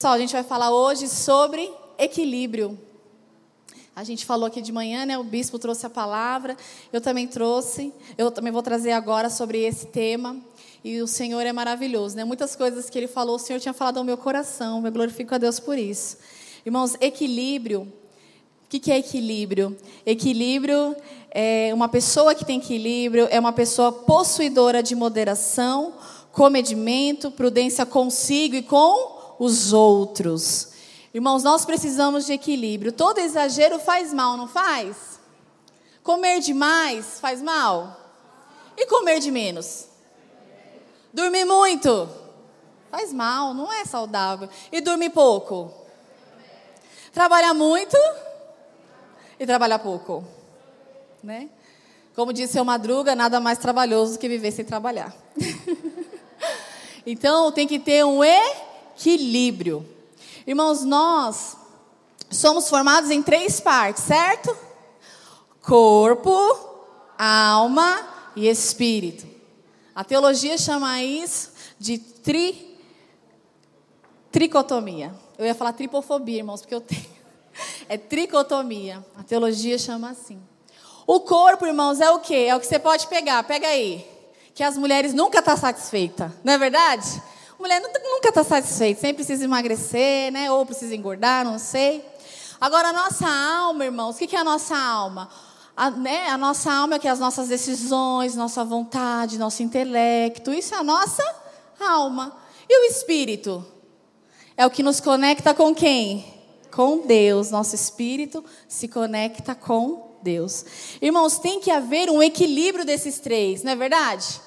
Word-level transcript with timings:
Pessoal, 0.00 0.14
a 0.14 0.18
gente 0.20 0.32
vai 0.32 0.44
falar 0.44 0.70
hoje 0.70 1.08
sobre 1.08 1.72
equilíbrio. 1.98 2.78
A 3.96 4.04
gente 4.04 4.24
falou 4.24 4.46
aqui 4.46 4.62
de 4.62 4.70
manhã, 4.70 5.04
né? 5.04 5.18
O 5.18 5.24
bispo 5.24 5.58
trouxe 5.58 5.86
a 5.86 5.90
palavra, 5.90 6.56
eu 6.92 7.00
também 7.00 7.26
trouxe. 7.26 7.92
Eu 8.16 8.30
também 8.30 8.52
vou 8.52 8.62
trazer 8.62 8.92
agora 8.92 9.28
sobre 9.28 9.58
esse 9.58 9.86
tema. 9.86 10.36
E 10.84 11.02
o 11.02 11.08
Senhor 11.08 11.44
é 11.44 11.52
maravilhoso, 11.52 12.14
né? 12.14 12.22
Muitas 12.22 12.54
coisas 12.54 12.88
que 12.88 12.96
ele 12.96 13.08
falou, 13.08 13.34
o 13.34 13.38
Senhor 13.40 13.58
tinha 13.58 13.74
falado 13.74 13.98
ao 13.98 14.04
meu 14.04 14.16
coração. 14.16 14.86
Eu 14.86 14.92
glorifico 14.92 15.34
a 15.34 15.38
Deus 15.38 15.58
por 15.58 15.76
isso. 15.76 16.18
Irmãos, 16.64 16.94
equilíbrio. 17.00 17.80
O 17.80 18.68
que 18.68 18.92
é 18.92 18.98
equilíbrio? 18.98 19.76
Equilíbrio 20.06 20.94
é 21.32 21.72
uma 21.74 21.88
pessoa 21.88 22.36
que 22.36 22.44
tem 22.44 22.60
equilíbrio, 22.60 23.26
é 23.32 23.40
uma 23.40 23.52
pessoa 23.52 23.90
possuidora 23.90 24.80
de 24.80 24.94
moderação, 24.94 25.94
comedimento, 26.30 27.32
prudência 27.32 27.84
consigo 27.84 28.54
e 28.54 28.62
com 28.62 29.17
os 29.38 29.72
outros. 29.72 30.72
Irmãos, 31.12 31.42
nós 31.42 31.64
precisamos 31.64 32.26
de 32.26 32.32
equilíbrio. 32.32 32.92
Todo 32.92 33.18
exagero 33.18 33.78
faz 33.78 34.12
mal, 34.12 34.36
não 34.36 34.48
faz? 34.48 35.18
Comer 36.02 36.40
demais 36.40 37.20
faz 37.20 37.40
mal? 37.42 37.96
E 38.76 38.86
comer 38.86 39.20
de 39.20 39.30
menos? 39.30 39.88
Dormir 41.12 41.44
muito? 41.44 42.08
Faz 42.90 43.12
mal, 43.12 43.52
não 43.54 43.72
é 43.72 43.84
saudável. 43.84 44.48
E 44.70 44.80
dormir 44.80 45.10
pouco? 45.10 45.72
Trabalhar 47.12 47.54
muito 47.54 47.96
e 49.38 49.46
trabalhar 49.46 49.78
pouco. 49.78 50.24
Né? 51.22 51.48
Como 52.14 52.32
disse 52.32 52.54
seu 52.54 52.64
Madruga, 52.64 53.14
nada 53.14 53.40
mais 53.40 53.58
trabalhoso 53.58 54.14
do 54.14 54.18
que 54.18 54.28
viver 54.28 54.52
sem 54.52 54.64
trabalhar. 54.64 55.14
então, 57.06 57.50
tem 57.52 57.66
que 57.66 57.78
ter 57.78 58.04
um 58.04 58.22
equilíbrio 58.22 58.67
equilíbrio. 58.98 59.88
Irmãos, 60.44 60.84
nós 60.84 61.56
somos 62.30 62.68
formados 62.68 63.10
em 63.10 63.22
três 63.22 63.60
partes, 63.60 64.02
certo? 64.02 64.54
Corpo, 65.62 66.36
alma 67.16 68.06
e 68.34 68.48
espírito. 68.48 69.26
A 69.94 70.02
teologia 70.02 70.58
chama 70.58 71.00
isso 71.02 71.52
de 71.78 71.98
tri, 71.98 72.76
tricotomia. 74.32 75.14
Eu 75.38 75.46
ia 75.46 75.54
falar 75.54 75.72
tripofobia, 75.72 76.38
irmãos, 76.38 76.60
porque 76.60 76.74
eu 76.74 76.80
tenho. 76.80 77.18
É 77.88 77.96
tricotomia. 77.96 79.04
A 79.16 79.22
teologia 79.24 79.78
chama 79.78 80.10
assim. 80.10 80.40
O 81.06 81.20
corpo, 81.20 81.66
irmãos, 81.66 82.00
é 82.00 82.10
o 82.10 82.20
quê? 82.20 82.46
É 82.48 82.54
o 82.54 82.60
que 82.60 82.66
você 82.66 82.78
pode 82.78 83.06
pegar. 83.08 83.42
Pega 83.44 83.66
aí. 83.66 84.06
Que 84.54 84.62
as 84.62 84.76
mulheres 84.76 85.14
nunca 85.14 85.38
estão 85.38 85.54
tá 85.54 85.60
satisfeitas. 85.60 86.30
Não 86.44 86.52
é 86.52 86.58
verdade? 86.58 87.20
Mulher 87.58 87.80
nunca 87.80 88.28
está 88.28 88.44
satisfeita, 88.44 89.00
sempre 89.00 89.16
precisa 89.16 89.44
emagrecer, 89.44 90.32
né? 90.32 90.50
Ou 90.50 90.64
precisa 90.64 90.94
engordar, 90.94 91.44
não 91.44 91.58
sei. 91.58 92.04
Agora, 92.60 92.88
a 92.88 92.92
nossa 92.92 93.28
alma, 93.28 93.84
irmãos, 93.84 94.16
o 94.16 94.18
que 94.18 94.34
é 94.34 94.38
a 94.38 94.44
nossa 94.44 94.76
alma? 94.76 95.28
A, 95.76 95.90
né, 95.90 96.28
a 96.28 96.36
nossa 96.36 96.72
alma 96.72 96.96
é 96.96 96.98
que 96.98 97.06
as 97.06 97.20
nossas 97.20 97.48
decisões, 97.48 98.34
nossa 98.34 98.64
vontade, 98.64 99.38
nosso 99.38 99.62
intelecto, 99.62 100.52
isso 100.52 100.74
é 100.74 100.78
a 100.78 100.82
nossa 100.82 101.22
alma. 101.78 102.36
E 102.68 102.80
o 102.80 102.90
espírito? 102.90 103.64
É 104.56 104.66
o 104.66 104.70
que 104.70 104.82
nos 104.82 105.00
conecta 105.00 105.54
com 105.54 105.72
quem? 105.72 106.34
Com 106.74 107.06
Deus. 107.06 107.50
Nosso 107.50 107.76
espírito 107.76 108.44
se 108.66 108.88
conecta 108.88 109.54
com 109.54 110.18
Deus. 110.20 110.64
Irmãos, 111.00 111.38
tem 111.38 111.60
que 111.60 111.70
haver 111.70 112.10
um 112.10 112.22
equilíbrio 112.22 112.84
desses 112.84 113.20
três, 113.20 113.62
não 113.62 113.72
é 113.72 113.76
verdade? 113.76 114.40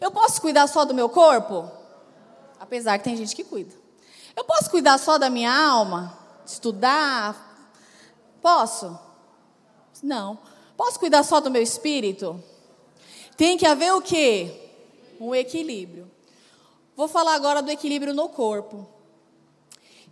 Eu 0.00 0.12
posso 0.12 0.40
cuidar 0.40 0.68
só 0.68 0.84
do 0.84 0.94
meu 0.94 1.08
corpo? 1.08 1.77
Apesar 2.68 2.98
que 2.98 3.04
tem 3.04 3.16
gente 3.16 3.34
que 3.34 3.42
cuida. 3.42 3.74
Eu 4.36 4.44
posso 4.44 4.70
cuidar 4.70 4.98
só 4.98 5.16
da 5.16 5.30
minha 5.30 5.50
alma? 5.50 6.18
Estudar? 6.44 7.72
Posso? 8.42 8.98
Não. 10.02 10.38
Posso 10.76 11.00
cuidar 11.00 11.22
só 11.22 11.40
do 11.40 11.50
meu 11.50 11.62
espírito? 11.62 12.44
Tem 13.38 13.56
que 13.56 13.64
haver 13.64 13.94
o 13.94 14.02
quê? 14.02 14.70
Um 15.18 15.34
equilíbrio. 15.34 16.10
Vou 16.94 17.08
falar 17.08 17.36
agora 17.36 17.62
do 17.62 17.70
equilíbrio 17.70 18.12
no 18.12 18.28
corpo. 18.28 18.86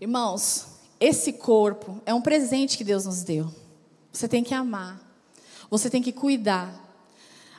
Irmãos, 0.01 0.67
esse 0.99 1.35
corpo 1.35 2.01
é 2.07 2.15
um 2.15 2.23
presente 2.23 2.79
que 2.79 2.85
Deus 2.85 3.05
nos 3.05 3.23
deu. 3.23 3.53
Você 4.11 4.27
tem 4.27 4.43
que 4.43 4.55
amar. 4.55 4.99
Você 5.69 5.91
tem 5.91 6.01
que 6.01 6.11
cuidar. 6.11 6.73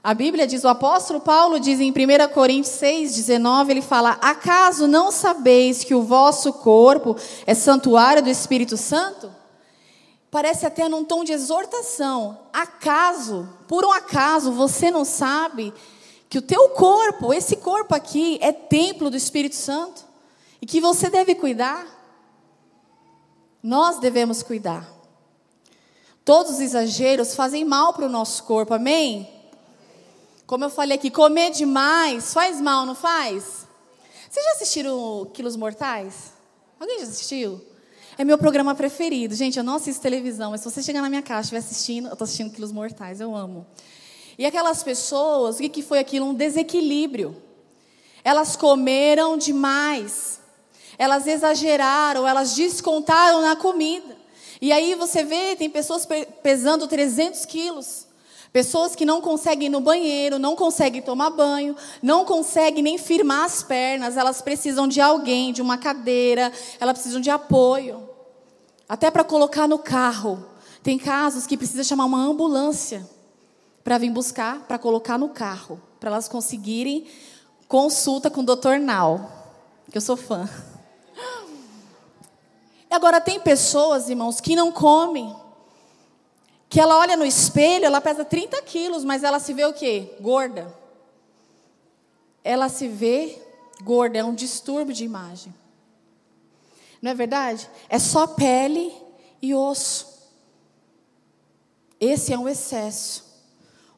A 0.07 0.13
Bíblia 0.13 0.47
diz, 0.47 0.63
o 0.63 0.69
apóstolo 0.69 1.19
Paulo 1.19 1.59
diz 1.59 1.81
em 1.81 1.91
1 1.91 2.33
Coríntios 2.33 2.73
6, 2.77 3.13
19, 3.13 3.73
ele 3.73 3.81
fala: 3.81 4.11
Acaso 4.21 4.87
não 4.87 5.11
sabeis 5.11 5.83
que 5.83 5.93
o 5.93 6.01
vosso 6.01 6.53
corpo 6.53 7.17
é 7.45 7.53
santuário 7.53 8.23
do 8.23 8.29
Espírito 8.29 8.77
Santo? 8.77 9.29
Parece 10.31 10.65
até 10.65 10.87
num 10.87 11.03
tom 11.03 11.25
de 11.25 11.33
exortação. 11.33 12.39
Acaso, 12.53 13.49
por 13.67 13.83
um 13.83 13.91
acaso, 13.91 14.53
você 14.53 14.89
não 14.89 15.03
sabe 15.03 15.73
que 16.29 16.37
o 16.37 16.41
teu 16.41 16.69
corpo, 16.69 17.33
esse 17.33 17.57
corpo 17.57 17.93
aqui, 17.93 18.39
é 18.41 18.53
templo 18.53 19.09
do 19.09 19.17
Espírito 19.17 19.57
Santo? 19.57 20.05
E 20.61 20.65
que 20.65 20.79
você 20.79 21.09
deve 21.09 21.35
cuidar? 21.35 21.85
Nós 23.61 23.99
devemos 23.99 24.41
cuidar. 24.41 24.89
Todos 26.23 26.53
os 26.53 26.59
exageros 26.61 27.35
fazem 27.35 27.65
mal 27.65 27.91
para 27.93 28.05
o 28.05 28.09
nosso 28.09 28.45
corpo, 28.45 28.73
amém? 28.73 29.35
Como 30.47 30.63
eu 30.63 30.69
falei 30.69 30.95
aqui, 30.95 31.11
comer 31.11 31.51
demais 31.51 32.33
faz 32.33 32.61
mal, 32.61 32.85
não 32.85 32.95
faz? 32.95 33.67
Vocês 34.29 34.45
já 34.45 34.51
assistiram 34.53 35.29
Quilos 35.33 35.57
Mortais? 35.57 36.31
Alguém 36.79 36.99
já 36.99 37.03
assistiu? 37.03 37.61
É 38.17 38.23
meu 38.23 38.37
programa 38.37 38.73
preferido. 38.73 39.35
Gente, 39.35 39.57
eu 39.57 39.63
não 39.63 39.75
assisto 39.75 40.01
televisão, 40.01 40.51
mas 40.51 40.61
se 40.61 40.71
você 40.71 40.81
chegar 40.81 41.01
na 41.01 41.09
minha 41.09 41.21
casa 41.21 41.39
e 41.39 41.41
estiver 41.41 41.57
assistindo, 41.57 42.07
eu 42.07 42.13
estou 42.13 42.23
assistindo 42.23 42.49
Quilos 42.53 42.71
Mortais, 42.71 43.19
eu 43.19 43.35
amo. 43.35 43.67
E 44.37 44.45
aquelas 44.45 44.81
pessoas, 44.83 45.59
o 45.59 45.69
que, 45.69 45.83
foi 45.83 45.99
aquilo? 45.99 46.25
Um 46.25 46.33
desequilíbrio. 46.33 47.35
Elas 48.23 48.55
comeram 48.55 49.37
demais. 49.37 50.39
Elas 50.97 51.27
exageraram, 51.27 52.25
elas 52.25 52.55
descontaram 52.55 53.41
na 53.41 53.57
comida. 53.57 54.15
E 54.61 54.71
aí 54.71 54.95
você 54.95 55.25
vê, 55.25 55.57
tem 55.57 55.69
pessoas 55.69 56.07
pesando 56.41 56.87
300 56.87 57.45
quilos. 57.45 58.06
Pessoas 58.51 58.95
que 58.95 59.05
não 59.05 59.21
conseguem 59.21 59.67
ir 59.67 59.69
no 59.69 59.81
banheiro, 59.81 60.39
não 60.39 60.55
conseguem 60.55 61.01
tomar 61.01 61.29
banho, 61.29 61.75
não 62.01 62.25
conseguem 62.25 62.81
nem 62.81 62.97
firmar 62.97 63.45
as 63.45 63.61
pernas, 63.61 64.17
elas 64.17 64.41
precisam 64.41 64.87
de 64.87 65.01
alguém, 65.01 65.51
de 65.51 65.61
uma 65.61 65.77
cadeira, 65.77 66.51
elas 66.79 66.93
precisam 66.93 67.19
de 67.19 67.29
apoio. 67.29 68.09
Até 68.87 69.11
para 69.11 69.23
colocar 69.23 69.67
no 69.67 69.77
carro. 69.77 70.45
Tem 70.81 70.97
casos 70.97 71.45
que 71.45 71.57
precisa 71.57 71.83
chamar 71.83 72.05
uma 72.05 72.23
ambulância 72.23 73.07
para 73.83 73.97
vir 73.97 74.09
buscar, 74.09 74.59
para 74.59 74.77
colocar 74.77 75.17
no 75.17 75.29
carro, 75.29 75.81
para 75.99 76.09
elas 76.09 76.27
conseguirem 76.27 77.05
consulta 77.67 78.29
com 78.29 78.41
o 78.41 78.45
doutor 78.45 78.79
Nal, 78.79 79.29
que 79.91 79.97
eu 79.97 80.01
sou 80.01 80.15
fã. 80.15 80.49
Agora, 82.89 83.19
tem 83.19 83.39
pessoas, 83.39 84.09
irmãos, 84.09 84.39
que 84.39 84.55
não 84.55 84.71
comem 84.71 85.35
que 86.69 86.79
ela 86.79 86.97
olha 86.97 87.15
no 87.15 87.25
espelho, 87.25 87.85
ela 87.85 88.01
pesa 88.01 88.25
30 88.25 88.61
quilos, 88.63 89.03
mas 89.03 89.23
ela 89.23 89.39
se 89.39 89.53
vê 89.53 89.65
o 89.65 89.73
quê? 89.73 90.15
Gorda. 90.19 90.73
Ela 92.43 92.69
se 92.69 92.87
vê 92.87 93.41
gorda, 93.81 94.17
é 94.17 94.23
um 94.23 94.35
distúrbio 94.35 94.93
de 94.93 95.03
imagem. 95.05 95.53
Não 97.01 97.11
é 97.11 97.13
verdade? 97.13 97.69
É 97.89 97.99
só 97.99 98.27
pele 98.27 98.93
e 99.41 99.53
osso. 99.53 100.17
Esse 101.99 102.33
é 102.33 102.37
um 102.37 102.47
excesso. 102.47 103.25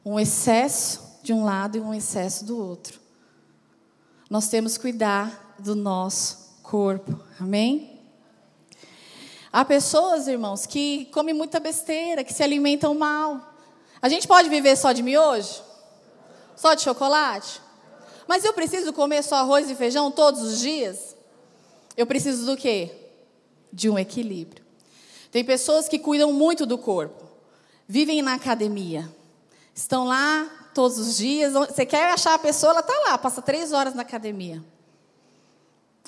Um 0.04 0.18
excesso 0.18 1.18
de 1.22 1.32
um 1.32 1.44
lado 1.44 1.76
e 1.76 1.80
um 1.80 1.92
excesso 1.92 2.44
do 2.44 2.58
outro. 2.58 3.00
Nós 4.28 4.48
temos 4.48 4.76
que 4.76 4.82
cuidar 4.82 5.56
do 5.58 5.74
nosso 5.74 6.58
corpo. 6.62 7.20
Amém? 7.38 7.99
Há 9.52 9.64
pessoas, 9.64 10.28
irmãos, 10.28 10.64
que 10.64 11.06
comem 11.06 11.34
muita 11.34 11.58
besteira, 11.58 12.22
que 12.22 12.32
se 12.32 12.42
alimentam 12.42 12.94
mal. 12.94 13.54
A 14.00 14.08
gente 14.08 14.26
pode 14.28 14.48
viver 14.48 14.76
só 14.76 14.92
de 14.92 15.02
miojo? 15.02 15.62
Só 16.54 16.74
de 16.74 16.82
chocolate? 16.82 17.60
Mas 18.28 18.44
eu 18.44 18.52
preciso 18.52 18.92
comer 18.92 19.24
só 19.24 19.36
arroz 19.36 19.68
e 19.68 19.74
feijão 19.74 20.10
todos 20.10 20.40
os 20.40 20.60
dias? 20.60 21.16
Eu 21.96 22.06
preciso 22.06 22.46
do 22.46 22.56
quê? 22.56 22.92
De 23.72 23.90
um 23.90 23.98
equilíbrio. 23.98 24.64
Tem 25.32 25.44
pessoas 25.44 25.88
que 25.88 25.98
cuidam 25.98 26.32
muito 26.32 26.64
do 26.64 26.78
corpo, 26.78 27.24
vivem 27.86 28.22
na 28.22 28.34
academia, 28.34 29.08
estão 29.74 30.04
lá 30.04 30.48
todos 30.74 30.98
os 30.98 31.16
dias. 31.16 31.52
Você 31.52 31.84
quer 31.86 32.12
achar 32.12 32.34
a 32.34 32.38
pessoa, 32.38 32.70
ela 32.70 32.80
está 32.80 32.94
lá, 33.08 33.18
passa 33.18 33.42
três 33.42 33.72
horas 33.72 33.94
na 33.94 34.02
academia. 34.02 34.62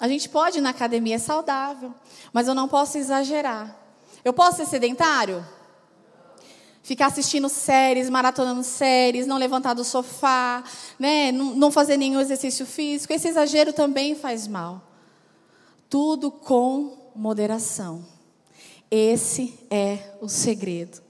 A 0.02 0.08
gente 0.08 0.28
pode 0.28 0.58
ir 0.58 0.60
na 0.60 0.70
academia, 0.70 1.14
é 1.14 1.18
saudável, 1.18 1.94
mas 2.32 2.48
eu 2.48 2.56
não 2.56 2.66
posso 2.66 2.98
exagerar. 2.98 3.78
Eu 4.24 4.32
posso 4.32 4.56
ser 4.56 4.66
sedentário? 4.66 5.46
Ficar 6.82 7.06
assistindo 7.06 7.48
séries, 7.48 8.10
maratonando 8.10 8.64
séries, 8.64 9.28
não 9.28 9.38
levantar 9.38 9.74
do 9.74 9.84
sofá, 9.84 10.64
né? 10.98 11.30
não, 11.30 11.54
não 11.54 11.70
fazer 11.70 11.96
nenhum 11.96 12.18
exercício 12.18 12.66
físico. 12.66 13.12
Esse 13.12 13.28
exagero 13.28 13.72
também 13.72 14.16
faz 14.16 14.48
mal. 14.48 14.82
Tudo 15.88 16.32
com 16.32 17.12
moderação. 17.14 18.04
Esse 18.90 19.56
é 19.70 20.16
o 20.20 20.28
segredo. 20.28 21.00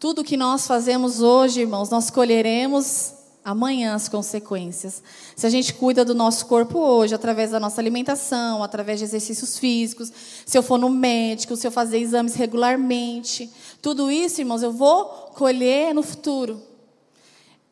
Tudo 0.00 0.24
que 0.24 0.36
nós 0.36 0.66
fazemos 0.66 1.20
hoje, 1.22 1.60
irmãos, 1.60 1.88
nós 1.88 2.10
colheremos 2.10 3.21
amanhã 3.44 3.94
as 3.94 4.08
consequências. 4.08 5.02
Se 5.34 5.46
a 5.46 5.50
gente 5.50 5.74
cuida 5.74 6.04
do 6.04 6.14
nosso 6.14 6.46
corpo 6.46 6.78
hoje, 6.78 7.14
através 7.14 7.50
da 7.50 7.58
nossa 7.58 7.80
alimentação, 7.80 8.62
através 8.62 8.98
de 8.98 9.04
exercícios 9.04 9.58
físicos, 9.58 10.12
se 10.46 10.56
eu 10.56 10.62
for 10.62 10.78
no 10.78 10.88
médico, 10.88 11.56
se 11.56 11.66
eu 11.66 11.70
fazer 11.70 11.98
exames 11.98 12.34
regularmente, 12.34 13.50
tudo 13.80 14.10
isso, 14.10 14.40
irmãos, 14.40 14.62
eu 14.62 14.72
vou 14.72 15.06
colher 15.34 15.94
no 15.94 16.02
futuro. 16.02 16.62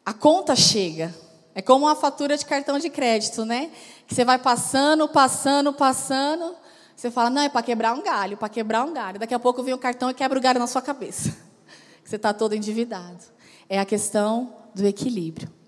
A 0.04 0.12
conta 0.12 0.56
chega. 0.56 1.14
É 1.54 1.62
como 1.62 1.86
uma 1.86 1.96
fatura 1.96 2.36
de 2.36 2.44
cartão 2.44 2.78
de 2.78 2.88
crédito, 2.88 3.44
né? 3.44 3.70
Que 4.06 4.14
você 4.14 4.24
vai 4.24 4.38
passando, 4.38 5.08
passando, 5.08 5.72
passando. 5.72 6.54
Você 6.96 7.10
fala, 7.10 7.30
não, 7.30 7.42
é 7.42 7.48
para 7.48 7.62
quebrar 7.62 7.94
um 7.94 8.02
galho, 8.02 8.36
para 8.36 8.48
quebrar 8.48 8.84
um 8.84 8.92
galho. 8.92 9.18
Daqui 9.18 9.34
a 9.34 9.38
pouco 9.38 9.62
vem 9.62 9.74
o 9.74 9.78
cartão 9.78 10.10
e 10.10 10.14
quebra 10.14 10.38
o 10.38 10.42
galho 10.42 10.58
na 10.58 10.66
sua 10.66 10.82
cabeça. 10.82 11.36
Você 12.04 12.16
está 12.16 12.32
todo 12.32 12.54
endividado. 12.54 13.24
É 13.68 13.78
a 13.78 13.84
questão 13.84 14.54
do 14.74 14.86
equilíbrio. 14.86 15.59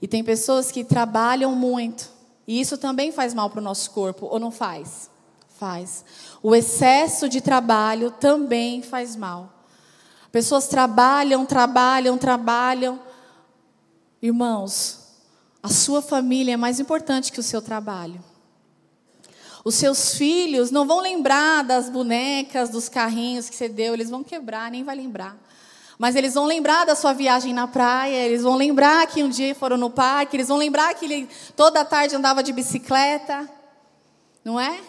E 0.00 0.08
tem 0.08 0.22
pessoas 0.22 0.70
que 0.70 0.84
trabalham 0.84 1.54
muito. 1.54 2.10
E 2.46 2.60
isso 2.60 2.76
também 2.76 3.10
faz 3.12 3.32
mal 3.32 3.48
para 3.48 3.60
o 3.60 3.64
nosso 3.64 3.90
corpo, 3.90 4.26
ou 4.26 4.38
não 4.38 4.50
faz? 4.50 5.10
Faz. 5.58 6.04
O 6.42 6.54
excesso 6.54 7.28
de 7.28 7.40
trabalho 7.40 8.10
também 8.10 8.82
faz 8.82 9.16
mal. 9.16 9.52
Pessoas 10.30 10.66
trabalham, 10.66 11.46
trabalham, 11.46 12.18
trabalham. 12.18 13.00
Irmãos, 14.20 14.98
a 15.62 15.68
sua 15.68 16.02
família 16.02 16.54
é 16.54 16.56
mais 16.56 16.80
importante 16.80 17.32
que 17.32 17.40
o 17.40 17.42
seu 17.42 17.62
trabalho. 17.62 18.22
Os 19.64 19.76
seus 19.76 20.14
filhos 20.16 20.70
não 20.70 20.86
vão 20.86 21.00
lembrar 21.00 21.64
das 21.64 21.88
bonecas, 21.88 22.68
dos 22.68 22.88
carrinhos 22.88 23.48
que 23.48 23.56
você 23.56 23.66
deu, 23.66 23.94
eles 23.94 24.10
vão 24.10 24.22
quebrar, 24.22 24.70
nem 24.70 24.84
vai 24.84 24.94
lembrar. 24.94 25.38
Mas 25.98 26.16
eles 26.16 26.34
vão 26.34 26.44
lembrar 26.44 26.84
da 26.84 26.96
sua 26.96 27.12
viagem 27.12 27.52
na 27.52 27.68
praia, 27.68 28.16
eles 28.16 28.42
vão 28.42 28.56
lembrar 28.56 29.06
que 29.06 29.22
um 29.22 29.28
dia 29.28 29.54
foram 29.54 29.76
no 29.76 29.90
parque, 29.90 30.36
eles 30.36 30.48
vão 30.48 30.56
lembrar 30.56 30.94
que 30.94 31.04
ele 31.04 31.28
toda 31.56 31.84
tarde 31.84 32.16
andava 32.16 32.42
de 32.42 32.52
bicicleta, 32.52 33.48
não 34.44 34.58
é? 34.58 34.80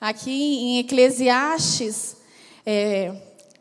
Aqui 0.00 0.30
em 0.30 0.78
Eclesiastes, 0.78 2.16
é, 2.64 3.12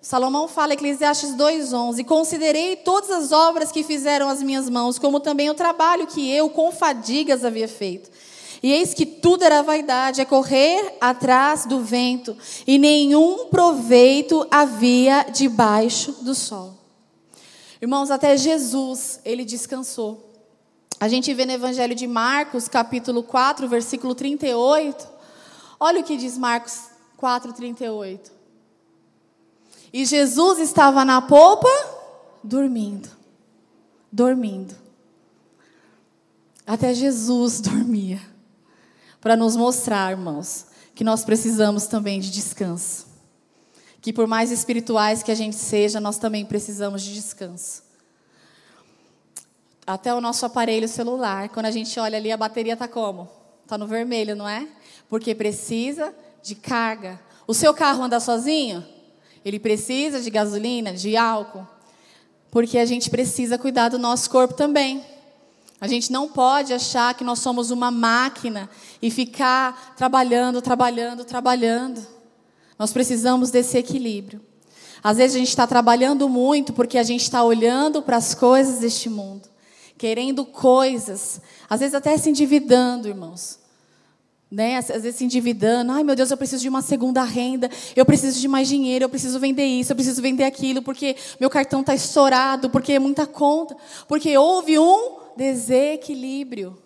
Salomão 0.07 0.47
fala, 0.47 0.73
Eclesiastes 0.73 1.35
2,11: 1.35 2.05
Considerei 2.05 2.77
todas 2.77 3.09
as 3.09 3.31
obras 3.31 3.71
que 3.71 3.83
fizeram 3.83 4.29
as 4.29 4.41
minhas 4.41 4.69
mãos, 4.69 4.97
como 4.99 5.19
também 5.19 5.49
o 5.49 5.53
trabalho 5.53 6.07
que 6.07 6.31
eu, 6.31 6.49
com 6.49 6.71
fadigas, 6.71 7.43
havia 7.43 7.67
feito. 7.67 8.09
E 8.61 8.71
eis 8.71 8.93
que 8.93 9.05
tudo 9.05 9.43
era 9.43 9.61
vaidade, 9.61 10.21
é 10.21 10.25
correr 10.25 10.97
atrás 10.99 11.65
do 11.65 11.81
vento, 11.81 12.35
e 12.65 12.77
nenhum 12.77 13.47
proveito 13.49 14.47
havia 14.49 15.23
debaixo 15.23 16.11
do 16.23 16.33
sol. 16.33 16.75
Irmãos, 17.81 18.09
até 18.09 18.35
Jesus, 18.35 19.19
ele 19.23 19.45
descansou. 19.45 20.23
A 20.99 21.07
gente 21.07 21.31
vê 21.33 21.45
no 21.45 21.51
Evangelho 21.51 21.93
de 21.93 22.07
Marcos, 22.07 22.67
capítulo 22.67 23.21
4, 23.21 23.67
versículo 23.67 24.15
38. 24.15 25.07
Olha 25.79 26.01
o 26.01 26.03
que 26.03 26.17
diz 26.17 26.35
Marcos 26.37 26.85
4, 27.17 27.53
38. 27.53 28.31
E 29.93 30.05
Jesus 30.05 30.57
estava 30.57 31.05
na 31.05 31.21
polpa, 31.21 31.69
dormindo. 32.43 33.09
Dormindo. 34.11 34.75
Até 36.65 36.95
Jesus 36.95 37.61
dormia 37.61 38.36
para 39.27 39.35
nos 39.35 39.57
mostrar, 39.57 40.11
irmãos, 40.11 40.67
que 40.95 41.03
nós 41.03 41.25
precisamos 41.25 41.85
também 41.85 42.21
de 42.21 42.31
descanso. 42.31 43.05
Que 43.99 44.13
por 44.13 44.25
mais 44.25 44.51
espirituais 44.53 45.21
que 45.21 45.29
a 45.29 45.35
gente 45.35 45.57
seja, 45.57 45.99
nós 45.99 46.17
também 46.17 46.45
precisamos 46.45 47.01
de 47.01 47.13
descanso. 47.13 47.83
Até 49.85 50.13
o 50.13 50.21
nosso 50.21 50.45
aparelho 50.45 50.87
celular, 50.87 51.49
quando 51.49 51.65
a 51.65 51.71
gente 51.71 51.99
olha 51.99 52.17
ali, 52.17 52.31
a 52.31 52.37
bateria 52.37 52.71
está 52.71 52.87
como? 52.87 53.29
Está 53.63 53.77
no 53.77 53.85
vermelho, 53.85 54.33
não 54.33 54.47
é? 54.47 54.65
Porque 55.09 55.35
precisa 55.35 56.15
de 56.41 56.55
carga. 56.55 57.19
O 57.45 57.53
seu 57.53 57.73
carro 57.73 58.03
anda 58.03 58.21
sozinho? 58.21 58.81
Ele 59.43 59.59
precisa 59.59 60.21
de 60.21 60.29
gasolina, 60.29 60.93
de 60.93 61.17
álcool. 61.17 61.67
Porque 62.49 62.77
a 62.77 62.85
gente 62.85 63.09
precisa 63.09 63.57
cuidar 63.57 63.89
do 63.89 63.99
nosso 63.99 64.29
corpo 64.29 64.53
também. 64.53 65.03
A 65.79 65.87
gente 65.87 66.11
não 66.11 66.27
pode 66.27 66.73
achar 66.73 67.13
que 67.13 67.23
nós 67.23 67.39
somos 67.39 67.69
uma 67.69 67.91
máquina 67.91 68.67
e 68.99 69.11
ficar 69.11 69.95
trabalhando, 69.95 70.61
trabalhando, 70.61 71.23
trabalhando. 71.23 72.05
Nós 72.79 72.91
precisamos 72.91 73.51
desse 73.51 73.77
equilíbrio. 73.77 74.41
Às 75.03 75.17
vezes 75.17 75.35
a 75.35 75.39
gente 75.39 75.49
está 75.49 75.67
trabalhando 75.67 76.27
muito 76.27 76.73
porque 76.73 76.97
a 76.97 77.03
gente 77.03 77.21
está 77.21 77.43
olhando 77.43 78.01
para 78.01 78.17
as 78.17 78.33
coisas 78.33 78.79
deste 78.79 79.07
mundo, 79.07 79.47
querendo 79.97 80.43
coisas, 80.43 81.39
às 81.69 81.79
vezes 81.79 81.93
até 81.93 82.17
se 82.17 82.29
endividando, 82.29 83.07
irmãos. 83.07 83.59
Né? 84.49 84.77
Às 84.77 84.87
vezes 84.87 85.15
se 85.15 85.25
endividando, 85.25 85.91
ai 85.91 86.03
meu 86.03 86.15
Deus, 86.15 86.31
eu 86.31 86.37
preciso 86.37 86.61
de 86.61 86.69
uma 86.69 86.81
segunda 86.81 87.21
renda, 87.23 87.69
eu 87.95 88.05
preciso 88.05 88.39
de 88.39 88.47
mais 88.47 88.67
dinheiro, 88.67 89.05
eu 89.05 89.09
preciso 89.09 89.39
vender 89.39 89.65
isso, 89.65 89.91
eu 89.91 89.95
preciso 89.95 90.21
vender 90.21 90.45
aquilo, 90.45 90.81
porque 90.81 91.15
meu 91.39 91.49
cartão 91.49 91.81
está 91.81 91.93
estourado, 91.93 92.69
porque 92.69 92.93
é 92.93 92.99
muita 92.99 93.27
conta, 93.27 93.75
porque 94.07 94.35
houve 94.37 94.79
um 94.79 95.26
desequilíbrio. 95.37 96.81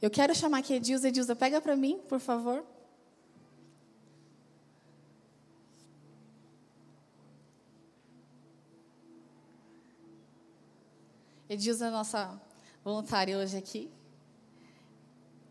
Eu 0.00 0.10
quero 0.10 0.34
chamar 0.34 0.58
aqui 0.58 0.74
Edilza. 0.74 1.08
Edilza, 1.08 1.34
pega 1.34 1.60
para 1.60 1.74
mim, 1.76 2.00
por 2.08 2.20
favor. 2.20 2.64
Edilza, 11.48 11.90
nossa 11.90 12.40
voluntária 12.84 13.36
hoje 13.36 13.56
aqui. 13.56 13.90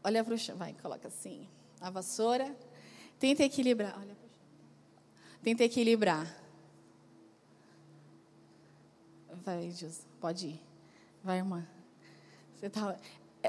Olha 0.03 0.23
para 0.23 0.33
o 0.33 0.37
chão, 0.37 0.55
vai, 0.55 0.73
coloca 0.81 1.07
assim. 1.07 1.49
A 1.81 1.89
vassoura. 1.89 2.55
Tenta 3.19 3.43
equilibrar. 3.43 3.97
Olha 3.99 4.13
chão. 4.13 4.29
Tenta 5.43 5.63
equilibrar. 5.63 6.25
Vai, 9.43 9.65
Edilza, 9.65 10.03
pode 10.21 10.47
ir. 10.47 10.66
Vai, 11.27 11.39
irmã. 11.39 11.61
Você 12.55 12.69
tá, 12.69 12.95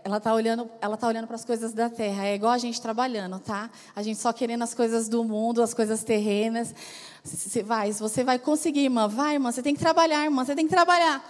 ela 0.03 0.17
está 0.17 0.35
olhando, 0.35 0.69
ela 0.81 0.97
tá 0.97 1.07
olhando 1.07 1.29
para 1.29 1.37
as 1.37 1.45
coisas 1.45 1.73
da 1.73 1.89
terra. 1.89 2.27
É 2.27 2.35
igual 2.35 2.51
a 2.51 2.59
gente 2.59 2.83
trabalhando, 2.83 3.39
tá? 3.39 3.71
A 3.95 4.03
gente 4.03 4.19
só 4.19 4.33
querendo 4.33 4.65
as 4.65 4.75
coisas 4.75 5.09
do 5.09 5.23
mundo, 5.23 5.63
as 5.63 5.73
coisas 5.73 6.03
terrenas. 6.03 6.75
Você 7.23 7.63
vai, 7.63 7.93
você 7.93 8.25
vai 8.25 8.37
conseguir, 8.37 8.81
irmã. 8.81 9.07
Vai, 9.07 9.35
irmã. 9.35 9.53
Você 9.53 9.63
tem 9.63 9.75
que 9.75 9.81
trabalhar, 9.81 10.25
irmã. 10.25 10.45
Você 10.45 10.57
tem 10.57 10.67
que 10.67 10.75
trabalhar. 10.75 11.25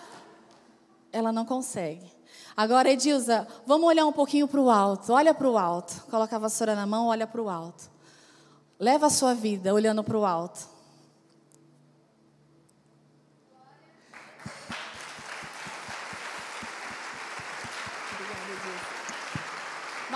Ela 1.13 1.31
não 1.33 1.45
consegue. 1.45 2.11
Agora, 2.57 2.91
Edilza, 2.91 3.47
vamos 3.67 3.87
olhar 3.87 4.07
um 4.07 4.13
pouquinho 4.13 4.49
para 4.49 4.59
o 4.63 4.71
alto. 4.71 5.13
Olha 5.13 5.35
para 5.35 5.51
o 5.51 5.59
alto. 5.59 6.03
Coloca 6.11 6.35
a 6.35 6.39
vassoura 6.39 6.75
na 6.75 6.87
mão, 6.87 7.09
olha 7.09 7.27
para 7.27 7.43
o 7.43 7.51
alto. 7.51 7.91
Leva 8.81 9.09
a 9.09 9.11
sua 9.11 9.35
vida 9.35 9.75
olhando 9.75 10.03
para 10.03 10.17
o 10.17 10.25
alto. 10.25 10.78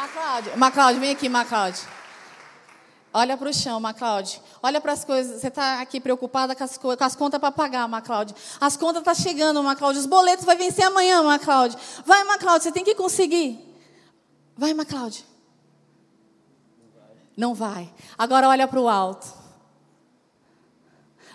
Macláudio, 0.03 0.59
Macláudio, 0.59 1.01
vem 1.01 1.11
aqui, 1.13 1.29
Macláudio. 1.29 1.85
Olha 3.15 3.37
para 3.37 3.49
o 3.49 3.55
chão, 3.55 3.79
Macláudio. 3.79 4.41
Olha 4.61 4.81
para 4.81 4.91
as 4.91 5.05
coisas. 5.05 5.41
Você 5.41 5.47
está 5.47 5.81
aqui 5.81 6.01
preocupada 6.01 6.57
com 6.57 6.65
as, 6.65 6.77
com 6.77 6.91
as 6.99 7.15
contas 7.15 7.39
para 7.39 7.53
pagar, 7.53 7.87
Macláudio. 7.87 8.35
As 8.61 8.77
contas 8.77 9.03
estão 9.03 9.15
tá 9.15 9.23
chegando, 9.23 9.63
Macláudio. 9.63 10.01
Os 10.01 10.07
boletos 10.07 10.45
vai 10.45 10.57
vencer 10.57 10.85
amanhã, 10.85 11.23
Macláudio. 11.23 11.79
Vai, 12.05 12.25
Macláudio, 12.25 12.65
você 12.65 12.73
tem 12.73 12.83
que 12.83 12.97
conseguir. 12.97 13.61
Vai, 14.57 14.75
Macláudio. 14.75 15.25
Não 17.37 17.55
vai. 17.55 17.89
Agora 18.19 18.49
olha 18.49 18.67
para 18.67 18.81
o 18.81 18.89
alto. 18.89 19.33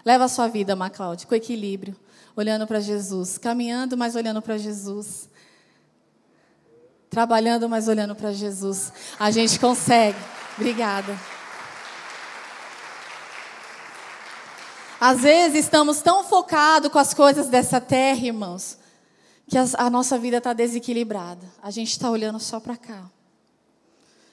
Leva 0.04 0.26
a 0.26 0.28
sua 0.30 0.50
vida, 0.50 0.76
Macláudio, 0.76 1.26
com 1.26 1.36
equilíbrio. 1.36 1.96
Olhando 2.36 2.68
para 2.68 2.82
Jesus. 2.82 3.38
Caminhando, 3.38 3.96
mas 3.96 4.14
olhando 4.14 4.42
para 4.42 4.58
Jesus 4.58 5.30
trabalhando, 7.10 7.70
mas 7.70 7.88
olhando 7.88 8.16
para 8.16 8.32
Jesus. 8.32 8.92
A 9.20 9.32
gente 9.32 9.60
consegue. 9.60 10.18
Obrigada. 10.58 11.18
Às 15.00 15.22
vezes 15.22 15.66
estamos 15.66 16.02
tão 16.02 16.24
focados 16.24 16.92
com 16.92 16.98
as 16.98 17.14
coisas 17.14 17.48
dessa 17.48 17.80
terra, 17.80 18.26
irmãos, 18.26 18.78
que 19.48 19.58
a 19.58 19.90
nossa 19.90 20.18
vida 20.18 20.38
está 20.38 20.54
desequilibrada. 20.54 21.46
A 21.62 21.70
gente 21.70 21.92
está 21.92 22.10
olhando 22.10 22.40
só 22.40 22.60
para 22.60 22.76
cá. 22.76 23.04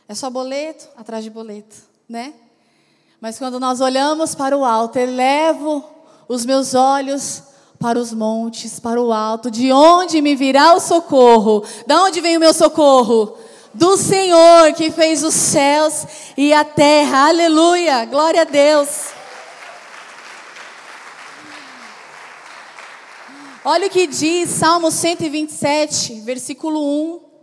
É 0.09 0.15
só 0.15 0.31
boleto 0.31 0.89
atrás 0.97 1.23
de 1.23 1.31
boleto, 1.31 1.77
né? 2.09 2.35
Mas 3.21 3.39
quando 3.39 3.61
nós 3.61 3.81
olhamos 3.81 4.35
para 4.35 4.57
o 4.57 4.65
alto, 4.65 4.99
elevo 4.99 5.85
os 6.29 6.45
meus 6.45 6.75
olhos 6.75 7.43
para 7.79 7.99
os 7.99 8.13
montes, 8.13 8.81
para 8.81 9.01
o 9.01 9.13
alto, 9.13 9.51
de 9.51 9.73
onde 9.73 10.21
me 10.23 10.35
virá 10.35 10.75
o 10.75 10.81
socorro? 10.81 11.65
Da 11.87 12.03
onde 12.03 12.21
vem 12.21 12.37
o 12.37 12.41
meu 12.41 12.55
socorro? 12.55 13.37
do 13.75 13.97
Senhor 13.97 14.73
que 14.75 14.91
fez 14.91 15.25
os 15.25 15.35
céus 15.35 16.07
e 16.37 16.53
a 16.53 16.65
terra. 16.65 17.27
Aleluia! 17.29 18.05
Glória 18.05 18.43
a 18.43 18.45
Deus. 18.45 18.89
Olha 23.65 23.87
o 23.87 23.91
que 23.91 24.07
diz 24.07 24.51
Salmo 24.51 24.91
127, 24.91 26.21
versículo 26.21 26.81
1. 26.81 27.34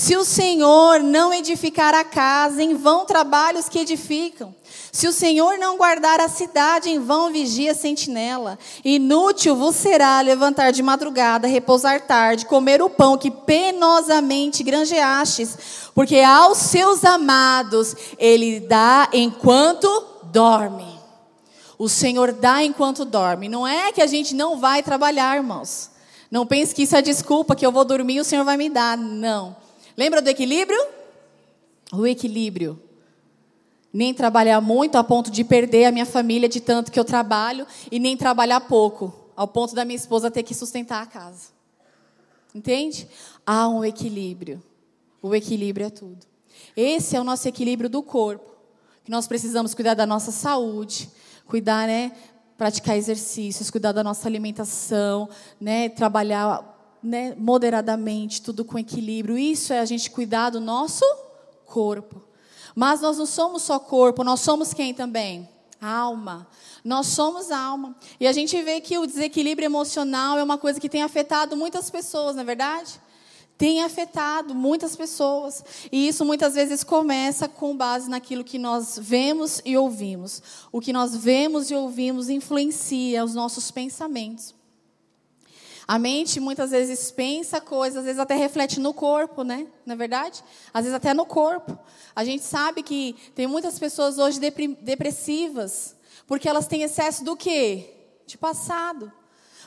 Se 0.00 0.16
o 0.16 0.24
Senhor 0.24 1.00
não 1.00 1.30
edificar 1.30 1.94
a 1.94 2.02
casa, 2.02 2.62
em 2.62 2.74
vão 2.74 3.04
trabalhos 3.04 3.68
que 3.68 3.78
edificam. 3.78 4.54
Se 4.90 5.06
o 5.06 5.12
Senhor 5.12 5.58
não 5.58 5.76
guardar 5.76 6.20
a 6.20 6.26
cidade, 6.26 6.88
em 6.88 6.98
vão 6.98 7.30
vigia 7.30 7.72
a 7.72 7.74
sentinela. 7.74 8.58
Inútil 8.82 9.54
vos 9.54 9.76
será 9.76 10.18
levantar 10.22 10.70
de 10.70 10.82
madrugada, 10.82 11.46
repousar 11.46 12.00
tarde, 12.06 12.46
comer 12.46 12.80
o 12.80 12.88
pão 12.88 13.18
que 13.18 13.30
penosamente 13.30 14.62
granjeastes, 14.62 15.90
porque 15.94 16.20
aos 16.20 16.56
seus 16.56 17.04
amados 17.04 17.94
ele 18.16 18.58
dá 18.58 19.06
enquanto 19.12 19.86
dorme. 20.32 20.98
O 21.78 21.90
Senhor 21.90 22.32
dá 22.32 22.64
enquanto 22.64 23.04
dorme. 23.04 23.50
Não 23.50 23.68
é 23.68 23.92
que 23.92 24.00
a 24.00 24.06
gente 24.06 24.34
não 24.34 24.58
vai 24.58 24.82
trabalhar, 24.82 25.36
irmãos. 25.36 25.90
Não 26.30 26.46
pense 26.46 26.74
que 26.74 26.84
isso 26.84 26.96
é 26.96 27.02
desculpa, 27.02 27.54
que 27.54 27.66
eu 27.66 27.70
vou 27.70 27.84
dormir 27.84 28.14
e 28.14 28.20
o 28.20 28.24
Senhor 28.24 28.46
vai 28.46 28.56
me 28.56 28.70
dar. 28.70 28.96
Não. 28.96 29.59
Lembra 29.96 30.22
do 30.22 30.28
equilíbrio? 30.28 30.78
O 31.92 32.06
equilíbrio. 32.06 32.80
Nem 33.92 34.14
trabalhar 34.14 34.60
muito 34.60 34.96
a 34.96 35.04
ponto 35.04 35.30
de 35.30 35.42
perder 35.42 35.86
a 35.86 35.92
minha 35.92 36.06
família 36.06 36.48
de 36.48 36.60
tanto 36.60 36.92
que 36.92 37.00
eu 37.00 37.04
trabalho, 37.04 37.66
e 37.90 37.98
nem 37.98 38.16
trabalhar 38.16 38.60
pouco, 38.60 39.12
ao 39.36 39.48
ponto 39.48 39.74
da 39.74 39.84
minha 39.84 39.96
esposa 39.96 40.30
ter 40.30 40.42
que 40.42 40.54
sustentar 40.54 41.02
a 41.02 41.06
casa. 41.06 41.48
Entende? 42.54 43.08
Há 43.46 43.68
um 43.68 43.84
equilíbrio. 43.84 44.62
O 45.22 45.34
equilíbrio 45.34 45.86
é 45.86 45.90
tudo. 45.90 46.26
Esse 46.76 47.16
é 47.16 47.20
o 47.20 47.24
nosso 47.24 47.48
equilíbrio 47.48 47.90
do 47.90 48.02
corpo. 48.02 48.50
Que 49.04 49.10
nós 49.10 49.26
precisamos 49.26 49.74
cuidar 49.74 49.94
da 49.94 50.06
nossa 50.06 50.30
saúde, 50.30 51.10
cuidar, 51.46 51.86
né, 51.86 52.12
praticar 52.56 52.96
exercícios, 52.96 53.70
cuidar 53.70 53.92
da 53.92 54.04
nossa 54.04 54.28
alimentação, 54.28 55.28
né, 55.60 55.88
trabalhar 55.88 56.79
né, 57.02 57.34
moderadamente, 57.36 58.42
tudo 58.42 58.64
com 58.64 58.78
equilíbrio. 58.78 59.38
Isso 59.38 59.72
é 59.72 59.80
a 59.80 59.84
gente 59.84 60.10
cuidar 60.10 60.50
do 60.50 60.60
nosso 60.60 61.04
corpo. 61.66 62.22
Mas 62.74 63.00
nós 63.00 63.18
não 63.18 63.26
somos 63.26 63.62
só 63.62 63.78
corpo, 63.78 64.24
nós 64.24 64.40
somos 64.40 64.72
quem 64.72 64.94
também? 64.94 65.48
Alma. 65.80 66.46
Nós 66.84 67.06
somos 67.08 67.50
alma. 67.50 67.96
E 68.18 68.26
a 68.26 68.32
gente 68.32 68.60
vê 68.62 68.80
que 68.80 68.98
o 68.98 69.06
desequilíbrio 69.06 69.66
emocional 69.66 70.38
é 70.38 70.42
uma 70.42 70.58
coisa 70.58 70.80
que 70.80 70.88
tem 70.88 71.02
afetado 71.02 71.56
muitas 71.56 71.90
pessoas, 71.90 72.36
não 72.36 72.42
é 72.42 72.46
verdade? 72.46 73.00
tem 73.60 73.82
afetado 73.82 74.54
muitas 74.54 74.96
pessoas. 74.96 75.62
E 75.92 76.08
isso 76.08 76.24
muitas 76.24 76.54
vezes 76.54 76.82
começa 76.82 77.46
com 77.46 77.76
base 77.76 78.08
naquilo 78.08 78.42
que 78.42 78.58
nós 78.58 78.98
vemos 78.98 79.60
e 79.66 79.76
ouvimos. 79.76 80.42
O 80.72 80.80
que 80.80 80.94
nós 80.94 81.14
vemos 81.14 81.70
e 81.70 81.74
ouvimos 81.74 82.30
influencia 82.30 83.22
os 83.22 83.34
nossos 83.34 83.70
pensamentos. 83.70 84.54
A 85.90 85.98
mente 85.98 86.38
muitas 86.38 86.70
vezes 86.70 87.10
pensa 87.10 87.60
coisas, 87.60 87.98
às 87.98 88.04
vezes 88.04 88.20
até 88.20 88.36
reflete 88.36 88.78
no 88.78 88.94
corpo, 88.94 89.42
né? 89.42 89.66
Na 89.84 89.94
é 89.94 89.96
verdade? 89.96 90.40
Às 90.72 90.84
vezes 90.84 90.94
até 90.94 91.12
no 91.12 91.26
corpo. 91.26 91.76
A 92.14 92.24
gente 92.24 92.44
sabe 92.44 92.84
que 92.84 93.16
tem 93.34 93.48
muitas 93.48 93.76
pessoas 93.76 94.16
hoje 94.16 94.38
depressivas, 94.38 95.96
porque 96.28 96.48
elas 96.48 96.68
têm 96.68 96.84
excesso 96.84 97.24
do 97.24 97.36
quê? 97.36 97.92
De 98.24 98.38
passado. 98.38 99.10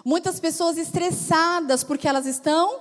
Muitas 0.06 0.39
pessoas 0.39 0.77
estressadas 0.77 1.84
porque 1.84 2.08
elas 2.08 2.25
estão 2.25 2.80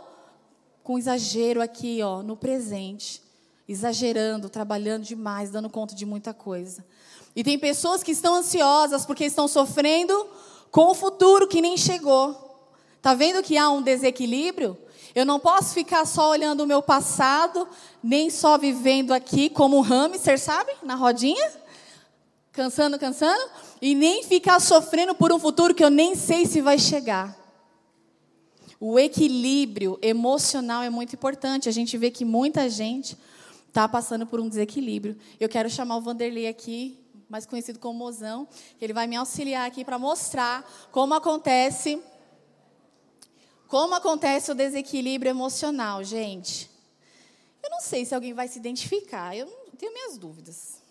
com 0.84 0.96
exagero 0.96 1.60
aqui, 1.60 2.00
ó, 2.00 2.22
no 2.22 2.36
presente, 2.36 3.20
exagerando, 3.68 4.48
trabalhando 4.48 5.02
demais, 5.02 5.50
dando 5.50 5.68
conta 5.68 5.96
de 5.96 6.06
muita 6.06 6.32
coisa. 6.32 6.86
E 7.34 7.42
tem 7.42 7.58
pessoas 7.58 8.04
que 8.04 8.12
estão 8.12 8.36
ansiosas 8.36 9.04
porque 9.04 9.24
estão 9.24 9.48
sofrendo 9.48 10.28
com 10.70 10.92
o 10.92 10.94
futuro 10.94 11.48
que 11.48 11.60
nem 11.60 11.76
chegou. 11.76 12.51
Tá 13.02 13.14
vendo 13.14 13.42
que 13.42 13.58
há 13.58 13.68
um 13.68 13.82
desequilíbrio? 13.82 14.78
Eu 15.12 15.26
não 15.26 15.40
posso 15.40 15.74
ficar 15.74 16.06
só 16.06 16.30
olhando 16.30 16.62
o 16.62 16.66
meu 16.66 16.80
passado, 16.80 17.68
nem 18.00 18.30
só 18.30 18.56
vivendo 18.56 19.12
aqui 19.12 19.50
como 19.50 19.76
um 19.76 19.80
hamster, 19.80 20.38
sabe? 20.38 20.70
Na 20.84 20.94
rodinha, 20.94 21.52
cansando, 22.52 22.96
cansando, 23.00 23.44
e 23.80 23.92
nem 23.96 24.22
ficar 24.22 24.60
sofrendo 24.60 25.16
por 25.16 25.32
um 25.32 25.38
futuro 25.38 25.74
que 25.74 25.84
eu 25.84 25.90
nem 25.90 26.14
sei 26.14 26.46
se 26.46 26.60
vai 26.60 26.78
chegar. 26.78 27.36
O 28.78 28.98
equilíbrio 28.98 29.98
emocional 30.00 30.82
é 30.82 30.88
muito 30.88 31.14
importante. 31.14 31.68
A 31.68 31.72
gente 31.72 31.98
vê 31.98 32.08
que 32.08 32.24
muita 32.24 32.70
gente 32.70 33.18
está 33.66 33.88
passando 33.88 34.26
por 34.26 34.38
um 34.40 34.48
desequilíbrio. 34.48 35.16
Eu 35.40 35.48
quero 35.48 35.68
chamar 35.68 35.96
o 35.96 36.00
Vanderlei 36.00 36.46
aqui, 36.46 36.98
mais 37.28 37.46
conhecido 37.46 37.78
como 37.78 37.98
Mozão, 37.98 38.46
ele 38.80 38.92
vai 38.92 39.06
me 39.06 39.16
auxiliar 39.16 39.66
aqui 39.66 39.84
para 39.84 39.98
mostrar 39.98 40.64
como 40.90 41.14
acontece 41.14 42.00
como 43.72 43.94
acontece 43.94 44.52
o 44.52 44.54
desequilíbrio 44.54 45.30
emocional, 45.30 46.04
gente. 46.04 46.70
Eu 47.62 47.70
não 47.70 47.80
sei 47.80 48.04
se 48.04 48.14
alguém 48.14 48.34
vai 48.34 48.46
se 48.46 48.58
identificar, 48.58 49.34
eu 49.34 49.46
tenho 49.78 49.94
minhas 49.94 50.18
dúvidas. 50.18 50.82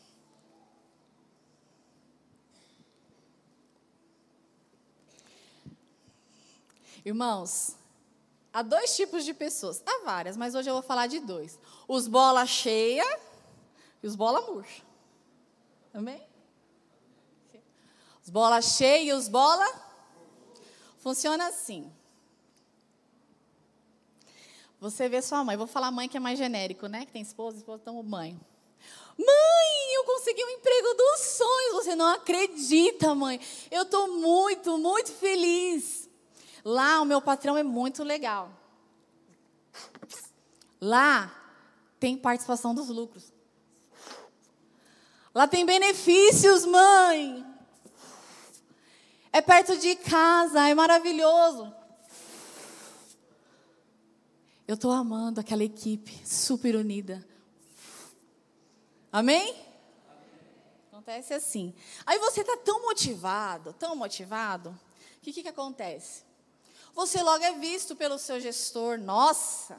Irmãos, 7.06 7.76
Há 8.52 8.64
dois 8.64 8.96
tipos 8.96 9.24
de 9.24 9.34
pessoas. 9.34 9.82
Há 9.86 10.04
várias, 10.04 10.36
mas 10.36 10.56
hoje 10.56 10.70
eu 10.70 10.74
vou 10.74 10.82
falar 10.82 11.06
de 11.06 11.20
dois. 11.20 11.58
Os 11.88 12.08
bola 12.08 12.46
cheia 12.48 13.06
e 14.02 14.08
os 14.08 14.16
bola 14.16 14.42
murcha. 14.42 14.82
Amém? 15.94 16.22
Os 18.22 18.30
bola 18.30 18.60
cheia 18.60 19.04
e 19.04 19.14
os 19.14 19.30
bola 19.30 19.66
funciona 20.98 21.48
assim. 21.48 21.90
Você 24.82 25.08
vê 25.08 25.22
sua 25.22 25.44
mãe, 25.44 25.56
vou 25.56 25.68
falar 25.68 25.92
mãe 25.92 26.10
que 26.10 26.18
é 26.18 26.20
mais 26.20 26.40
genérico, 26.40 26.88
né? 26.88 27.06
Que 27.06 27.12
tem 27.12 27.22
esposa, 27.22 27.56
esposa, 27.56 27.84
então 27.84 28.02
mãe. 28.02 28.38
Mãe, 29.16 29.94
eu 29.94 30.04
consegui 30.06 30.44
um 30.44 30.50
emprego 30.50 30.94
dos 30.96 31.20
sonhos. 31.20 31.74
Você 31.74 31.96
não 31.96 32.08
acredita, 32.08 33.14
mãe. 33.14 33.40
Eu 33.70 33.84
estou 33.84 34.08
muito, 34.08 34.80
muito 34.80 35.12
feliz. 35.12 36.10
Lá 36.66 37.00
o 37.00 37.06
meu 37.06 37.22
patrão 37.22 37.56
é 37.56 37.62
muito 37.62 38.04
legal. 38.04 38.52
Lá 40.82 41.32
tem 42.00 42.18
participação 42.18 42.74
dos 42.74 42.90
lucros. 42.90 43.32
Lá 45.32 45.48
tem 45.48 45.64
benefícios, 45.64 46.66
mãe. 46.66 47.46
É 49.32 49.42
perto 49.42 49.78
de 49.78 49.96
casa, 49.96 50.68
é 50.68 50.74
maravilhoso. 50.74 51.72
Eu 54.72 54.76
estou 54.76 54.92
amando 54.92 55.42
aquela 55.42 55.66
equipe 55.66 56.26
super 56.26 56.78
unida. 56.78 57.28
Amém? 59.12 59.54
Acontece 60.90 61.34
assim. 61.34 61.76
Aí 62.06 62.18
você 62.20 62.40
está 62.40 62.56
tão 62.56 62.82
motivado, 62.84 63.74
tão 63.74 63.98
motivado, 63.98 64.70
o 64.70 65.20
que, 65.20 65.34
que, 65.34 65.44
que 65.44 65.50
acontece? 65.50 66.24
você 66.94 67.22
logo 67.22 67.44
é 67.44 67.52
visto 67.52 67.98
pelo 67.98 68.18
seu 68.18 68.40
gestor. 68.40 68.98
Nossa, 68.98 69.78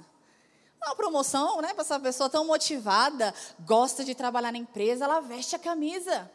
uma 0.77 0.95
promoção, 0.95 1.63
né? 1.63 1.73
Para 1.73 1.85
essa 1.85 1.99
pessoa 1.99 2.29
tão 2.29 2.45
motivada, 2.45 3.35
gosta 3.61 4.05
de 4.05 4.15
trabalhar 4.15 4.53
na 4.53 4.59
empresa, 4.59 5.07
ela 5.07 5.21
veste 5.21 5.57
a 5.57 5.59
camisa. 5.59 6.31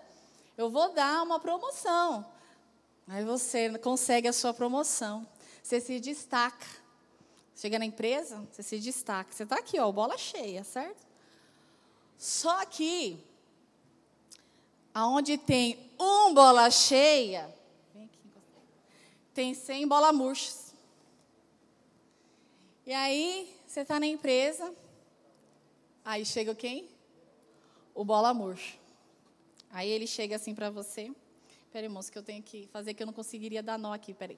Eu 0.58 0.72
vou 0.72 0.92
dar 0.94 1.22
uma 1.22 1.40
promoção. 1.40 2.26
Aí 3.08 3.24
você 3.24 3.78
consegue 3.78 4.28
a 4.28 4.34
sua 4.34 4.52
promoção. 4.52 5.28
Você 5.62 5.80
se 5.80 6.00
destaca. 6.00 6.87
Chega 7.58 7.80
na 7.80 7.86
empresa, 7.86 8.48
você 8.52 8.62
se 8.62 8.78
destaca. 8.78 9.34
Você 9.34 9.42
está 9.42 9.56
aqui, 9.56 9.80
ó, 9.80 9.92
bola 9.92 10.16
cheia, 10.16 10.64
certo? 10.64 11.08
Só 12.16 12.64
que, 12.68 13.18
aonde 14.94 15.40
tem 15.40 15.92
um 16.00 16.36
bola 16.36 16.70
cheia, 16.70 17.52
tem 19.34 19.56
100 19.56 19.88
bola 19.88 20.14
murchas. 20.14 20.72
E 22.86 22.94
aí, 22.94 23.52
você 23.66 23.80
está 23.80 24.00
na 24.00 24.06
empresa, 24.06 24.72
aí 26.06 26.24
chega 26.28 26.54
quem? 26.54 26.88
O 27.96 28.06
bola 28.06 28.36
murcho. 28.36 28.78
Aí 29.72 29.90
ele 29.90 30.06
chega 30.06 30.36
assim 30.36 30.54
para 30.54 30.70
você. 30.70 31.12
Peraí, 31.72 31.90
moço, 31.90 32.12
que 32.12 32.20
eu 32.20 32.24
tenho 32.24 32.44
que 32.44 32.68
fazer 32.68 32.94
que 32.94 33.02
eu 33.02 33.08
não 33.08 33.14
conseguiria 33.14 33.64
dar 33.64 33.80
nó 33.80 33.94
aqui, 33.94 34.14
peraí. 34.14 34.38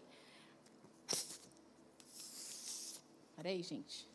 Peraí, 3.42 3.64
gente. 3.64 4.06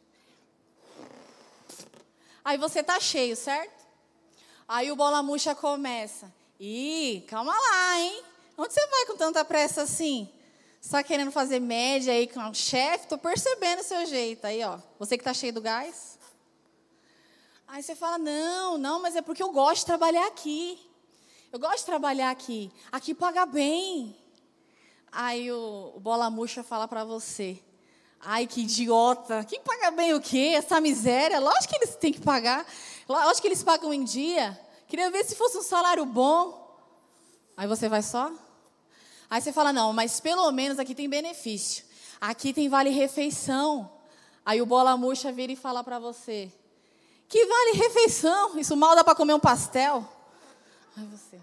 Aí 2.44 2.58
você 2.58 2.82
tá 2.82 3.00
cheio, 3.00 3.34
certo? 3.34 3.86
Aí 4.68 4.92
o 4.92 4.96
bola 4.96 5.22
murcha 5.22 5.54
começa. 5.54 6.30
Ih, 6.60 7.24
calma 7.26 7.54
lá, 7.54 8.00
hein? 8.00 8.22
Onde 8.58 8.74
você 8.74 8.86
vai 8.86 9.06
com 9.06 9.16
tanta 9.16 9.42
pressa 9.42 9.80
assim? 9.80 10.30
está 10.78 11.02
querendo 11.02 11.32
fazer 11.32 11.58
média 11.58 12.12
aí 12.12 12.26
com 12.26 12.50
o 12.50 12.54
chefe? 12.54 13.04
Estou 13.04 13.16
percebendo 13.16 13.80
o 13.80 13.82
seu 13.84 14.04
jeito. 14.04 14.44
Aí, 14.44 14.62
ó. 14.62 14.78
Você 14.98 15.16
que 15.16 15.22
está 15.22 15.32
cheio 15.32 15.54
do 15.54 15.62
gás. 15.62 16.18
Aí 17.66 17.82
você 17.82 17.96
fala: 17.96 18.18
Não, 18.18 18.76
não, 18.76 19.00
mas 19.00 19.16
é 19.16 19.22
porque 19.22 19.42
eu 19.42 19.52
gosto 19.52 19.80
de 19.80 19.86
trabalhar 19.86 20.26
aqui. 20.26 20.78
Eu 21.50 21.58
gosto 21.58 21.78
de 21.78 21.86
trabalhar 21.86 22.30
aqui. 22.30 22.70
Aqui 22.92 23.14
paga 23.14 23.46
bem. 23.46 24.14
Aí 25.10 25.50
o, 25.50 25.94
o 25.96 26.00
bola 26.00 26.28
murcha 26.28 26.62
fala 26.62 26.86
para 26.86 27.06
você: 27.06 27.58
Ai, 28.26 28.46
que 28.46 28.62
idiota. 28.62 29.44
Quem 29.44 29.60
paga 29.60 29.90
bem 29.90 30.14
o 30.14 30.20
quê? 30.20 30.54
Essa 30.56 30.80
miséria? 30.80 31.38
Lógico 31.38 31.68
que 31.68 31.76
eles 31.76 31.94
têm 31.96 32.12
que 32.12 32.20
pagar. 32.20 32.66
Lógico 33.06 33.42
que 33.42 33.48
eles 33.48 33.62
pagam 33.62 33.92
em 33.92 34.02
dia. 34.02 34.58
Queria 34.88 35.10
ver 35.10 35.24
se 35.24 35.36
fosse 35.36 35.58
um 35.58 35.62
salário 35.62 36.06
bom. 36.06 36.64
Aí 37.54 37.66
você 37.66 37.88
vai 37.88 38.02
só? 38.02 38.32
Aí 39.28 39.42
você 39.42 39.52
fala: 39.52 39.72
Não, 39.72 39.92
mas 39.92 40.20
pelo 40.20 40.50
menos 40.52 40.78
aqui 40.78 40.94
tem 40.94 41.08
benefício. 41.08 41.84
Aqui 42.18 42.52
tem 42.54 42.68
vale 42.68 42.90
refeição. 42.90 43.90
Aí 44.44 44.62
o 44.62 44.66
bola 44.66 44.96
murcha 44.96 45.30
vira 45.30 45.52
e 45.52 45.56
fala 45.56 45.84
para 45.84 45.98
você: 45.98 46.50
Que 47.28 47.44
vale 47.44 47.72
refeição? 47.72 48.58
Isso 48.58 48.74
mal 48.74 48.94
dá 48.94 49.04
para 49.04 49.14
comer 49.14 49.34
um 49.34 49.40
pastel. 49.40 50.08
Aí 50.96 51.06
você. 51.06 51.38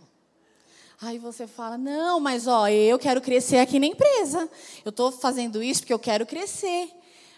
Aí 1.02 1.18
você 1.18 1.48
fala: 1.48 1.80
Não, 1.80 2.20
mas 2.20 2.46
ó, 2.46 2.68
eu 2.68 3.00
quero 3.00 3.20
crescer 3.20 3.58
aqui 3.58 3.80
na 3.80 3.88
empresa. 3.88 4.48
Eu 4.86 4.92
estou 4.92 5.12
fazendo 5.12 5.64
isso 5.64 5.82
porque 5.82 5.94
eu 5.94 6.00
quero 6.00 6.28
crescer. 6.28 6.92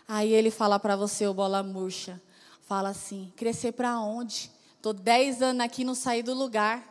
Aí 0.06 0.34
ele 0.34 0.52
fala 0.52 0.78
para 0.78 0.98
você, 0.98 1.26
o 1.26 1.34
bola 1.34 1.64
murcha: 1.64 2.22
Fala 2.64 2.90
assim: 2.90 3.32
Crescer 3.38 3.72
para 3.72 3.98
onde? 4.02 4.52
Estou 4.76 4.92
10 4.92 5.42
anos 5.42 5.64
aqui, 5.66 5.86
não 5.86 5.96
saí 5.96 6.22
do 6.22 6.34
lugar. 6.34 6.86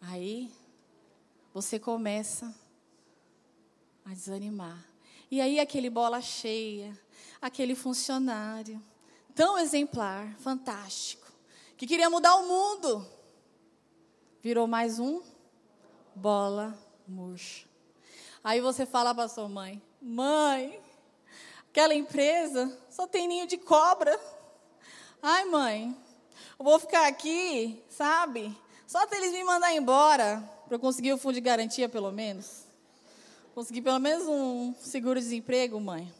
Aí 0.00 0.52
você 1.52 1.80
começa 1.80 2.54
a 4.04 4.10
desanimar. 4.10 4.86
E 5.28 5.40
aí 5.40 5.58
aquele 5.58 5.90
bola 5.90 6.20
cheia, 6.20 6.96
aquele 7.42 7.74
funcionário, 7.74 8.80
tão 9.34 9.58
exemplar, 9.58 10.32
fantástico, 10.38 11.26
que 11.76 11.88
queria 11.88 12.08
mudar 12.08 12.36
o 12.36 12.46
mundo, 12.46 13.04
virou 14.40 14.68
mais 14.68 15.00
um 15.00 15.20
bola 16.18 16.76
murcha. 17.06 17.64
Aí 18.42 18.60
você 18.60 18.84
fala 18.84 19.14
para 19.14 19.28
sua 19.28 19.48
mãe: 19.48 19.80
Mãe, 20.02 20.80
aquela 21.70 21.94
empresa 21.94 22.76
só 22.90 23.06
tem 23.06 23.28
ninho 23.28 23.46
de 23.46 23.56
cobra. 23.56 24.18
Ai, 25.22 25.44
mãe, 25.44 25.96
eu 26.58 26.64
vou 26.64 26.78
ficar 26.78 27.06
aqui, 27.06 27.82
sabe? 27.88 28.56
Só 28.86 29.02
até 29.02 29.16
eles 29.16 29.32
me 29.32 29.44
mandar 29.44 29.72
embora, 29.72 30.42
para 30.66 30.76
eu 30.76 30.80
conseguir 30.80 31.12
o 31.12 31.18
fundo 31.18 31.34
de 31.34 31.40
garantia, 31.40 31.88
pelo 31.88 32.10
menos. 32.10 32.64
Conseguir 33.54 33.82
pelo 33.82 33.98
menos 33.98 34.26
um 34.26 34.74
seguro-desemprego, 34.74 35.80
mãe. 35.80 36.12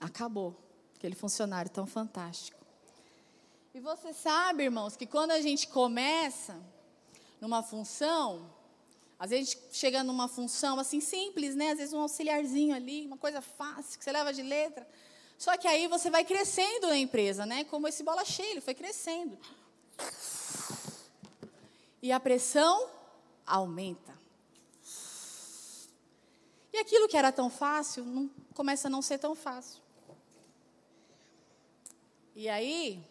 Acabou. 0.00 0.56
Aquele 0.96 1.14
funcionário 1.14 1.70
tão 1.70 1.86
fantástico. 1.86 2.60
E 3.74 3.80
você 3.80 4.12
sabe, 4.12 4.64
irmãos, 4.64 4.96
que 4.96 5.06
quando 5.06 5.32
a 5.32 5.40
gente 5.40 5.66
começa 5.66 6.56
numa 7.42 7.60
função, 7.60 8.48
às 9.18 9.30
vezes 9.30 9.48
a 9.48 9.52
gente 9.52 9.76
chega 9.76 10.04
numa 10.04 10.28
função 10.28 10.78
assim 10.78 11.00
simples, 11.00 11.56
né? 11.56 11.72
Às 11.72 11.78
vezes 11.78 11.92
um 11.92 12.00
auxiliarzinho 12.00 12.72
ali, 12.72 13.04
uma 13.04 13.18
coisa 13.18 13.42
fácil 13.42 13.98
que 13.98 14.04
você 14.04 14.12
leva 14.12 14.32
de 14.32 14.42
letra. 14.42 14.88
Só 15.36 15.56
que 15.56 15.66
aí 15.66 15.88
você 15.88 16.08
vai 16.08 16.24
crescendo 16.24 16.86
na 16.86 16.96
empresa, 16.96 17.44
né? 17.44 17.64
Como 17.64 17.88
esse 17.88 18.04
bola 18.04 18.24
cheia, 18.24 18.52
ele 18.52 18.60
foi 18.60 18.74
crescendo. 18.74 19.36
E 22.00 22.12
a 22.12 22.20
pressão 22.20 22.88
aumenta. 23.44 24.16
E 26.72 26.78
aquilo 26.78 27.08
que 27.08 27.16
era 27.16 27.32
tão 27.32 27.50
fácil 27.50 28.04
não, 28.04 28.30
começa 28.54 28.86
a 28.86 28.90
não 28.90 29.02
ser 29.02 29.18
tão 29.18 29.34
fácil. 29.34 29.82
E 32.36 32.48
aí, 32.48 33.04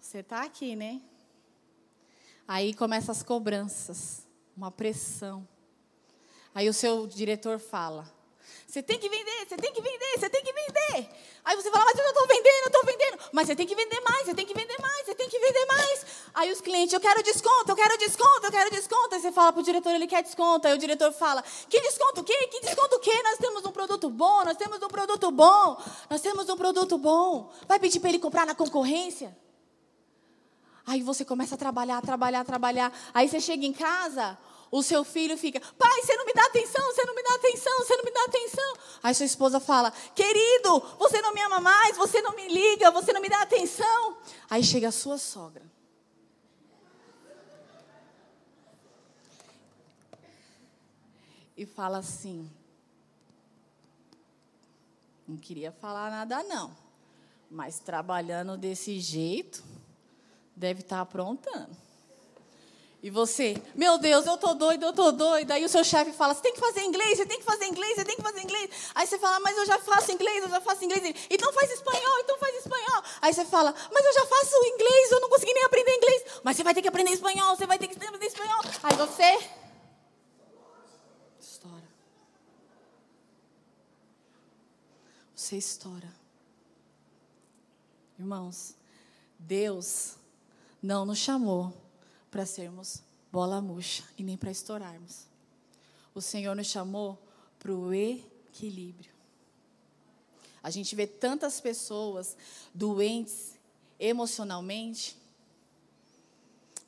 você 0.00 0.18
está 0.18 0.42
aqui, 0.42 0.74
né? 0.74 1.00
Aí 2.48 2.74
começam 2.74 3.12
as 3.12 3.22
cobranças, 3.22 4.26
uma 4.56 4.70
pressão. 4.70 5.46
Aí 6.54 6.68
o 6.68 6.72
seu 6.72 7.06
diretor 7.06 7.58
fala: 7.58 8.10
você 8.66 8.82
tem 8.82 8.98
que 8.98 9.08
vender, 9.08 9.46
você 9.48 9.56
tem 9.56 9.72
que 9.72 9.80
vender, 9.80 10.18
você 10.18 10.28
tem 10.28 10.42
que 10.42 10.52
vender. 10.52 11.08
Aí 11.44 11.56
você 11.56 11.70
fala, 11.70 11.84
mas 11.84 11.96
eu 11.96 12.02
não 12.02 12.10
estou 12.10 12.26
vendendo, 12.26 12.62
eu 12.62 12.66
estou 12.66 12.84
vendendo. 12.84 13.18
Mas 13.32 13.46
você 13.46 13.56
tem 13.56 13.66
que 13.66 13.74
vender 13.74 14.00
mais, 14.00 14.24
você 14.26 14.34
tem 14.34 14.46
que 14.46 14.54
vender 14.54 14.76
mais, 14.80 15.06
você 15.06 15.14
tem 15.14 15.28
que 15.28 15.38
vender 15.38 15.66
mais. 15.66 16.06
Aí 16.34 16.52
os 16.52 16.60
clientes, 16.60 16.92
eu 16.92 17.00
quero 17.00 17.22
desconto, 17.22 17.70
eu 17.70 17.76
quero 17.76 17.96
desconto, 17.98 18.44
eu 18.44 18.50
quero 18.50 18.70
desconto. 18.70 19.14
Aí 19.14 19.20
você 19.20 19.32
fala 19.32 19.52
para 19.52 19.60
o 19.60 19.64
diretor, 19.64 19.94
ele 19.94 20.06
quer 20.06 20.22
desconto. 20.22 20.66
Aí 20.66 20.74
o 20.74 20.78
diretor 20.78 21.12
fala, 21.12 21.42
que 21.68 21.80
desconto 21.80 22.20
o 22.20 22.24
quê? 22.24 22.48
Que 22.48 22.60
desconto 22.60 22.96
o 22.96 22.98
quê? 23.00 23.22
Nós 23.22 23.38
temos 23.38 23.64
um 23.64 23.72
produto 23.72 24.10
bom, 24.10 24.44
nós 24.44 24.56
temos 24.56 24.82
um 24.82 24.88
produto 24.88 25.30
bom, 25.30 25.82
nós 26.10 26.20
temos 26.20 26.48
um 26.48 26.56
produto 26.56 26.98
bom. 26.98 27.52
Vai 27.68 27.78
pedir 27.78 28.00
para 28.00 28.08
ele 28.08 28.18
comprar 28.18 28.44
na 28.44 28.54
concorrência? 28.54 29.36
Aí 30.86 31.02
você 31.02 31.24
começa 31.24 31.56
a 31.56 31.58
trabalhar, 31.58 32.00
trabalhar, 32.00 32.44
trabalhar. 32.44 32.92
Aí 33.12 33.28
você 33.28 33.40
chega 33.40 33.66
em 33.66 33.72
casa, 33.72 34.38
o 34.70 34.82
seu 34.82 35.02
filho 35.02 35.36
fica, 35.36 35.60
pai, 35.76 36.02
você 36.02 36.16
não 36.16 36.24
me 36.24 36.32
dá 36.32 36.46
atenção, 36.46 36.82
você 36.92 37.04
não 37.04 37.14
me 37.14 37.22
dá 37.24 37.34
atenção, 37.34 37.78
você 37.78 37.96
não 37.96 38.04
me 38.04 38.10
dá 38.12 38.24
atenção. 38.24 38.76
Aí 39.02 39.14
sua 39.14 39.26
esposa 39.26 39.58
fala, 39.58 39.90
querido, 40.14 40.78
você 40.96 41.20
não 41.20 41.34
me 41.34 41.40
ama 41.42 41.60
mais, 41.60 41.96
você 41.96 42.22
não 42.22 42.36
me 42.36 42.46
liga, 42.46 42.90
você 42.92 43.12
não 43.12 43.20
me 43.20 43.28
dá 43.28 43.42
atenção. 43.42 44.16
Aí 44.48 44.62
chega 44.62 44.88
a 44.88 44.92
sua 44.92 45.18
sogra. 45.18 45.64
E 51.56 51.64
fala 51.64 51.98
assim, 51.98 52.50
não 55.26 55.38
queria 55.38 55.72
falar 55.72 56.10
nada 56.10 56.42
não, 56.42 56.76
mas 57.50 57.78
trabalhando 57.78 58.58
desse 58.58 59.00
jeito, 59.00 59.64
deve 60.56 60.80
estar 60.80 61.00
aprontando. 61.02 61.86
E 63.02 63.10
você, 63.10 63.62
meu 63.74 63.98
Deus, 63.98 64.26
eu 64.26 64.36
tô 64.36 64.54
doido, 64.54 64.84
eu 64.84 64.92
tô 64.92 65.12
doida. 65.12 65.54
Aí 65.54 65.64
o 65.64 65.68
seu 65.68 65.84
chefe 65.84 66.12
fala: 66.12 66.34
você 66.34 66.40
tem 66.40 66.54
que 66.54 66.58
fazer 66.58 66.80
inglês, 66.82 67.18
você 67.18 67.26
tem 67.26 67.38
que 67.38 67.44
fazer 67.44 67.66
inglês, 67.66 67.94
você 67.94 68.04
tem 68.04 68.16
que 68.16 68.22
fazer 68.22 68.40
inglês. 68.40 68.70
Aí 68.94 69.06
você 69.06 69.18
fala: 69.18 69.38
mas 69.38 69.56
eu 69.56 69.66
já 69.66 69.78
faço 69.78 70.10
inglês, 70.10 70.42
eu 70.42 70.48
já 70.48 70.60
faço 70.60 70.84
inglês. 70.84 71.14
Então 71.30 71.52
faz 71.52 71.70
espanhol, 71.70 72.18
então 72.20 72.36
faz 72.38 72.56
espanhol. 72.56 73.02
Aí 73.20 73.32
você 73.32 73.44
fala: 73.44 73.72
mas 73.92 74.04
eu 74.04 74.12
já 74.14 74.26
faço 74.26 74.56
inglês, 74.66 75.12
eu 75.12 75.20
não 75.20 75.28
consegui 75.28 75.52
nem 75.52 75.64
aprender 75.64 75.94
inglês. 75.94 76.24
Mas 76.42 76.56
você 76.56 76.64
vai 76.64 76.74
ter 76.74 76.82
que 76.82 76.88
aprender 76.88 77.12
espanhol, 77.12 77.54
você 77.54 77.66
vai 77.66 77.78
ter 77.78 77.86
que 77.86 77.94
aprender 77.94 78.26
espanhol. 78.26 78.60
Aí 78.82 78.96
você. 78.96 79.38
Estoura. 81.38 81.88
Você 85.34 85.56
estoura. 85.56 86.12
Irmãos, 88.18 88.74
Deus 89.38 90.16
não 90.82 91.04
nos 91.04 91.18
chamou 91.18 91.72
para 92.30 92.46
sermos 92.46 93.02
bola 93.32 93.60
murcha 93.60 94.04
e 94.16 94.22
nem 94.22 94.36
para 94.36 94.50
estourarmos. 94.50 95.26
O 96.14 96.20
Senhor 96.20 96.54
nos 96.54 96.68
chamou 96.68 97.18
para 97.58 97.72
o 97.72 97.92
equilíbrio. 97.92 99.12
A 100.62 100.70
gente 100.70 100.96
vê 100.96 101.06
tantas 101.06 101.60
pessoas 101.60 102.36
doentes 102.74 103.58
emocionalmente 104.00 105.16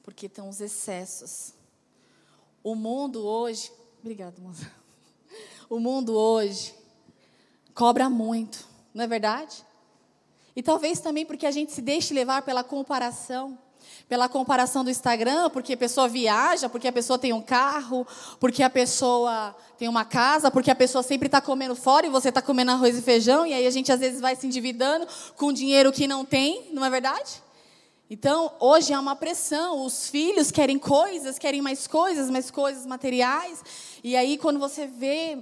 porque 0.03 0.27
estão 0.27 0.48
os 0.48 0.61
excessos. 0.61 1.53
O 2.62 2.74
mundo 2.74 3.27
hoje, 3.27 3.70
obrigado, 4.01 4.40
moça. 4.40 4.70
O 5.70 5.79
mundo 5.79 6.16
hoje 6.16 6.74
cobra 7.74 8.09
muito, 8.09 8.66
não 8.94 9.05
é 9.05 9.07
verdade? 9.07 9.62
E 10.57 10.62
talvez 10.62 10.98
também 10.98 11.27
porque 11.27 11.44
a 11.44 11.51
gente 11.51 11.72
se 11.72 11.83
deixe 11.83 12.14
levar 12.14 12.40
pela 12.40 12.64
comparação 12.64 13.59
pela 14.09 14.29
comparação 14.29 14.83
do 14.83 14.90
Instagram, 14.90 15.51
porque 15.51 15.74
a 15.74 15.77
pessoa 15.77 16.09
viaja, 16.09 16.68
porque 16.68 16.88
a 16.88 16.92
pessoa 16.92 17.18
tem 17.18 17.33
um 17.33 17.42
carro, 17.42 18.07
porque 18.40 18.62
a 18.62 18.70
pessoa 18.70 19.55
tem 19.79 19.88
uma 19.88 20.05
casa, 20.05 20.51
porque 20.51 20.70
a 20.70 20.74
pessoa 20.74 21.03
sempre 21.03 21.27
está 21.27 21.40
comendo 21.40 21.74
fora 21.77 22.07
e 22.07 22.11
você 22.11 22.31
está 22.31 22.40
comendo 22.40 22.70
arroz 22.70 22.96
e 22.96 23.03
feijão, 23.03 23.46
e 23.46 23.53
aí 23.53 23.66
a 23.66 23.70
gente 23.70 23.92
às 23.92 24.01
vezes 24.01 24.20
vai 24.20 24.35
se 24.35 24.46
endividando 24.46 25.07
com 25.37 25.53
dinheiro 25.53 25.92
que 25.92 26.07
não 26.07 26.24
tem, 26.24 26.70
não 26.72 26.85
é 26.85 26.90
verdade? 26.90 27.42
Então, 28.11 28.53
hoje 28.59 28.92
há 28.94 29.01
uma 29.01 29.14
pressão, 29.14 29.85
os 29.85 30.09
filhos 30.09 30.51
querem 30.51 30.79
coisas, 30.79 31.38
querem 31.38 31.61
mais 31.61 31.87
coisas, 31.87 32.31
mais 32.31 32.51
coisas 32.51 32.87
materiais, 32.87 33.62
e 34.03 34.16
aí 34.16 34.38
quando 34.38 34.59
você 34.59 34.87
vê 34.87 35.38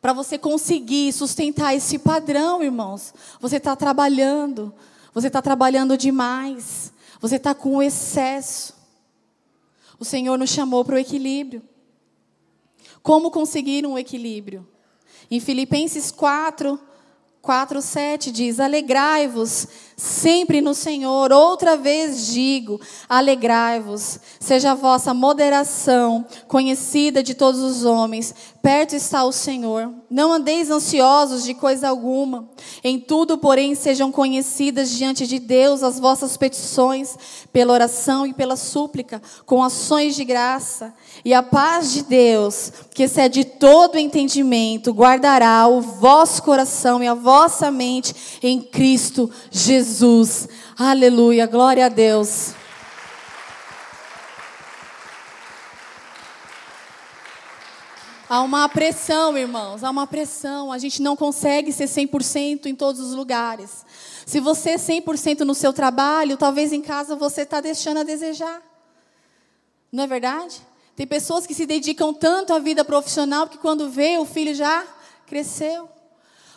para 0.00 0.14
você 0.14 0.38
conseguir 0.38 1.12
sustentar 1.12 1.74
esse 1.74 1.98
padrão, 1.98 2.62
irmãos, 2.62 3.12
você 3.38 3.56
está 3.56 3.76
trabalhando, 3.76 4.72
você 5.12 5.26
está 5.26 5.42
trabalhando 5.42 5.96
demais. 5.96 6.92
Você 7.20 7.36
está 7.36 7.54
com 7.54 7.82
excesso. 7.82 8.74
O 9.98 10.04
Senhor 10.04 10.38
nos 10.38 10.50
chamou 10.50 10.84
para 10.84 10.94
o 10.94 10.98
equilíbrio. 10.98 11.62
Como 13.02 13.30
conseguir 13.30 13.86
um 13.86 13.98
equilíbrio? 13.98 14.66
Em 15.30 15.38
Filipenses 15.38 16.10
4, 16.10 16.80
4, 17.42 17.82
7 17.82 18.32
diz: 18.32 18.58
Alegrai-vos 18.58 19.68
sempre 20.00 20.62
no 20.62 20.72
Senhor. 20.72 21.30
Outra 21.30 21.76
vez 21.76 22.28
digo: 22.28 22.80
alegrai-vos, 23.06 24.18
seja 24.40 24.72
a 24.72 24.74
vossa 24.74 25.12
moderação 25.12 26.24
conhecida 26.48 27.22
de 27.22 27.34
todos 27.34 27.60
os 27.60 27.84
homens. 27.84 28.34
Perto 28.62 28.94
está 28.94 29.24
o 29.24 29.32
Senhor. 29.32 29.90
Não 30.10 30.32
andeis 30.32 30.70
ansiosos 30.70 31.44
de 31.44 31.54
coisa 31.54 31.88
alguma. 31.88 32.48
Em 32.82 32.98
tudo, 32.98 33.38
porém, 33.38 33.74
sejam 33.74 34.10
conhecidas 34.10 34.90
diante 34.90 35.26
de 35.26 35.38
Deus 35.38 35.82
as 35.82 35.98
vossas 35.98 36.36
petições, 36.36 37.16
pela 37.52 37.72
oração 37.72 38.26
e 38.26 38.34
pela 38.34 38.56
súplica, 38.56 39.22
com 39.46 39.62
ações 39.62 40.14
de 40.14 40.24
graça. 40.24 40.92
E 41.24 41.32
a 41.32 41.42
paz 41.42 41.92
de 41.92 42.02
Deus, 42.02 42.72
que 42.92 43.04
excede 43.04 43.44
todo 43.44 43.98
entendimento, 43.98 44.92
guardará 44.92 45.66
o 45.68 45.80
vosso 45.80 46.42
coração 46.42 47.02
e 47.02 47.06
a 47.06 47.14
vossa 47.14 47.70
mente 47.70 48.14
em 48.42 48.60
Cristo 48.60 49.30
Jesus. 49.50 49.89
Aleluia, 50.78 51.46
glória 51.46 51.86
a 51.86 51.88
Deus. 51.88 52.54
Há 58.28 58.42
uma 58.42 58.68
pressão, 58.68 59.36
irmãos, 59.36 59.82
há 59.82 59.90
uma 59.90 60.06
pressão. 60.06 60.70
A 60.70 60.78
gente 60.78 61.02
não 61.02 61.16
consegue 61.16 61.72
ser 61.72 61.86
100% 61.86 62.66
em 62.66 62.76
todos 62.76 63.00
os 63.00 63.12
lugares. 63.12 63.84
Se 64.24 64.38
você 64.38 64.70
é 64.70 64.76
100% 64.76 65.40
no 65.40 65.52
seu 65.52 65.72
trabalho, 65.72 66.36
talvez 66.36 66.72
em 66.72 66.80
casa 66.80 67.16
você 67.16 67.42
está 67.42 67.60
deixando 67.60 67.98
a 67.98 68.02
desejar. 68.04 68.62
Não 69.90 70.04
é 70.04 70.06
verdade? 70.06 70.62
Tem 70.94 71.08
pessoas 71.08 71.44
que 71.44 71.54
se 71.54 71.66
dedicam 71.66 72.14
tanto 72.14 72.52
à 72.52 72.60
vida 72.60 72.84
profissional 72.84 73.48
que 73.48 73.58
quando 73.58 73.90
vê 73.90 74.16
o 74.18 74.24
filho 74.24 74.54
já 74.54 74.86
cresceu. 75.26 75.88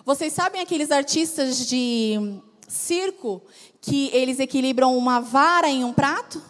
Vocês 0.06 0.32
sabem 0.32 0.62
aqueles 0.62 0.92
artistas 0.92 1.66
de 1.66 2.40
circo 2.74 3.42
que 3.82 4.10
eles 4.14 4.40
equilibram 4.40 4.98
uma 4.98 5.20
vara 5.20 5.70
em 5.70 5.84
um 5.84 5.94
prato? 5.94 6.42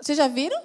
Vocês 0.00 0.16
já 0.16 0.28
viram? 0.28 0.60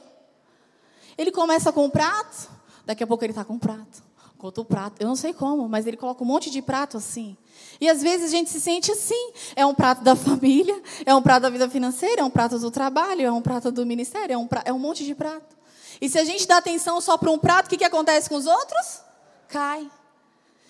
Ele 1.18 1.32
começa 1.32 1.72
com 1.72 1.86
um 1.86 1.90
prato, 1.90 2.50
daqui 2.86 3.04
a 3.04 3.08
pouco 3.08 3.24
ele 3.24 3.32
está 3.32 3.44
com 3.44 3.54
um 3.54 3.60
prato 3.60 4.06
outro 4.46 4.64
prato. 4.64 5.02
Eu 5.02 5.08
não 5.08 5.16
sei 5.16 5.34
como, 5.34 5.68
mas 5.68 5.86
ele 5.88 5.98
coloca 5.98 6.24
um 6.24 6.28
monte 6.28 6.50
de 6.50 6.62
prato 6.62 6.98
assim. 6.98 7.36
E 7.80 7.90
às 7.90 8.02
vezes 8.02 8.28
a 8.28 8.30
gente 8.30 8.50
se 8.50 8.62
sente 8.62 8.92
assim. 8.92 9.32
É 9.56 9.66
um 9.66 9.74
prato 9.74 10.04
da 10.04 10.16
família, 10.16 10.82
é 11.06 11.14
um 11.14 11.22
prato 11.22 11.44
da 11.44 11.50
vida 11.50 11.70
financeira, 11.70 12.22
é 12.22 12.24
um 12.24 12.30
prato 12.30 12.58
do 12.60 12.72
trabalho, 12.72 13.22
é 13.22 13.32
um 13.32 13.42
prato 13.42 13.72
do 13.72 13.86
ministério, 13.86 14.34
é 14.34 14.38
um, 14.38 14.48
prato, 14.48 14.68
é 14.68 14.74
um 14.74 14.80
monte 14.80 15.04
de 15.04 15.14
prato. 15.14 15.56
E 16.00 16.10
se 16.10 16.20
a 16.20 16.24
gente 16.24 16.48
dá 16.48 16.58
atenção 16.58 17.00
só 17.00 17.18
para 17.18 17.32
um 17.32 17.38
prato, 17.38 17.68
o 17.68 17.70
que, 17.70 17.78
que 17.78 17.84
acontece 17.84 18.30
com 18.30 18.36
os 18.36 18.46
outros? 18.46 19.02
Cai. 19.48 19.90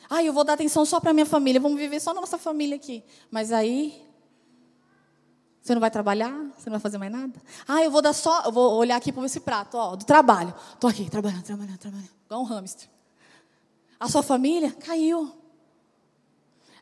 Ah, 0.09 0.23
eu 0.23 0.31
vou 0.31 0.43
dar 0.43 0.53
atenção 0.53 0.85
só 0.85 0.99
para 0.99 1.13
minha 1.13 1.25
família, 1.25 1.59
vamos 1.59 1.79
viver 1.79 1.99
só 1.99 2.13
na 2.13 2.21
nossa 2.21 2.37
família 2.37 2.75
aqui. 2.75 3.03
Mas 3.31 3.51
aí 3.51 4.03
você 5.65 5.73
não 5.73 5.81
vai 5.81 5.89
trabalhar? 5.89 6.31
Você 6.55 6.69
não 6.69 6.73
vai 6.73 6.79
fazer 6.79 6.99
mais 6.99 7.11
nada? 7.11 7.41
Ah, 7.67 7.83
eu 7.83 7.89
vou 7.89 7.99
dar 7.99 8.13
só, 8.13 8.43
eu 8.43 8.51
vou 8.51 8.75
olhar 8.75 8.97
aqui 8.97 9.11
para 9.11 9.25
esse 9.25 9.39
prato, 9.39 9.75
ó, 9.75 9.95
do 9.95 10.05
trabalho. 10.05 10.53
Estou 10.71 10.87
aqui, 10.87 11.09
trabalhando, 11.09 11.41
trabalhando, 11.41 11.79
trabalhando. 11.79 12.09
Igual 12.23 12.41
um 12.41 12.43
hamster. 12.43 12.87
A 13.99 14.07
sua 14.07 14.21
família 14.21 14.71
caiu. 14.73 15.35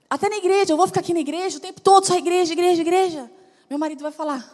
Até 0.10 0.28
na 0.28 0.36
igreja, 0.36 0.74
eu 0.74 0.76
vou 0.76 0.86
ficar 0.86 1.00
aqui 1.00 1.14
na 1.14 1.22
igreja 1.22 1.60
o 1.60 1.62
tempo 1.62 1.80
todo, 1.80 2.06
só 2.06 2.18
igreja, 2.18 2.52
igreja, 2.52 2.82
igreja. 2.82 3.32
Meu 3.70 3.80
marido 3.80 4.02
vai 4.02 4.12
falar: 4.12 4.46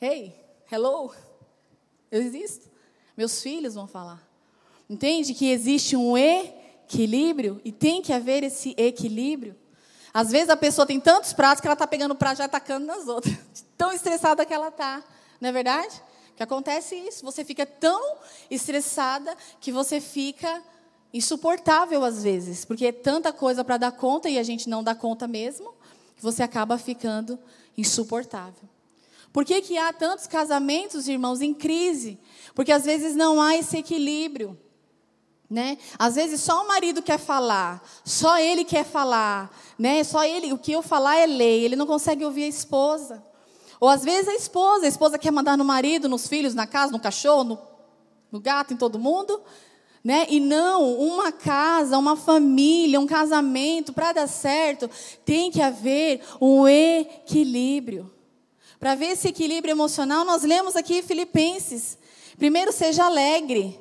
Hey, 0.00 0.32
hello, 0.70 1.12
eu 2.12 2.22
existo. 2.22 2.70
Meus 3.16 3.42
filhos 3.42 3.74
vão 3.74 3.88
falar. 3.88 4.24
Entende 4.88 5.34
que 5.34 5.50
existe 5.50 5.96
um 5.96 6.16
equilíbrio 6.16 7.60
e 7.64 7.72
tem 7.72 8.00
que 8.00 8.12
haver 8.12 8.44
esse 8.44 8.72
equilíbrio. 8.76 9.56
Às 10.12 10.30
vezes 10.30 10.48
a 10.48 10.56
pessoa 10.56 10.86
tem 10.86 11.00
tantos 11.00 11.32
pratos 11.32 11.60
que 11.60 11.66
ela 11.66 11.74
está 11.74 11.86
pegando 11.86 12.12
o 12.12 12.16
prato 12.16 12.36
e 12.36 12.38
já 12.38 12.44
atacando 12.44 12.86
nas 12.86 13.06
outras. 13.08 13.36
Tão 13.76 13.92
estressada 13.92 14.44
que 14.44 14.54
ela 14.54 14.68
está. 14.68 15.02
Não 15.40 15.48
é 15.48 15.52
verdade? 15.52 16.02
Que 16.36 16.42
acontece 16.42 16.94
isso. 16.94 17.24
Você 17.24 17.44
fica 17.44 17.64
tão 17.66 18.16
estressada 18.50 19.36
que 19.60 19.72
você 19.72 20.00
fica 20.00 20.62
insuportável 21.12 22.04
às 22.04 22.22
vezes, 22.22 22.64
porque 22.64 22.86
é 22.86 22.92
tanta 22.92 23.32
coisa 23.32 23.64
para 23.64 23.78
dar 23.78 23.92
conta 23.92 24.28
e 24.28 24.38
a 24.38 24.42
gente 24.42 24.68
não 24.68 24.82
dá 24.82 24.94
conta 24.94 25.26
mesmo, 25.26 25.74
que 26.14 26.22
você 26.22 26.42
acaba 26.42 26.76
ficando 26.76 27.38
insuportável. 27.76 28.68
Por 29.32 29.44
que, 29.44 29.60
que 29.60 29.76
há 29.76 29.92
tantos 29.92 30.26
casamentos, 30.26 31.08
irmãos, 31.08 31.40
em 31.40 31.52
crise? 31.52 32.18
Porque 32.54 32.72
às 32.72 32.84
vezes 32.84 33.14
não 33.14 33.40
há 33.40 33.56
esse 33.56 33.76
equilíbrio. 33.76 34.58
Né? 35.48 35.78
Às 35.96 36.16
vezes 36.16 36.40
só 36.40 36.64
o 36.64 36.68
marido 36.68 37.00
quer 37.00 37.18
falar, 37.18 37.80
só 38.04 38.36
ele 38.38 38.64
quer 38.64 38.84
falar, 38.84 39.48
né? 39.78 40.02
Só 40.02 40.24
ele, 40.24 40.52
o 40.52 40.58
que 40.58 40.72
eu 40.72 40.82
falar 40.82 41.16
é 41.16 41.26
lei, 41.26 41.64
ele 41.64 41.76
não 41.76 41.86
consegue 41.86 42.24
ouvir 42.24 42.42
a 42.44 42.48
esposa. 42.48 43.22
Ou 43.78 43.88
às 43.88 44.02
vezes 44.02 44.28
a 44.28 44.34
esposa, 44.34 44.86
a 44.86 44.88
esposa 44.88 45.18
quer 45.18 45.30
mandar 45.30 45.56
no 45.56 45.64
marido, 45.64 46.08
nos 46.08 46.26
filhos, 46.26 46.52
na 46.52 46.66
casa, 46.66 46.90
no 46.90 46.98
cachorro, 46.98 47.44
no, 47.44 47.58
no 48.32 48.40
gato, 48.40 48.74
em 48.74 48.76
todo 48.76 48.98
mundo, 48.98 49.40
né? 50.02 50.26
E 50.28 50.40
não 50.40 50.94
uma 50.98 51.30
casa, 51.30 51.96
uma 51.96 52.16
família, 52.16 52.98
um 52.98 53.06
casamento, 53.06 53.92
para 53.92 54.12
dar 54.12 54.26
certo, 54.26 54.90
tem 55.24 55.50
que 55.50 55.62
haver 55.62 56.22
um 56.40 56.66
equilíbrio. 56.66 58.12
Para 58.78 58.94
ver 58.94 59.06
esse 59.06 59.28
equilíbrio 59.28 59.72
emocional, 59.72 60.24
nós 60.24 60.42
lemos 60.42 60.76
aqui 60.76 61.02
Filipenses. 61.02 61.98
Primeiro, 62.36 62.72
seja 62.72 63.04
alegre. 63.04 63.80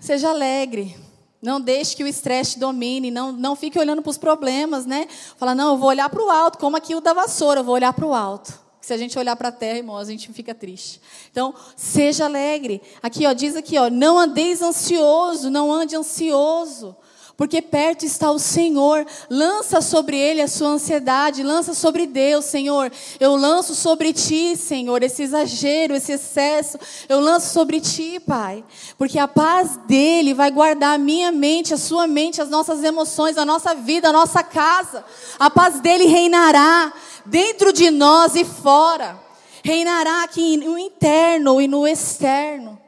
Seja 0.00 0.30
alegre. 0.30 0.96
Não 1.42 1.60
deixe 1.60 1.96
que 1.96 2.04
o 2.04 2.06
estresse 2.06 2.58
domine, 2.58 3.10
não, 3.10 3.32
não 3.32 3.56
fique 3.56 3.78
olhando 3.78 4.02
para 4.02 4.10
os 4.10 4.18
problemas, 4.18 4.84
né? 4.84 5.06
Fala, 5.36 5.54
não, 5.54 5.70
eu 5.70 5.76
vou 5.78 5.88
olhar 5.88 6.08
para 6.10 6.22
o 6.22 6.28
alto, 6.28 6.58
como 6.58 6.76
aqui 6.76 6.94
o 6.94 7.00
da 7.00 7.14
vassoura, 7.14 7.60
eu 7.60 7.64
vou 7.64 7.74
olhar 7.74 7.92
para 7.92 8.06
o 8.06 8.14
alto. 8.14 8.58
Se 8.80 8.92
a 8.92 8.96
gente 8.96 9.18
olhar 9.18 9.36
para 9.36 9.48
a 9.48 9.52
terra, 9.52 9.78
irmão, 9.78 9.96
a 9.96 10.04
gente 10.04 10.30
fica 10.32 10.54
triste. 10.54 11.00
Então, 11.30 11.54
seja 11.76 12.24
alegre. 12.24 12.82
Aqui, 13.02 13.26
ó, 13.26 13.32
diz 13.32 13.56
aqui, 13.56 13.78
ó, 13.78 13.88
não 13.88 14.18
andeis 14.18 14.60
ansioso, 14.60 15.50
não 15.50 15.72
ande 15.72 15.96
ansioso, 15.96 16.96
porque 17.40 17.62
perto 17.62 18.04
está 18.04 18.30
o 18.30 18.38
Senhor. 18.38 19.06
Lança 19.30 19.80
sobre 19.80 20.14
ele 20.14 20.42
a 20.42 20.46
sua 20.46 20.68
ansiedade, 20.68 21.42
lança 21.42 21.72
sobre 21.72 22.06
Deus, 22.06 22.44
Senhor. 22.44 22.92
Eu 23.18 23.34
lanço 23.34 23.74
sobre 23.74 24.12
ti, 24.12 24.54
Senhor, 24.54 25.02
esse 25.02 25.22
exagero, 25.22 25.94
esse 25.94 26.12
excesso. 26.12 26.78
Eu 27.08 27.18
lanço 27.18 27.50
sobre 27.54 27.80
ti, 27.80 28.20
Pai, 28.20 28.62
porque 28.98 29.18
a 29.18 29.26
paz 29.26 29.78
dele 29.88 30.34
vai 30.34 30.50
guardar 30.50 30.96
a 30.96 30.98
minha 30.98 31.32
mente, 31.32 31.72
a 31.72 31.78
sua 31.78 32.06
mente, 32.06 32.42
as 32.42 32.50
nossas 32.50 32.84
emoções, 32.84 33.38
a 33.38 33.44
nossa 33.46 33.74
vida, 33.74 34.10
a 34.10 34.12
nossa 34.12 34.42
casa. 34.42 35.02
A 35.38 35.48
paz 35.48 35.80
dele 35.80 36.04
reinará 36.04 36.92
dentro 37.24 37.72
de 37.72 37.90
nós 37.90 38.34
e 38.34 38.44
fora. 38.44 39.18
Reinará 39.64 40.24
aqui 40.24 40.58
no 40.58 40.76
interno 40.78 41.58
e 41.58 41.66
no 41.66 41.88
externo. 41.88 42.79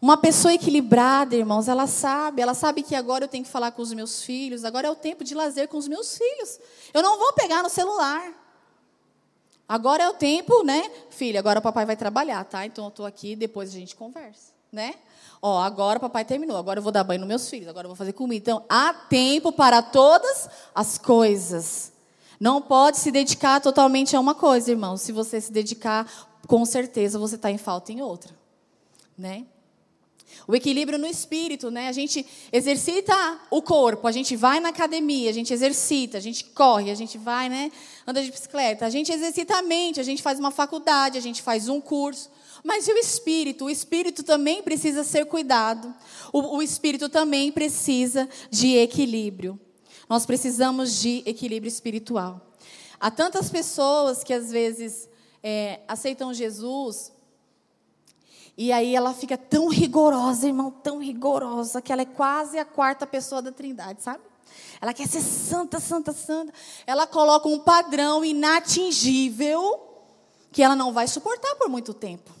Uma 0.00 0.16
pessoa 0.16 0.54
equilibrada, 0.54 1.34
irmãos, 1.34 1.66
ela 1.66 1.86
sabe, 1.86 2.40
ela 2.40 2.54
sabe 2.54 2.82
que 2.82 2.94
agora 2.94 3.24
eu 3.24 3.28
tenho 3.28 3.44
que 3.44 3.50
falar 3.50 3.72
com 3.72 3.82
os 3.82 3.92
meus 3.92 4.22
filhos, 4.22 4.64
agora 4.64 4.86
é 4.86 4.90
o 4.90 4.94
tempo 4.94 5.24
de 5.24 5.34
lazer 5.34 5.66
com 5.66 5.76
os 5.76 5.88
meus 5.88 6.16
filhos. 6.16 6.60
Eu 6.94 7.02
não 7.02 7.18
vou 7.18 7.32
pegar 7.32 7.62
no 7.62 7.68
celular. 7.68 8.32
Agora 9.68 10.04
é 10.04 10.08
o 10.08 10.14
tempo, 10.14 10.62
né? 10.62 10.90
Filha, 11.10 11.40
agora 11.40 11.58
o 11.58 11.62
papai 11.62 11.84
vai 11.84 11.96
trabalhar, 11.96 12.44
tá? 12.44 12.64
Então 12.64 12.84
eu 12.84 12.88
estou 12.88 13.04
aqui, 13.04 13.34
depois 13.34 13.70
a 13.70 13.72
gente 13.72 13.96
conversa, 13.96 14.52
né? 14.72 14.94
Ó, 15.42 15.60
agora 15.60 15.98
o 15.98 16.00
papai 16.00 16.24
terminou, 16.24 16.56
agora 16.56 16.78
eu 16.78 16.82
vou 16.82 16.92
dar 16.92 17.04
banho 17.04 17.20
nos 17.20 17.28
meus 17.28 17.50
filhos, 17.50 17.68
agora 17.68 17.86
eu 17.86 17.90
vou 17.90 17.96
fazer 17.96 18.12
comida. 18.12 18.42
Então, 18.42 18.64
há 18.68 18.92
tempo 18.92 19.52
para 19.52 19.82
todas 19.82 20.48
as 20.74 20.96
coisas. 20.96 21.92
Não 22.40 22.62
pode 22.62 22.98
se 22.98 23.10
dedicar 23.10 23.60
totalmente 23.60 24.16
a 24.16 24.20
uma 24.20 24.34
coisa, 24.34 24.70
irmão. 24.70 24.96
Se 24.96 25.12
você 25.12 25.40
se 25.40 25.52
dedicar, 25.52 26.10
com 26.46 26.64
certeza 26.64 27.18
você 27.18 27.34
está 27.34 27.50
em 27.50 27.58
falta 27.58 27.92
em 27.92 28.00
outra, 28.00 28.34
né? 29.16 29.44
O 30.46 30.54
equilíbrio 30.54 30.98
no 30.98 31.06
espírito, 31.06 31.70
né? 31.70 31.88
A 31.88 31.92
gente 31.92 32.24
exercita 32.52 33.14
o 33.50 33.60
corpo, 33.60 34.06
a 34.06 34.12
gente 34.12 34.36
vai 34.36 34.60
na 34.60 34.68
academia, 34.68 35.30
a 35.30 35.32
gente 35.32 35.52
exercita, 35.52 36.18
a 36.18 36.20
gente 36.20 36.44
corre, 36.44 36.90
a 36.90 36.94
gente 36.94 37.18
vai, 37.18 37.48
né? 37.48 37.72
Anda 38.06 38.22
de 38.22 38.30
bicicleta, 38.30 38.86
a 38.86 38.90
gente 38.90 39.12
exercita 39.12 39.58
a 39.58 39.62
mente, 39.62 40.00
a 40.00 40.02
gente 40.02 40.22
faz 40.22 40.38
uma 40.38 40.50
faculdade, 40.50 41.18
a 41.18 41.20
gente 41.20 41.42
faz 41.42 41.68
um 41.68 41.80
curso. 41.80 42.30
Mas 42.64 42.88
e 42.88 42.92
o 42.92 42.98
espírito? 42.98 43.66
O 43.66 43.70
espírito 43.70 44.22
também 44.22 44.62
precisa 44.62 45.04
ser 45.04 45.26
cuidado. 45.26 45.94
O, 46.32 46.56
o 46.56 46.62
espírito 46.62 47.08
também 47.08 47.52
precisa 47.52 48.28
de 48.50 48.76
equilíbrio. 48.76 49.58
Nós 50.08 50.24
precisamos 50.24 51.00
de 51.00 51.22
equilíbrio 51.26 51.68
espiritual. 51.68 52.40
Há 52.98 53.10
tantas 53.10 53.50
pessoas 53.50 54.24
que 54.24 54.32
às 54.32 54.50
vezes 54.50 55.08
é, 55.42 55.80
aceitam 55.86 56.34
Jesus 56.34 57.12
e 58.58 58.72
aí 58.72 58.96
ela 58.96 59.14
fica 59.14 59.38
tão 59.38 59.68
rigorosa, 59.68 60.48
irmão, 60.48 60.68
tão 60.68 60.98
rigorosa, 60.98 61.80
que 61.80 61.92
ela 61.92 62.02
é 62.02 62.04
quase 62.04 62.58
a 62.58 62.64
quarta 62.64 63.06
pessoa 63.06 63.40
da 63.40 63.52
Trindade, 63.52 64.02
sabe? 64.02 64.18
Ela 64.80 64.92
quer 64.92 65.06
ser 65.06 65.20
santa, 65.20 65.78
santa, 65.78 66.12
santa. 66.12 66.52
Ela 66.84 67.06
coloca 67.06 67.46
um 67.46 67.60
padrão 67.60 68.24
inatingível 68.24 69.80
que 70.50 70.60
ela 70.60 70.74
não 70.74 70.92
vai 70.92 71.06
suportar 71.06 71.54
por 71.54 71.68
muito 71.68 71.94
tempo. 71.94 72.32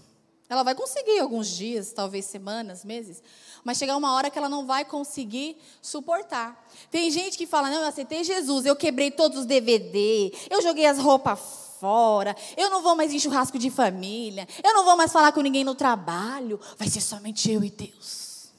Ela 0.48 0.64
vai 0.64 0.74
conseguir 0.74 1.20
alguns 1.20 1.46
dias, 1.46 1.92
talvez 1.92 2.24
semanas, 2.24 2.84
meses, 2.84 3.22
mas 3.62 3.78
chegar 3.78 3.96
uma 3.96 4.12
hora 4.14 4.28
que 4.28 4.38
ela 4.38 4.48
não 4.48 4.66
vai 4.66 4.84
conseguir 4.84 5.56
suportar. 5.80 6.66
Tem 6.90 7.12
gente 7.12 7.38
que 7.38 7.46
fala: 7.46 7.70
"Não, 7.70 7.82
eu 7.82 7.86
aceitei 7.86 8.24
Jesus, 8.24 8.66
eu 8.66 8.74
quebrei 8.74 9.12
todos 9.12 9.38
os 9.38 9.46
DVD, 9.46 10.32
eu 10.50 10.60
joguei 10.62 10.86
as 10.86 10.98
roupas 10.98 11.67
fora. 11.78 12.36
Eu 12.56 12.70
não 12.70 12.82
vou 12.82 12.94
mais 12.94 13.12
em 13.12 13.18
churrasco 13.18 13.58
de 13.58 13.70
família. 13.70 14.46
Eu 14.62 14.74
não 14.74 14.84
vou 14.84 14.96
mais 14.96 15.12
falar 15.12 15.32
com 15.32 15.40
ninguém 15.40 15.64
no 15.64 15.74
trabalho. 15.74 16.60
Vai 16.76 16.88
ser 16.88 17.00
somente 17.00 17.50
eu 17.50 17.62
e 17.64 17.70
Deus. 17.70 18.50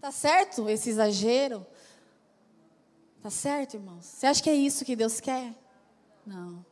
Tá 0.00 0.10
certo 0.10 0.68
esse 0.68 0.90
exagero? 0.90 1.66
Tá 3.22 3.30
certo, 3.30 3.74
irmãos? 3.74 4.04
Você 4.04 4.26
acha 4.26 4.42
que 4.42 4.50
é 4.50 4.54
isso 4.54 4.84
que 4.84 4.94
Deus 4.94 5.18
quer? 5.18 5.54
Não. 6.26 6.64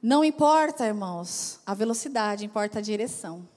Não 0.00 0.24
importa, 0.24 0.86
irmãos, 0.86 1.58
a 1.66 1.74
velocidade, 1.74 2.44
importa 2.44 2.78
a 2.78 2.82
direção. 2.82 3.48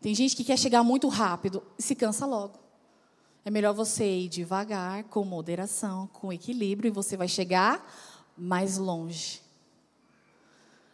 Tem 0.00 0.12
gente 0.14 0.34
que 0.34 0.42
quer 0.42 0.58
chegar 0.58 0.82
muito 0.82 1.06
rápido 1.06 1.62
e 1.78 1.82
se 1.82 1.94
cansa 1.94 2.26
logo. 2.26 2.65
É 3.46 3.50
melhor 3.50 3.72
você 3.72 4.04
ir 4.04 4.28
devagar, 4.28 5.04
com 5.04 5.24
moderação, 5.24 6.08
com 6.12 6.32
equilíbrio, 6.32 6.88
e 6.88 6.90
você 6.90 7.16
vai 7.16 7.28
chegar 7.28 7.80
mais 8.36 8.76
longe. 8.76 9.40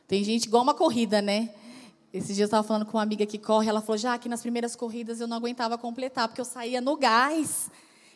Tem 0.07 0.23
gente 0.23 0.45
igual 0.45 0.63
uma 0.63 0.75
corrida, 0.75 1.23
né? 1.23 1.49
Esse 2.13 2.35
dia 2.35 2.43
eu 2.43 2.45
estava 2.45 2.63
falando 2.63 2.85
com 2.85 2.99
uma 2.99 3.03
amiga 3.03 3.25
que 3.25 3.39
corre, 3.39 3.71
ela 3.71 3.81
falou, 3.81 3.97
já 3.97 4.19
que 4.19 4.29
nas 4.29 4.43
primeiras 4.43 4.77
corridas 4.77 5.19
eu 5.19 5.27
não 5.27 5.39
aguentava 5.39 5.79
completar, 5.79 6.29
porque 6.29 6.43
eu 6.43 6.45
saía 6.45 6.79
no 6.79 6.95
gás. 6.95 7.71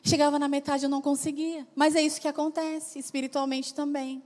Chegava 0.05 0.39
na 0.39 0.49
metade 0.49 0.85
eu 0.85 0.91
não 0.91 1.01
conseguia. 1.01 1.67
Mas 1.75 1.97
é 1.97 2.03
isso 2.03 2.21
que 2.21 2.29
acontece, 2.29 2.99
espiritualmente 2.99 3.73
também. 3.73 4.23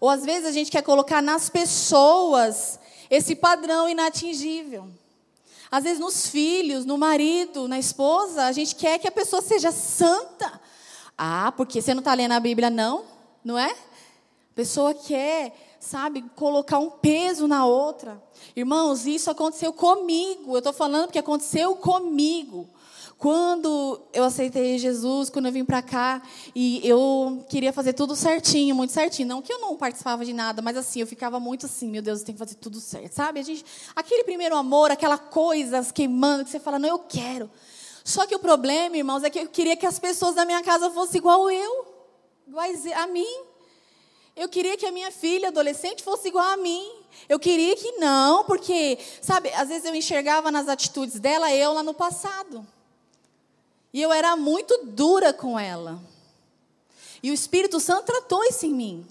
Ou 0.00 0.10
às 0.10 0.24
vezes 0.24 0.48
a 0.48 0.50
gente 0.50 0.68
quer 0.68 0.82
colocar 0.82 1.22
nas 1.22 1.48
pessoas 1.48 2.80
esse 3.08 3.36
padrão 3.36 3.88
inatingível. 3.88 4.90
Às 5.70 5.84
vezes 5.84 5.98
nos 5.98 6.28
filhos, 6.28 6.84
no 6.84 6.96
marido, 6.96 7.66
na 7.66 7.78
esposa, 7.78 8.44
a 8.44 8.52
gente 8.52 8.74
quer 8.74 8.98
que 8.98 9.08
a 9.08 9.12
pessoa 9.12 9.42
seja 9.42 9.72
santa. 9.72 10.60
Ah, 11.16 11.52
porque 11.56 11.80
você 11.80 11.94
não 11.94 12.00
está 12.00 12.14
lendo 12.14 12.32
a 12.32 12.40
Bíblia, 12.40 12.70
não? 12.70 13.04
Não 13.44 13.58
é? 13.58 13.70
A 13.70 14.54
pessoa 14.54 14.94
quer, 14.94 15.76
sabe, 15.80 16.22
colocar 16.34 16.78
um 16.78 16.90
peso 16.90 17.48
na 17.48 17.66
outra. 17.66 18.22
Irmãos, 18.54 19.06
isso 19.06 19.30
aconteceu 19.30 19.72
comigo. 19.72 20.52
Eu 20.54 20.58
estou 20.58 20.72
falando 20.72 21.06
porque 21.06 21.18
aconteceu 21.18 21.76
comigo. 21.76 22.68
Quando 23.18 23.98
eu 24.12 24.24
aceitei 24.24 24.76
Jesus, 24.78 25.30
quando 25.30 25.46
eu 25.46 25.52
vim 25.52 25.64
para 25.64 25.80
cá, 25.80 26.20
e 26.54 26.86
eu 26.86 27.46
queria 27.48 27.72
fazer 27.72 27.94
tudo 27.94 28.14
certinho, 28.14 28.74
muito 28.74 28.92
certinho. 28.92 29.26
Não 29.26 29.40
que 29.40 29.50
eu 29.50 29.58
não 29.58 29.74
participava 29.74 30.22
de 30.22 30.34
nada, 30.34 30.60
mas 30.60 30.76
assim, 30.76 31.00
eu 31.00 31.06
ficava 31.06 31.40
muito 31.40 31.64
assim, 31.64 31.88
meu 31.88 32.02
Deus, 32.02 32.20
eu 32.20 32.26
tenho 32.26 32.36
que 32.36 32.44
fazer 32.44 32.56
tudo 32.56 32.78
certo, 32.78 33.12
sabe? 33.14 33.40
A 33.40 33.42
gente, 33.42 33.64
aquele 33.94 34.22
primeiro 34.22 34.54
amor, 34.54 34.90
aquela 34.90 35.16
coisa 35.16 35.82
queimando, 35.94 36.44
que 36.44 36.50
você 36.50 36.60
fala, 36.60 36.78
não, 36.78 36.90
eu 36.90 36.98
quero. 36.98 37.50
Só 38.04 38.26
que 38.26 38.34
o 38.34 38.38
problema, 38.38 38.98
irmãos, 38.98 39.24
é 39.24 39.30
que 39.30 39.38
eu 39.38 39.48
queria 39.48 39.76
que 39.76 39.86
as 39.86 39.98
pessoas 39.98 40.34
da 40.34 40.44
minha 40.44 40.62
casa 40.62 40.90
fossem 40.90 41.18
igual 41.18 41.50
eu, 41.50 41.86
iguais 42.46 42.84
a 42.92 43.06
mim. 43.06 43.40
Eu 44.36 44.50
queria 44.50 44.76
que 44.76 44.84
a 44.84 44.92
minha 44.92 45.10
filha 45.10 45.48
adolescente 45.48 46.04
fosse 46.04 46.28
igual 46.28 46.44
a 46.44 46.56
mim. 46.58 46.86
Eu 47.30 47.38
queria 47.38 47.74
que 47.74 47.92
não, 47.92 48.44
porque, 48.44 48.98
sabe, 49.22 49.48
às 49.54 49.68
vezes 49.68 49.86
eu 49.86 49.94
enxergava 49.94 50.50
nas 50.50 50.68
atitudes 50.68 51.18
dela 51.18 51.50
eu 51.50 51.72
lá 51.72 51.82
no 51.82 51.94
passado. 51.94 52.75
E 53.92 54.00
eu 54.00 54.12
era 54.12 54.36
muito 54.36 54.78
dura 54.84 55.32
com 55.32 55.58
ela. 55.58 56.00
E 57.22 57.30
o 57.30 57.34
Espírito 57.34 57.80
Santo 57.80 58.06
tratou 58.06 58.44
isso 58.44 58.66
em 58.66 58.72
mim. 58.72 59.06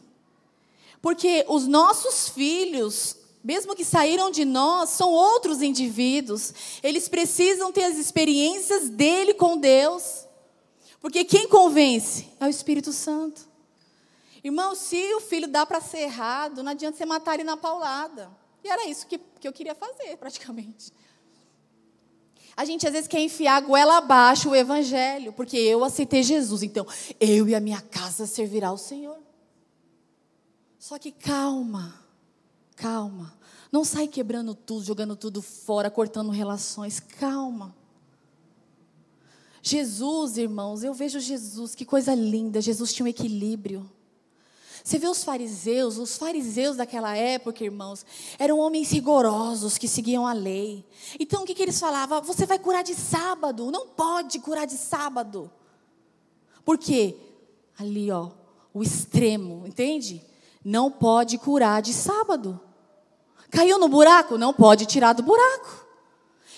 Porque 1.01 1.45
os 1.47 1.67
nossos 1.67 2.29
filhos, 2.29 3.15
mesmo 3.43 3.75
que 3.75 3.85
saíram 3.85 4.31
de 4.31 4.45
nós, 4.45 4.89
são 4.89 5.11
outros 5.11 5.61
indivíduos. 5.61 6.53
Eles 6.81 7.07
precisam 7.07 7.71
ter 7.71 7.83
as 7.83 7.97
experiências 7.97 8.89
dele 8.89 9.33
com 9.33 9.57
Deus. 9.57 10.25
Porque 11.01 11.23
quem 11.23 11.47
convence 11.47 12.27
é 12.39 12.45
o 12.45 12.49
Espírito 12.49 12.91
Santo. 12.91 13.47
Irmão, 14.43 14.75
se 14.75 15.13
o 15.15 15.21
filho 15.21 15.47
dá 15.47 15.65
para 15.65 15.81
ser 15.81 15.99
errado, 15.99 16.63
não 16.63 16.71
adianta 16.71 16.97
você 16.97 17.05
matar 17.05 17.33
ele 17.33 17.43
na 17.43 17.57
paulada. 17.57 18.31
E 18.63 18.67
era 18.67 18.87
isso 18.87 19.05
que, 19.07 19.19
que 19.39 19.47
eu 19.47 19.53
queria 19.53 19.75
fazer, 19.75 20.17
praticamente. 20.17 20.91
A 22.57 22.63
gente 22.63 22.87
às 22.87 22.93
vezes 22.93 23.07
quer 23.07 23.19
enfiar 23.19 23.57
a 23.57 23.59
goela 23.61 23.97
abaixo 23.97 24.49
o 24.49 24.55
evangelho, 24.55 25.33
porque 25.33 25.57
eu 25.57 25.83
aceitei 25.83 26.23
Jesus, 26.23 26.63
então 26.63 26.85
eu 27.19 27.47
e 27.49 27.55
a 27.55 27.59
minha 27.59 27.81
casa 27.81 28.25
servirá 28.25 28.69
ao 28.69 28.77
Senhor. 28.77 29.17
Só 30.79 30.97
que 30.97 31.11
calma, 31.11 31.99
calma. 32.75 33.33
Não 33.71 33.83
sai 33.83 34.07
quebrando 34.07 34.55
tudo, 34.55 34.85
jogando 34.85 35.15
tudo 35.15 35.41
fora, 35.41 35.91
cortando 35.91 36.29
relações. 36.29 36.99
Calma. 36.99 37.75
Jesus, 39.61 40.37
irmãos, 40.37 40.83
eu 40.83 40.93
vejo 40.93 41.19
Jesus, 41.19 41.75
que 41.75 41.83
coisa 41.83 42.13
linda. 42.13 42.61
Jesus 42.61 42.93
tinha 42.93 43.03
um 43.03 43.09
equilíbrio. 43.09 43.89
Você 44.85 44.99
vê 44.99 45.07
os 45.07 45.23
fariseus, 45.23 45.97
os 45.97 46.15
fariseus 46.15 46.77
daquela 46.77 47.17
época, 47.17 47.63
irmãos, 47.63 48.05
eram 48.37 48.59
homens 48.59 48.91
rigorosos 48.91 49.79
que 49.79 49.87
seguiam 49.87 50.27
a 50.27 50.31
lei. 50.31 50.85
Então 51.19 51.41
o 51.41 51.45
que, 51.45 51.55
que 51.55 51.63
eles 51.63 51.79
falavam? 51.79 52.21
Você 52.21 52.45
vai 52.45 52.59
curar 52.59 52.83
de 52.83 52.93
sábado, 52.93 53.71
não 53.71 53.87
pode 53.87 54.37
curar 54.37 54.67
de 54.67 54.77
sábado. 54.77 55.49
Por 56.63 56.77
quê? 56.77 57.17
Ali, 57.79 58.11
ó, 58.11 58.29
o 58.71 58.83
extremo, 58.83 59.63
entende? 59.65 60.23
Não 60.63 60.91
pode 60.91 61.39
curar 61.39 61.81
de 61.81 61.91
sábado. 61.91 62.61
Caiu 63.49 63.79
no 63.79 63.89
buraco? 63.89 64.37
Não 64.37 64.53
pode 64.53 64.85
tirar 64.85 65.13
do 65.13 65.23
buraco. 65.23 65.83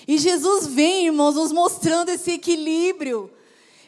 E 0.06 0.18
Jesus 0.18 0.68
vem, 0.68 1.06
irmãos, 1.06 1.36
nos 1.36 1.54
mostrando 1.54 2.10
esse 2.10 2.32
equilíbrio. 2.32 3.32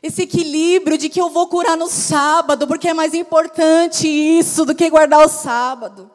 Esse 0.01 0.23
equilíbrio 0.23 0.97
de 0.97 1.09
que 1.09 1.19
eu 1.19 1.29
vou 1.29 1.47
curar 1.47 1.75
no 1.75 1.87
sábado, 1.87 2.67
porque 2.67 2.87
é 2.87 2.93
mais 2.93 3.13
importante 3.13 4.07
isso 4.07 4.65
do 4.65 4.73
que 4.73 4.89
guardar 4.89 5.25
o 5.25 5.29
sábado. 5.29 6.09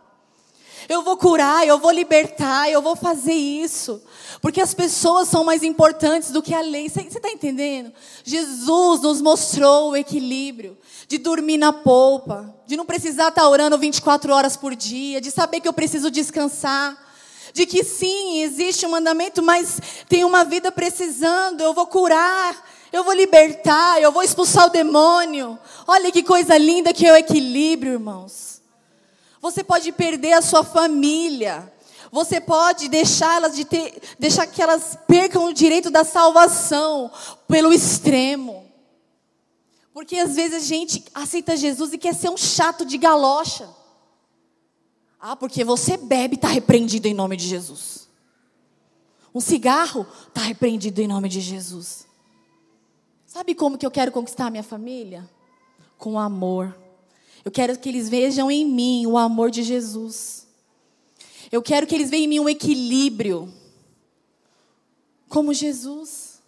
Eu 0.89 1.03
vou 1.03 1.17
curar, 1.17 1.67
eu 1.67 1.79
vou 1.79 1.91
libertar, 1.91 2.71
eu 2.71 2.83
vou 2.83 2.95
fazer 2.95 3.33
isso. 3.33 4.03
Porque 4.41 4.61
as 4.61 4.75
pessoas 4.75 5.29
são 5.29 5.45
mais 5.45 5.63
importantes 5.63 6.31
do 6.31 6.43
que 6.43 6.55
a 6.55 6.61
lei. 6.61 6.89
Você 6.89 7.01
está 7.01 7.31
entendendo? 7.31 7.93
Jesus 8.23 9.01
nos 9.01 9.21
mostrou 9.21 9.91
o 9.91 9.97
equilíbrio 9.97 10.77
de 11.09 11.19
dormir 11.19 11.57
na 11.57 11.73
polpa, 11.73 12.55
de 12.67 12.77
não 12.77 12.85
precisar 12.85 13.29
estar 13.29 13.43
tá 13.43 13.49
orando 13.49 13.79
24 13.79 14.33
horas 14.33 14.57
por 14.57 14.75
dia, 14.75 15.21
de 15.21 15.31
saber 15.31 15.61
que 15.61 15.69
eu 15.69 15.73
preciso 15.73 16.11
descansar. 16.11 17.03
De 17.53 17.67
que 17.67 17.85
sim, 17.85 18.43
existe 18.43 18.85
um 18.85 18.91
mandamento, 18.91 19.43
mas 19.43 19.81
tem 20.09 20.25
uma 20.25 20.45
vida 20.45 20.73
precisando, 20.73 21.61
eu 21.61 21.73
vou 21.73 21.87
curar, 21.87 22.69
eu 22.95 23.03
vou 23.03 23.13
libertar, 23.13 24.01
eu 24.01 24.13
vou 24.13 24.23
expulsar 24.23 24.67
o 24.67 24.71
demônio. 24.71 25.59
Olha 25.85 26.13
que 26.13 26.23
coisa 26.23 26.57
linda 26.57 26.93
que 26.93 27.05
é 27.05 27.13
o 27.13 27.17
equilíbrio, 27.17 27.95
irmãos. 27.95 28.63
Você 29.41 29.65
pode 29.65 29.91
perder 29.91 30.35
a 30.35 30.41
sua 30.41 30.63
família. 30.63 31.73
Você 32.13 32.41
pode 32.41 32.89
deixá-las 32.89 33.57
de 33.57 33.65
ter, 33.65 34.01
deixar 34.17 34.47
que 34.47 34.63
elas 34.63 34.97
percam 35.09 35.47
o 35.47 35.53
direito 35.53 35.91
da 35.91 36.05
salvação 36.05 37.11
pelo 37.49 37.73
extremo. 37.73 38.65
Porque 39.93 40.17
às 40.17 40.37
vezes 40.37 40.63
a 40.63 40.65
gente 40.65 41.05
aceita 41.13 41.57
Jesus 41.57 41.93
e 41.93 41.99
quer 41.99 42.15
ser 42.15 42.29
um 42.29 42.37
chato 42.37 42.85
de 42.85 42.97
galocha. 42.97 43.69
Ah, 45.19 45.35
porque 45.35 45.65
você 45.65 45.97
bebe, 45.97 46.37
está 46.37 46.47
repreendido 46.47 47.09
em 47.09 47.15
nome 47.15 47.37
de 47.37 47.49
Jesus. 47.49 48.09
Um 49.35 49.41
cigarro 49.41 50.07
está 50.29 50.43
repreendido 50.43 51.01
em 51.01 51.09
nome 51.09 51.29
de 51.29 51.41
Jesus. 51.41 52.04
Sabe 53.35 53.53
como 53.53 53.77
que 53.77 53.85
eu 53.85 53.91
quero 53.91 54.13
conquistar 54.13 54.47
a 54.47 54.51
minha 54.51 54.63
família? 54.63 55.29
Com 55.99 56.21
amor. 56.21 56.73
Eu 57.45 57.51
quero 57.51 57.77
que 57.77 57.89
eles 57.89 58.09
vejam 58.09 58.49
em 58.49 58.65
mim 58.65 59.07
o 59.09 59.19
amor 59.19 59.51
de 59.51 59.65
Jesus. 59.65 60.47
Eu 61.51 61.61
quero 61.61 61.85
que 61.85 61.97
eles 61.97 62.11
vejam 62.11 62.27
em 62.27 62.29
mim 62.29 62.39
um 62.39 62.49
equilíbrio. 62.49 63.53
Como 65.29 65.53
Jesus. 65.53 66.41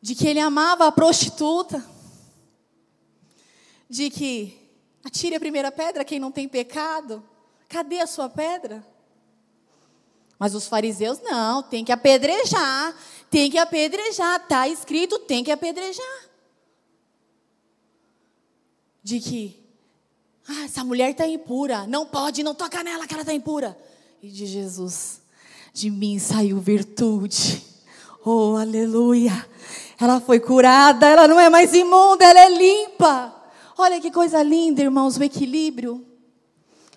De 0.00 0.14
que 0.14 0.26
ele 0.26 0.40
amava 0.40 0.86
a 0.86 0.92
prostituta. 0.92 1.86
De 3.86 4.08
que 4.08 4.58
atire 5.04 5.34
a 5.34 5.40
primeira 5.40 5.70
pedra 5.70 6.06
quem 6.06 6.18
não 6.18 6.32
tem 6.32 6.48
pecado. 6.48 7.22
Cadê 7.68 8.00
a 8.00 8.06
sua 8.06 8.30
pedra? 8.30 8.82
Mas 10.38 10.54
os 10.54 10.68
fariseus 10.68 11.20
não, 11.20 11.62
tem 11.64 11.84
que 11.84 11.90
apedrejar, 11.90 12.94
tem 13.30 13.50
que 13.50 13.58
apedrejar, 13.58 14.40
está 14.40 14.68
escrito, 14.68 15.18
tem 15.18 15.44
que 15.44 15.50
apedrejar. 15.50 16.28
De 19.02 19.20
que, 19.20 19.58
ah, 20.46 20.64
essa 20.64 20.84
mulher 20.84 21.10
está 21.10 21.26
impura, 21.26 21.86
não 21.86 22.06
pode, 22.06 22.42
não 22.42 22.54
toca 22.54 22.82
nela 22.82 23.06
que 23.06 23.14
ela 23.14 23.22
está 23.22 23.32
impura. 23.32 23.78
E 24.22 24.28
de 24.28 24.46
Jesus, 24.46 25.20
de 25.72 25.90
mim 25.90 26.18
saiu 26.18 26.58
virtude. 26.58 27.62
Oh, 28.24 28.56
aleluia. 28.56 29.46
Ela 30.00 30.20
foi 30.20 30.38
curada, 30.40 31.06
ela 31.06 31.26
não 31.26 31.40
é 31.40 31.48
mais 31.48 31.72
imunda, 31.72 32.24
ela 32.24 32.40
é 32.40 32.48
limpa. 32.50 33.34
Olha 33.76 34.00
que 34.00 34.10
coisa 34.10 34.42
linda, 34.42 34.82
irmãos, 34.82 35.16
o 35.16 35.22
equilíbrio. 35.22 36.04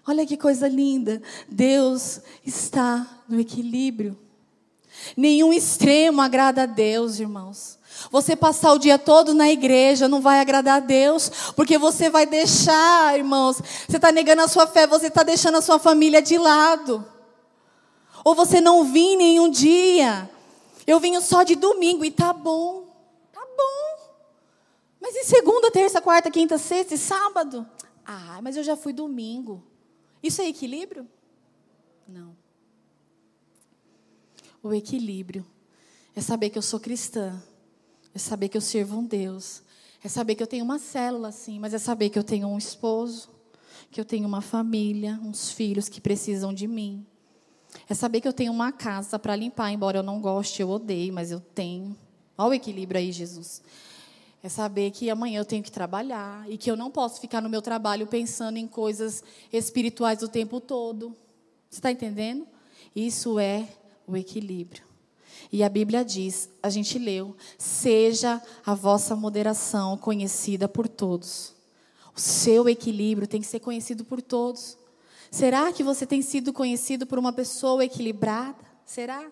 Olha 0.07 0.25
que 0.25 0.35
coisa 0.35 0.67
linda. 0.67 1.21
Deus 1.47 2.21
está 2.45 3.23
no 3.29 3.39
equilíbrio. 3.39 4.17
Nenhum 5.15 5.51
extremo 5.51 6.21
agrada 6.21 6.63
a 6.63 6.65
Deus, 6.65 7.19
irmãos. 7.19 7.79
Você 8.09 8.35
passar 8.35 8.73
o 8.73 8.79
dia 8.79 8.97
todo 8.97 9.33
na 9.33 9.49
igreja 9.49 10.07
não 10.07 10.21
vai 10.21 10.39
agradar 10.39 10.77
a 10.77 10.79
Deus, 10.79 11.29
porque 11.55 11.77
você 11.77 12.09
vai 12.09 12.25
deixar, 12.25 13.17
irmãos, 13.17 13.61
você 13.87 13.97
está 13.97 14.11
negando 14.11 14.41
a 14.41 14.47
sua 14.47 14.65
fé, 14.65 14.87
você 14.87 15.07
está 15.07 15.23
deixando 15.23 15.57
a 15.57 15.61
sua 15.61 15.77
família 15.77 16.21
de 16.21 16.37
lado. 16.37 17.05
Ou 18.23 18.33
você 18.33 18.61
não 18.61 18.83
vim 18.83 19.15
nenhum 19.15 19.49
dia. 19.49 20.29
Eu 20.85 20.99
venho 20.99 21.21
só 21.21 21.43
de 21.43 21.55
domingo 21.55 22.03
e 22.05 22.11
tá 22.11 22.33
bom. 22.33 22.85
Tá 23.31 23.41
bom. 23.41 24.11
Mas 24.99 25.15
em 25.15 25.23
segunda, 25.23 25.71
terça, 25.71 26.01
quarta, 26.01 26.29
quinta, 26.29 26.57
sexta 26.57 26.95
e 26.95 26.97
sábado? 26.97 27.67
Ah, 28.05 28.39
mas 28.41 28.57
eu 28.57 28.63
já 28.63 28.75
fui 28.75 28.93
domingo. 28.93 29.63
Isso 30.21 30.41
é 30.41 30.47
equilíbrio? 30.47 31.07
Não. 32.07 32.35
O 34.63 34.73
equilíbrio 34.73 35.45
é 36.15 36.21
saber 36.21 36.51
que 36.51 36.57
eu 36.57 36.61
sou 36.61 36.79
cristã, 36.79 37.41
é 38.13 38.19
saber 38.19 38.47
que 38.47 38.57
eu 38.57 38.61
sirvo 38.61 38.99
um 38.99 39.05
Deus, 39.05 39.63
é 40.03 40.07
saber 40.07 40.35
que 40.35 40.43
eu 40.43 40.47
tenho 40.47 40.63
uma 40.63 40.77
célula, 40.77 41.31
sim, 41.31 41.59
mas 41.59 41.73
é 41.73 41.79
saber 41.79 42.09
que 42.09 42.19
eu 42.19 42.23
tenho 42.23 42.47
um 42.47 42.57
esposo, 42.57 43.29
que 43.89 43.99
eu 43.99 44.05
tenho 44.05 44.27
uma 44.27 44.41
família, 44.41 45.19
uns 45.23 45.51
filhos 45.51 45.89
que 45.89 45.99
precisam 45.99 46.53
de 46.53 46.67
mim. 46.67 47.05
É 47.89 47.93
saber 47.93 48.21
que 48.21 48.27
eu 48.27 48.33
tenho 48.33 48.51
uma 48.51 48.71
casa 48.71 49.17
para 49.17 49.35
limpar, 49.35 49.71
embora 49.71 49.97
eu 49.97 50.03
não 50.03 50.21
goste, 50.21 50.61
eu 50.61 50.69
odeio, 50.69 51.11
mas 51.11 51.31
eu 51.31 51.39
tenho. 51.39 51.97
Olha 52.37 52.49
o 52.49 52.53
equilíbrio 52.53 52.99
aí, 52.99 53.11
Jesus. 53.11 53.63
É 54.43 54.49
saber 54.49 54.91
que 54.91 55.09
amanhã 55.09 55.39
eu 55.39 55.45
tenho 55.45 55.63
que 55.63 55.71
trabalhar 55.71 56.49
e 56.49 56.57
que 56.57 56.69
eu 56.69 56.75
não 56.75 56.91
posso 56.91 57.19
ficar 57.19 57.41
no 57.41 57.49
meu 57.49 57.61
trabalho 57.61 58.07
pensando 58.07 58.57
em 58.57 58.67
coisas 58.67 59.23
espirituais 59.51 60.21
o 60.21 60.27
tempo 60.27 60.59
todo. 60.59 61.15
Você 61.69 61.79
está 61.79 61.91
entendendo? 61.91 62.47
Isso 62.95 63.39
é 63.39 63.67
o 64.11 64.17
equilíbrio. 64.17 64.83
E 65.51 65.63
a 65.63 65.69
Bíblia 65.69 66.03
diz, 66.03 66.49
a 66.61 66.69
gente 66.69 66.97
leu, 66.97 67.35
seja 67.57 68.41
a 68.65 68.73
vossa 68.73 69.15
moderação 69.15 69.97
conhecida 69.97 70.67
por 70.67 70.87
todos. 70.87 71.53
O 72.15 72.19
seu 72.19 72.67
equilíbrio 72.69 73.27
tem 73.27 73.41
que 73.41 73.47
ser 73.47 73.59
conhecido 73.59 74.03
por 74.05 74.21
todos. 74.21 74.77
Será 75.29 75.71
que 75.71 75.83
você 75.83 76.05
tem 76.05 76.21
sido 76.21 76.51
conhecido 76.51 77.05
por 77.05 77.17
uma 77.17 77.31
pessoa 77.31 77.83
equilibrada? 77.83 78.59
Será? 78.85 79.25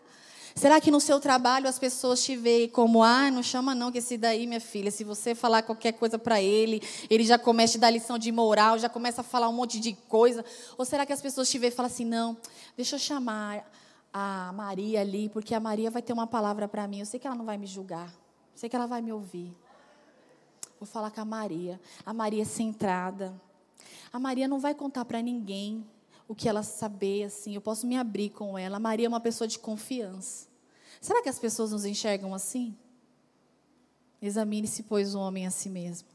Será 0.56 0.82
que 0.82 0.92
no 0.92 1.00
seu 1.00 1.20
trabalho 1.20 1.70
as 1.70 1.80
pessoas 1.80 2.22
te 2.22 2.36
veem 2.36 2.68
como, 2.68 3.02
ah, 3.04 3.32
não 3.32 3.44
chama 3.44 3.74
não 3.74 3.92
que 3.92 4.00
esse 4.00 4.18
daí, 4.18 4.46
minha 4.46 4.60
filha, 4.60 4.92
se 4.92 5.04
você 5.04 5.34
falar 5.34 5.62
qualquer 5.62 5.94
coisa 5.94 6.18
para 6.20 6.42
ele, 6.42 6.82
ele 7.10 7.24
já 7.24 7.38
começa 7.38 7.78
a 7.78 7.82
dar 7.82 7.90
lição 7.90 8.18
de 8.18 8.32
moral, 8.32 8.78
já 8.78 8.90
começa 8.90 9.22
a 9.22 9.24
falar 9.24 9.48
um 9.48 9.54
monte 9.54 9.80
de 9.80 9.94
coisa? 10.10 10.44
Ou 10.78 10.84
será 10.84 11.06
que 11.06 11.14
as 11.14 11.22
pessoas 11.22 11.50
te 11.50 11.58
veem 11.58 11.72
e 11.72 11.76
falam 11.76 11.90
assim, 11.90 12.04
não, 12.04 12.36
deixa 12.76 12.96
eu 12.96 13.00
chamar 13.00 13.70
a 14.14 14.52
Maria 14.54 15.02
ali, 15.02 15.30
porque 15.30 15.54
a 15.54 15.60
Maria 15.60 15.92
vai 15.92 16.02
ter 16.02 16.14
uma 16.14 16.28
palavra 16.28 16.68
para 16.68 16.88
mim, 16.88 17.00
eu 17.00 17.06
sei 17.06 17.20
que 17.20 17.28
ela 17.28 17.36
não 17.36 17.46
vai 17.46 17.58
me 17.58 17.68
julgar, 17.68 18.10
eu 18.10 18.58
sei 18.58 18.70
que 18.70 18.76
ela 18.76 18.88
vai 18.88 19.02
me 19.02 19.12
ouvir. 19.14 19.56
Vou 20.80 20.88
falar 20.88 21.12
com 21.12 21.22
a 21.22 21.26
Maria, 21.26 21.80
a 22.06 22.14
Maria 22.14 22.42
é 22.42 22.46
centrada, 22.46 23.40
a 24.12 24.20
Maria 24.20 24.48
não 24.48 24.60
vai 24.60 24.74
contar 24.74 25.06
para 25.06 25.22
ninguém 25.22 25.86
o 26.28 26.36
que 26.36 26.48
ela 26.48 26.64
saber, 26.64 27.24
assim, 27.24 27.56
eu 27.56 27.62
posso 27.62 27.88
me 27.88 27.98
abrir 27.98 28.30
com 28.30 28.56
ela. 28.58 28.78
A 28.78 28.80
Maria 28.80 29.08
é 29.08 29.10
uma 29.10 29.20
pessoa 29.20 29.48
de 29.48 29.58
confiança. 29.58 30.48
Será 31.02 31.24
que 31.24 31.30
as 31.30 31.40
pessoas 31.40 31.72
nos 31.72 31.86
enxergam 31.86 32.36
assim? 32.36 32.78
Examine-se, 34.22 34.84
pois, 34.84 35.16
o 35.16 35.20
homem 35.20 35.48
a 35.48 35.52
si 35.52 35.70
mesmo. 35.70 36.08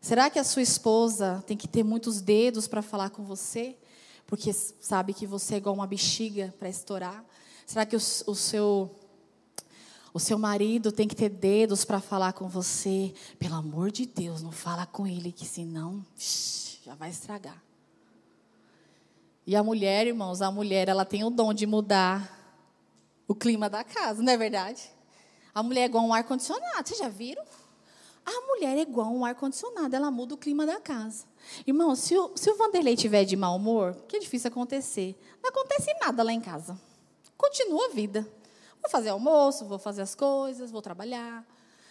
Será 0.00 0.30
que 0.30 0.38
a 0.38 0.44
sua 0.44 0.62
esposa 0.62 1.44
tem 1.46 1.56
que 1.56 1.68
ter 1.68 1.82
muitos 1.82 2.20
dedos 2.20 2.68
para 2.68 2.80
falar 2.80 3.10
com 3.10 3.24
você? 3.24 3.76
Porque 4.28 4.52
sabe 4.52 5.14
que 5.14 5.26
você 5.26 5.54
é 5.54 5.56
igual 5.56 5.74
uma 5.74 5.86
bexiga 5.86 6.54
para 6.58 6.68
estourar? 6.68 7.24
Será 7.66 7.86
que 7.86 7.96
o, 7.96 7.98
o 7.98 8.34
seu 8.34 8.94
o 10.12 10.20
seu 10.20 10.38
marido 10.38 10.90
tem 10.90 11.06
que 11.06 11.14
ter 11.14 11.28
dedos 11.28 11.84
para 11.84 12.00
falar 12.00 12.32
com 12.32 12.48
você. 12.48 13.14
Pelo 13.38 13.54
amor 13.54 13.90
de 13.90 14.04
Deus, 14.04 14.42
não 14.42 14.50
fala 14.50 14.84
com 14.84 15.06
ele, 15.06 15.30
que 15.30 15.46
senão 15.46 16.04
já 16.84 16.94
vai 16.94 17.10
estragar. 17.10 17.62
E 19.46 19.54
a 19.56 19.62
mulher, 19.62 20.06
irmãos, 20.06 20.42
a 20.42 20.50
mulher, 20.50 20.88
ela 20.88 21.04
tem 21.04 21.24
o 21.24 21.30
dom 21.30 21.54
de 21.54 21.66
mudar 21.66 22.36
o 23.26 23.34
clima 23.34 23.70
da 23.70 23.84
casa, 23.84 24.22
não 24.22 24.32
é 24.32 24.36
verdade? 24.36 24.90
A 25.54 25.62
mulher 25.62 25.82
é 25.82 25.86
igual 25.86 26.04
um 26.04 26.12
ar-condicionado, 26.12 26.86
vocês 26.86 26.98
já 26.98 27.08
viram? 27.08 27.44
A 28.28 28.46
mulher 28.46 28.76
é 28.76 28.82
igual 28.82 29.10
um 29.10 29.24
ar-condicionado, 29.24 29.96
ela 29.96 30.10
muda 30.10 30.34
o 30.34 30.36
clima 30.36 30.66
da 30.66 30.78
casa. 30.78 31.24
Irmão, 31.66 31.96
se 31.96 32.14
o, 32.14 32.32
se 32.34 32.50
o 32.50 32.56
Vanderlei 32.58 32.94
tiver 32.94 33.24
de 33.24 33.34
mau 33.36 33.56
humor, 33.56 33.96
que 34.06 34.18
é 34.18 34.20
difícil 34.20 34.48
acontecer, 34.48 35.18
não 35.42 35.48
acontece 35.48 35.90
nada 35.98 36.22
lá 36.22 36.30
em 36.30 36.40
casa. 36.40 36.78
Continua 37.38 37.86
a 37.86 37.88
vida. 37.88 38.28
Vou 38.82 38.90
fazer 38.90 39.08
almoço, 39.08 39.64
vou 39.64 39.78
fazer 39.78 40.02
as 40.02 40.14
coisas, 40.14 40.70
vou 40.70 40.82
trabalhar. 40.82 41.42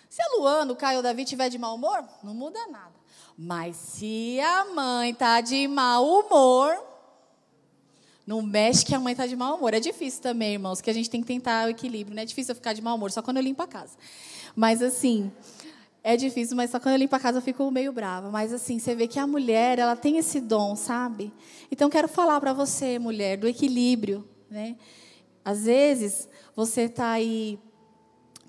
Se 0.08 0.22
a 0.22 0.36
Luana, 0.38 0.72
o 0.72 0.76
Caio 0.76 0.98
ou 0.98 1.00
o 1.00 1.04
Davi 1.04 1.26
tiver 1.26 1.50
de 1.50 1.58
mau 1.58 1.74
humor, 1.74 2.08
não 2.22 2.36
muda 2.36 2.68
nada. 2.68 2.94
Mas 3.36 3.76
se 3.76 4.40
a 4.40 4.66
mãe 4.66 5.16
tá 5.16 5.42
de 5.42 5.68
mau 5.68 6.06
humor, 6.06 6.78
não 8.28 8.44
mexe 8.44 8.86
que 8.86 8.94
a 8.94 9.00
mãe 9.00 9.16
tá 9.16 9.26
de 9.26 9.36
mau 9.36 9.58
humor. 9.58 9.74
É 9.74 9.80
difícil 9.80 10.22
também, 10.22 10.54
irmãos, 10.54 10.82
que 10.82 10.90
a 10.92 10.94
gente 10.94 11.10
tem 11.10 11.22
que 11.22 11.28
tentar 11.28 11.66
o 11.66 11.70
equilíbrio. 11.72 12.16
Não 12.16 12.22
é 12.22 12.26
difícil 12.26 12.52
eu 12.52 12.56
ficar 12.56 12.74
de 12.74 12.82
mau 12.82 12.96
humor, 12.96 13.10
só 13.12 13.24
quando 13.24 13.38
eu 13.38 13.44
limpo 13.44 13.64
a 13.64 13.68
casa. 13.68 13.98
Mas 14.56 14.82
assim, 14.82 15.32
é 16.08 16.16
difícil, 16.16 16.56
mas 16.56 16.72
só 16.72 16.80
quando 16.80 16.94
eu 16.94 17.00
limpo 17.00 17.18
a 17.18 17.20
casa 17.20 17.40
eu 17.40 17.42
fico 17.42 17.70
meio 17.70 17.92
brava. 17.92 18.32
Mas 18.32 18.54
assim, 18.54 18.80
você 18.80 18.96
vê 18.96 19.10
que 19.10 19.20
a 19.20 19.28
mulher, 19.28 19.78
ela 19.78 19.94
tem 19.94 20.18
esse 20.18 20.40
dom, 20.40 20.74
sabe? 20.74 21.34
Então 21.70 21.90
quero 21.90 22.08
falar 22.08 22.40
para 22.40 22.54
você, 22.54 22.98
mulher, 22.98 23.36
do 23.36 23.46
equilíbrio, 23.46 24.26
né? 24.50 24.78
Às 25.44 25.66
vezes, 25.66 26.30
você 26.56 26.84
está 26.84 27.12
aí 27.12 27.60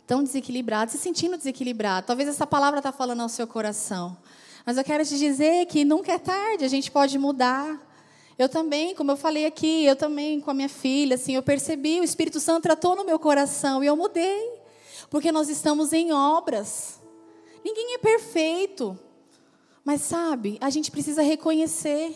tão 0.07 0.23
desequilibrado, 0.23 0.93
se 0.93 0.99
sentindo 0.99 1.37
desequilibrado. 1.37 2.07
Talvez 2.07 2.29
essa 2.29 2.47
palavra 2.47 2.79
está 2.79 2.93
falando 2.93 3.23
ao 3.23 3.29
seu 3.29 3.45
coração. 3.45 4.17
Mas 4.65 4.77
eu 4.77 4.85
quero 4.85 5.05
te 5.05 5.19
dizer 5.19 5.67
que 5.67 5.85
nunca 5.85 6.13
é 6.13 6.19
tarde, 6.19 6.65
a 6.65 6.69
gente 6.69 6.93
pode 6.93 7.19
mudar. 7.19 7.77
Eu 8.39 8.49
também, 8.49 8.95
como 8.95 9.11
eu 9.11 9.17
falei 9.17 9.47
aqui, 9.47 9.85
eu 9.85 9.97
também 9.97 10.41
com 10.41 10.53
a 10.53 10.55
minha 10.55 10.69
filha, 10.69 11.17
assim, 11.17 11.35
eu 11.35 11.43
percebi, 11.43 11.99
o 11.99 12.05
Espírito 12.05 12.39
Santo 12.39 12.63
tratou 12.63 12.95
no 12.95 13.05
meu 13.05 13.19
coração 13.19 13.83
e 13.83 13.89
eu 13.89 13.97
mudei. 13.97 14.49
Porque 15.11 15.33
nós 15.33 15.49
estamos 15.49 15.93
em 15.93 16.13
obras. 16.13 16.99
Ninguém 17.65 17.95
é 17.95 17.99
perfeito. 17.99 18.99
Mas 19.85 20.03
sabe, 20.03 20.59
a 20.61 20.71
gente 20.71 20.91
precisa 20.91 21.23
reconhecer. 21.23 22.15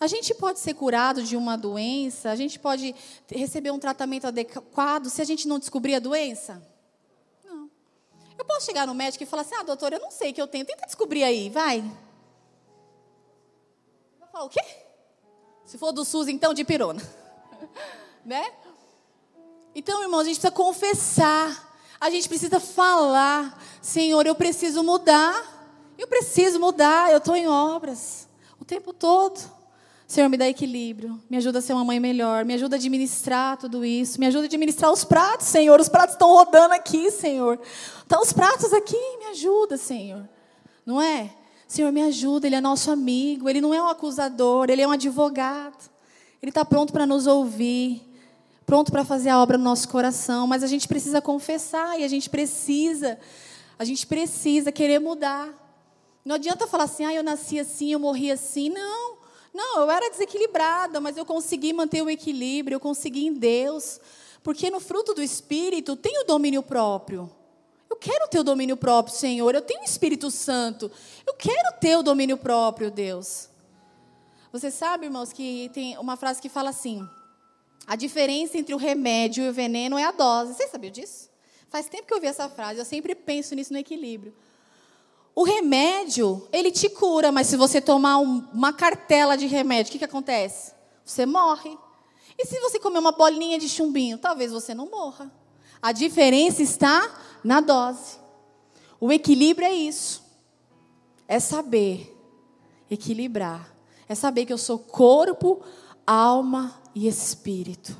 A 0.00 0.06
gente 0.06 0.34
pode 0.34 0.58
ser 0.58 0.72
curado 0.72 1.22
de 1.22 1.36
uma 1.36 1.56
doença, 1.56 2.30
a 2.30 2.36
gente 2.36 2.58
pode 2.58 2.94
receber 3.28 3.70
um 3.70 3.78
tratamento 3.78 4.26
adequado 4.26 5.10
se 5.10 5.20
a 5.20 5.24
gente 5.24 5.46
não 5.46 5.58
descobrir 5.58 5.94
a 5.94 5.98
doença? 5.98 6.66
Não. 7.44 7.70
Eu 8.38 8.44
posso 8.46 8.64
chegar 8.64 8.86
no 8.86 8.94
médico 8.94 9.22
e 9.22 9.26
falar 9.26 9.42
assim: 9.42 9.54
ah, 9.56 9.62
doutor, 9.62 9.92
eu 9.92 10.00
não 10.00 10.10
sei 10.10 10.30
o 10.30 10.34
que 10.34 10.40
eu 10.40 10.46
tenho, 10.46 10.64
tenta 10.64 10.86
descobrir 10.86 11.22
aí, 11.22 11.50
vai. 11.50 11.82
Vai 14.18 14.28
falar 14.32 14.44
o 14.44 14.48
quê? 14.48 14.64
Se 15.66 15.76
for 15.76 15.92
do 15.92 16.02
SUS, 16.02 16.28
então, 16.28 16.54
de 16.54 16.64
pirona. 16.64 17.02
né? 18.24 18.50
Então, 19.74 20.02
irmão, 20.02 20.20
a 20.20 20.24
gente 20.24 20.36
precisa 20.36 20.50
confessar, 20.50 21.69
a 22.00 22.08
gente 22.08 22.28
precisa 22.28 22.58
falar: 22.58 23.62
Senhor, 23.82 24.26
eu 24.26 24.34
preciso 24.34 24.82
mudar, 24.82 25.92
eu 25.98 26.08
preciso 26.08 26.58
mudar, 26.58 27.12
eu 27.12 27.18
estou 27.18 27.36
em 27.36 27.46
obras 27.46 28.26
o 28.58 28.64
tempo 28.64 28.92
todo. 28.92 29.38
Senhor, 30.06 30.28
me 30.28 30.36
dá 30.36 30.48
equilíbrio, 30.48 31.22
me 31.30 31.36
ajuda 31.36 31.60
a 31.60 31.62
ser 31.62 31.72
uma 31.72 31.84
mãe 31.84 32.00
melhor, 32.00 32.44
me 32.44 32.54
ajuda 32.54 32.74
a 32.74 32.78
administrar 32.78 33.56
tudo 33.56 33.84
isso, 33.84 34.18
me 34.18 34.26
ajuda 34.26 34.44
a 34.44 34.46
administrar 34.46 34.90
os 34.90 35.04
pratos, 35.04 35.46
Senhor. 35.46 35.78
Os 35.78 35.88
pratos 35.88 36.14
estão 36.14 36.30
rodando 36.30 36.74
aqui, 36.74 37.12
Senhor. 37.12 37.60
Estão 38.02 38.20
os 38.20 38.32
pratos 38.32 38.72
aqui, 38.72 38.96
me 39.18 39.26
ajuda, 39.26 39.76
Senhor. 39.76 40.28
Não 40.84 41.00
é? 41.00 41.30
Senhor, 41.68 41.92
me 41.92 42.02
ajuda, 42.02 42.48
Ele 42.48 42.56
é 42.56 42.60
nosso 42.60 42.90
amigo, 42.90 43.48
Ele 43.48 43.60
não 43.60 43.72
é 43.72 43.80
um 43.80 43.86
acusador, 43.86 44.68
Ele 44.68 44.82
é 44.82 44.88
um 44.88 44.90
advogado. 44.90 45.88
Ele 46.42 46.50
está 46.50 46.64
pronto 46.64 46.92
para 46.92 47.06
nos 47.06 47.28
ouvir, 47.28 48.09
pronto 48.70 48.92
para 48.92 49.04
fazer 49.04 49.30
a 49.30 49.42
obra 49.42 49.58
no 49.58 49.64
nosso 49.64 49.88
coração, 49.88 50.46
mas 50.46 50.62
a 50.62 50.68
gente 50.68 50.86
precisa 50.86 51.20
confessar 51.20 51.98
e 51.98 52.04
a 52.04 52.08
gente 52.08 52.30
precisa, 52.30 53.18
a 53.76 53.84
gente 53.84 54.06
precisa 54.06 54.70
querer 54.70 55.00
mudar. 55.00 55.48
Não 56.24 56.36
adianta 56.36 56.68
falar 56.68 56.84
assim, 56.84 57.04
ah, 57.04 57.12
eu 57.12 57.24
nasci 57.24 57.58
assim, 57.58 57.92
eu 57.92 57.98
morri 57.98 58.30
assim. 58.30 58.68
Não. 58.68 59.16
Não, 59.52 59.80
eu 59.80 59.90
era 59.90 60.08
desequilibrada, 60.08 61.00
mas 61.00 61.16
eu 61.16 61.26
consegui 61.26 61.72
manter 61.72 62.00
o 62.00 62.08
equilíbrio, 62.08 62.76
eu 62.76 62.78
consegui 62.78 63.26
em 63.26 63.32
Deus. 63.32 64.00
Porque 64.40 64.70
no 64.70 64.78
fruto 64.78 65.14
do 65.14 65.20
Espírito 65.20 65.96
tem 65.96 66.20
o 66.20 66.24
domínio 66.24 66.62
próprio. 66.62 67.28
Eu 67.90 67.96
quero 67.96 68.28
ter 68.28 68.38
o 68.38 68.44
domínio 68.44 68.76
próprio, 68.76 69.16
Senhor. 69.16 69.52
Eu 69.52 69.62
tenho 69.62 69.80
o 69.80 69.84
Espírito 69.84 70.30
Santo. 70.30 70.88
Eu 71.26 71.34
quero 71.34 71.72
ter 71.80 71.96
o 71.96 72.04
domínio 72.04 72.36
próprio, 72.36 72.88
Deus. 72.88 73.48
Você 74.52 74.70
sabe, 74.70 75.06
irmãos, 75.06 75.32
que 75.32 75.68
tem 75.74 75.98
uma 75.98 76.16
frase 76.16 76.40
que 76.40 76.48
fala 76.48 76.70
assim: 76.70 77.04
a 77.86 77.96
diferença 77.96 78.58
entre 78.58 78.74
o 78.74 78.78
remédio 78.78 79.44
e 79.44 79.48
o 79.48 79.52
veneno 79.52 79.98
é 79.98 80.04
a 80.04 80.12
dose. 80.12 80.54
Você 80.54 80.68
sabia 80.68 80.90
disso? 80.90 81.30
Faz 81.68 81.88
tempo 81.88 82.06
que 82.06 82.12
eu 82.12 82.16
ouvi 82.16 82.26
essa 82.26 82.48
frase, 82.48 82.78
eu 82.78 82.84
sempre 82.84 83.14
penso 83.14 83.54
nisso 83.54 83.72
no 83.72 83.78
equilíbrio. 83.78 84.34
O 85.34 85.44
remédio, 85.44 86.48
ele 86.52 86.70
te 86.70 86.88
cura, 86.88 87.30
mas 87.30 87.46
se 87.46 87.56
você 87.56 87.80
tomar 87.80 88.18
um, 88.18 88.44
uma 88.52 88.72
cartela 88.72 89.36
de 89.36 89.46
remédio, 89.46 89.90
o 89.90 89.92
que, 89.92 89.98
que 89.98 90.04
acontece? 90.04 90.72
Você 91.04 91.24
morre. 91.24 91.78
E 92.36 92.44
se 92.46 92.58
você 92.60 92.78
comer 92.80 92.98
uma 92.98 93.12
bolinha 93.12 93.58
de 93.58 93.68
chumbinho, 93.68 94.18
talvez 94.18 94.50
você 94.50 94.74
não 94.74 94.90
morra. 94.90 95.30
A 95.80 95.92
diferença 95.92 96.62
está 96.62 97.08
na 97.44 97.60
dose. 97.60 98.18
O 99.00 99.12
equilíbrio 99.12 99.66
é 99.66 99.72
isso. 99.72 100.22
É 101.28 101.38
saber 101.38 102.16
equilibrar. 102.90 103.72
É 104.08 104.14
saber 104.14 104.44
que 104.44 104.52
eu 104.52 104.58
sou 104.58 104.78
corpo, 104.78 105.62
alma 106.06 106.79
e 106.94 107.06
espírito. 107.06 107.96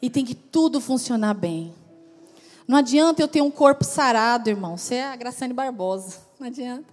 E 0.00 0.10
tem 0.10 0.24
que 0.24 0.34
tudo 0.34 0.80
funcionar 0.80 1.34
bem. 1.34 1.74
Não 2.66 2.78
adianta 2.78 3.22
eu 3.22 3.28
ter 3.28 3.42
um 3.42 3.50
corpo 3.50 3.84
sarado, 3.84 4.48
irmão. 4.48 4.76
Você 4.76 4.96
é 4.96 5.04
a 5.04 5.16
Graciane 5.16 5.52
Barbosa. 5.52 6.18
Não 6.38 6.46
adianta. 6.46 6.92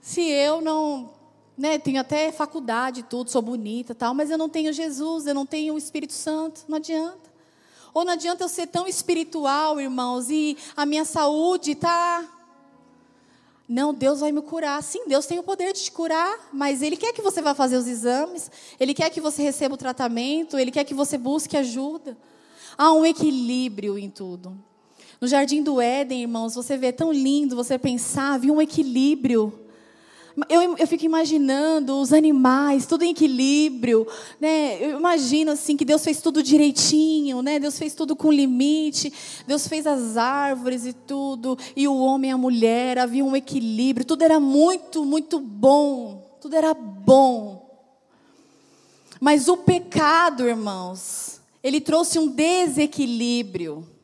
Se 0.00 0.20
eu 0.20 0.60
não 0.60 1.10
né, 1.56 1.78
tenho 1.78 2.00
até 2.00 2.30
faculdade, 2.30 3.02
tudo, 3.02 3.30
sou 3.30 3.42
bonita, 3.42 3.94
tal, 3.94 4.14
mas 4.14 4.30
eu 4.30 4.38
não 4.38 4.48
tenho 4.48 4.72
Jesus, 4.72 5.26
eu 5.26 5.34
não 5.34 5.44
tenho 5.44 5.74
o 5.74 5.78
Espírito 5.78 6.12
Santo, 6.12 6.64
não 6.68 6.76
adianta. 6.76 7.28
Ou 7.92 8.04
não 8.04 8.12
adianta 8.12 8.44
eu 8.44 8.48
ser 8.48 8.68
tão 8.68 8.86
espiritual, 8.86 9.80
irmãos, 9.80 10.30
e 10.30 10.56
a 10.76 10.86
minha 10.86 11.04
saúde 11.04 11.74
tá 11.74 12.24
não, 13.68 13.92
Deus 13.92 14.20
vai 14.20 14.32
me 14.32 14.40
curar. 14.40 14.82
Sim, 14.82 15.06
Deus 15.06 15.26
tem 15.26 15.38
o 15.38 15.42
poder 15.42 15.74
de 15.74 15.82
te 15.82 15.92
curar, 15.92 16.48
mas 16.52 16.80
Ele 16.80 16.96
quer 16.96 17.12
que 17.12 17.20
você 17.20 17.42
vá 17.42 17.54
fazer 17.54 17.76
os 17.76 17.86
exames, 17.86 18.50
Ele 18.80 18.94
quer 18.94 19.10
que 19.10 19.20
você 19.20 19.42
receba 19.42 19.74
o 19.74 19.78
tratamento, 19.78 20.58
Ele 20.58 20.70
quer 20.70 20.84
que 20.84 20.94
você 20.94 21.18
busque 21.18 21.54
ajuda. 21.54 22.16
Há 22.78 22.92
um 22.92 23.04
equilíbrio 23.04 23.98
em 23.98 24.08
tudo. 24.08 24.56
No 25.20 25.28
jardim 25.28 25.62
do 25.62 25.80
Éden, 25.80 26.22
irmãos, 26.22 26.54
você 26.54 26.78
vê 26.78 26.92
tão 26.92 27.12
lindo 27.12 27.56
você 27.56 27.78
pensar, 27.78 28.34
havia 28.34 28.52
um 28.52 28.62
equilíbrio. 28.62 29.52
Eu, 30.48 30.76
eu 30.76 30.86
fico 30.86 31.04
imaginando 31.04 32.00
os 32.00 32.12
animais, 32.12 32.86
tudo 32.86 33.02
em 33.02 33.10
equilíbrio, 33.10 34.06
né? 34.40 34.78
Eu 34.80 34.98
imagino 34.98 35.50
assim 35.50 35.76
que 35.76 35.84
Deus 35.84 36.04
fez 36.04 36.20
tudo 36.20 36.42
direitinho, 36.42 37.42
né? 37.42 37.58
Deus 37.58 37.78
fez 37.78 37.94
tudo 37.94 38.14
com 38.14 38.30
limite. 38.30 39.12
Deus 39.46 39.66
fez 39.66 39.86
as 39.86 40.16
árvores 40.16 40.86
e 40.86 40.92
tudo, 40.92 41.58
e 41.74 41.88
o 41.88 41.96
homem 41.96 42.30
e 42.30 42.34
a 42.34 42.38
mulher, 42.38 42.98
havia 42.98 43.24
um 43.24 43.34
equilíbrio. 43.34 44.06
Tudo 44.06 44.22
era 44.22 44.38
muito, 44.38 45.04
muito 45.04 45.40
bom. 45.40 46.36
Tudo 46.40 46.54
era 46.54 46.74
bom. 46.74 47.66
Mas 49.20 49.48
o 49.48 49.56
pecado, 49.56 50.46
irmãos, 50.46 51.40
ele 51.62 51.80
trouxe 51.80 52.18
um 52.18 52.28
desequilíbrio. 52.28 53.97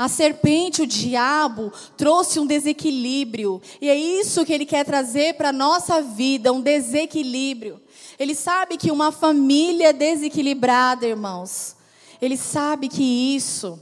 A 0.00 0.08
serpente, 0.08 0.80
o 0.80 0.86
diabo, 0.86 1.70
trouxe 1.94 2.40
um 2.40 2.46
desequilíbrio. 2.46 3.60
E 3.82 3.90
é 3.90 3.94
isso 3.94 4.46
que 4.46 4.52
ele 4.54 4.64
quer 4.64 4.82
trazer 4.82 5.34
para 5.34 5.50
a 5.50 5.52
nossa 5.52 6.00
vida: 6.00 6.50
um 6.54 6.62
desequilíbrio. 6.62 7.78
Ele 8.18 8.34
sabe 8.34 8.78
que 8.78 8.90
uma 8.90 9.12
família 9.12 9.92
desequilibrada, 9.92 11.06
irmãos, 11.06 11.76
ele 12.18 12.38
sabe 12.38 12.88
que 12.88 13.02
isso, 13.02 13.78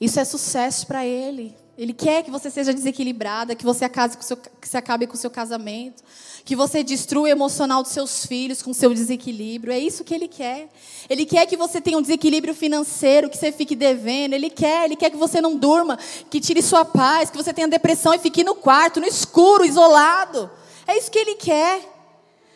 isso 0.00 0.20
é 0.20 0.24
sucesso 0.24 0.86
para 0.86 1.04
ele. 1.04 1.56
Ele 1.78 1.92
quer 1.92 2.22
que 2.22 2.30
você 2.30 2.50
seja 2.50 2.74
desequilibrada, 2.74 3.54
que 3.54 3.64
você, 3.64 3.84
acase 3.84 4.16
com 4.16 4.22
seu, 4.22 4.36
que 4.36 4.68
você 4.68 4.76
acabe 4.76 5.06
com 5.06 5.14
o 5.14 5.16
seu 5.16 5.30
casamento, 5.30 6.02
que 6.44 6.54
você 6.54 6.82
destrua 6.82 7.22
o 7.22 7.26
emocional 7.26 7.82
dos 7.82 7.92
seus 7.92 8.26
filhos 8.26 8.62
com 8.62 8.72
seu 8.74 8.92
desequilíbrio. 8.92 9.72
É 9.72 9.78
isso 9.78 10.04
que 10.04 10.14
ele 10.14 10.28
quer. 10.28 10.68
Ele 11.08 11.24
quer 11.24 11.46
que 11.46 11.56
você 11.56 11.80
tenha 11.80 11.96
um 11.96 12.02
desequilíbrio 12.02 12.54
financeiro, 12.54 13.30
que 13.30 13.36
você 13.36 13.50
fique 13.50 13.74
devendo. 13.74 14.34
Ele 14.34 14.50
quer, 14.50 14.84
ele 14.84 14.96
quer 14.96 15.10
que 15.10 15.16
você 15.16 15.40
não 15.40 15.56
durma, 15.56 15.98
que 16.28 16.40
tire 16.40 16.60
sua 16.60 16.84
paz, 16.84 17.30
que 17.30 17.36
você 17.36 17.52
tenha 17.52 17.68
depressão 17.68 18.12
e 18.12 18.18
fique 18.18 18.44
no 18.44 18.54
quarto, 18.54 19.00
no 19.00 19.06
escuro, 19.06 19.64
isolado. 19.64 20.50
É 20.86 20.98
isso 20.98 21.10
que 21.10 21.18
ele 21.18 21.36
quer. 21.36 21.99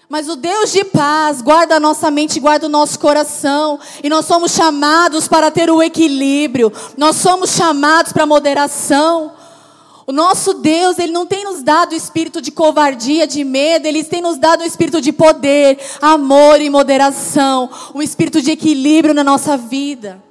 Mas 0.08 0.28
o 0.28 0.36
Deus 0.36 0.70
de 0.70 0.84
paz 0.84 1.40
guarda 1.40 1.76
a 1.76 1.80
nossa 1.80 2.10
mente, 2.10 2.38
guarda 2.38 2.66
o 2.66 2.68
nosso 2.68 2.98
coração. 2.98 3.80
E 4.02 4.08
nós 4.08 4.26
somos 4.26 4.52
chamados 4.52 5.26
para 5.26 5.50
ter 5.50 5.70
o 5.70 5.82
equilíbrio. 5.82 6.72
Nós 6.96 7.16
somos 7.16 7.50
chamados 7.50 8.12
para 8.12 8.24
a 8.24 8.26
moderação. 8.26 9.32
O 10.06 10.12
nosso 10.12 10.54
Deus, 10.54 10.98
Ele 10.98 11.12
não 11.12 11.24
tem 11.24 11.44
nos 11.44 11.62
dado 11.62 11.92
o 11.92 11.96
espírito 11.96 12.42
de 12.42 12.52
covardia, 12.52 13.26
de 13.26 13.42
medo, 13.42 13.86
Ele 13.86 14.04
tem 14.04 14.20
nos 14.20 14.36
dado 14.36 14.60
o 14.60 14.64
espírito 14.64 15.00
de 15.00 15.12
poder, 15.12 15.78
amor 16.00 16.60
e 16.60 16.68
moderação, 16.68 17.70
um 17.94 18.02
espírito 18.02 18.42
de 18.42 18.50
equilíbrio 18.50 19.14
na 19.14 19.24
nossa 19.24 19.56
vida. 19.56 20.22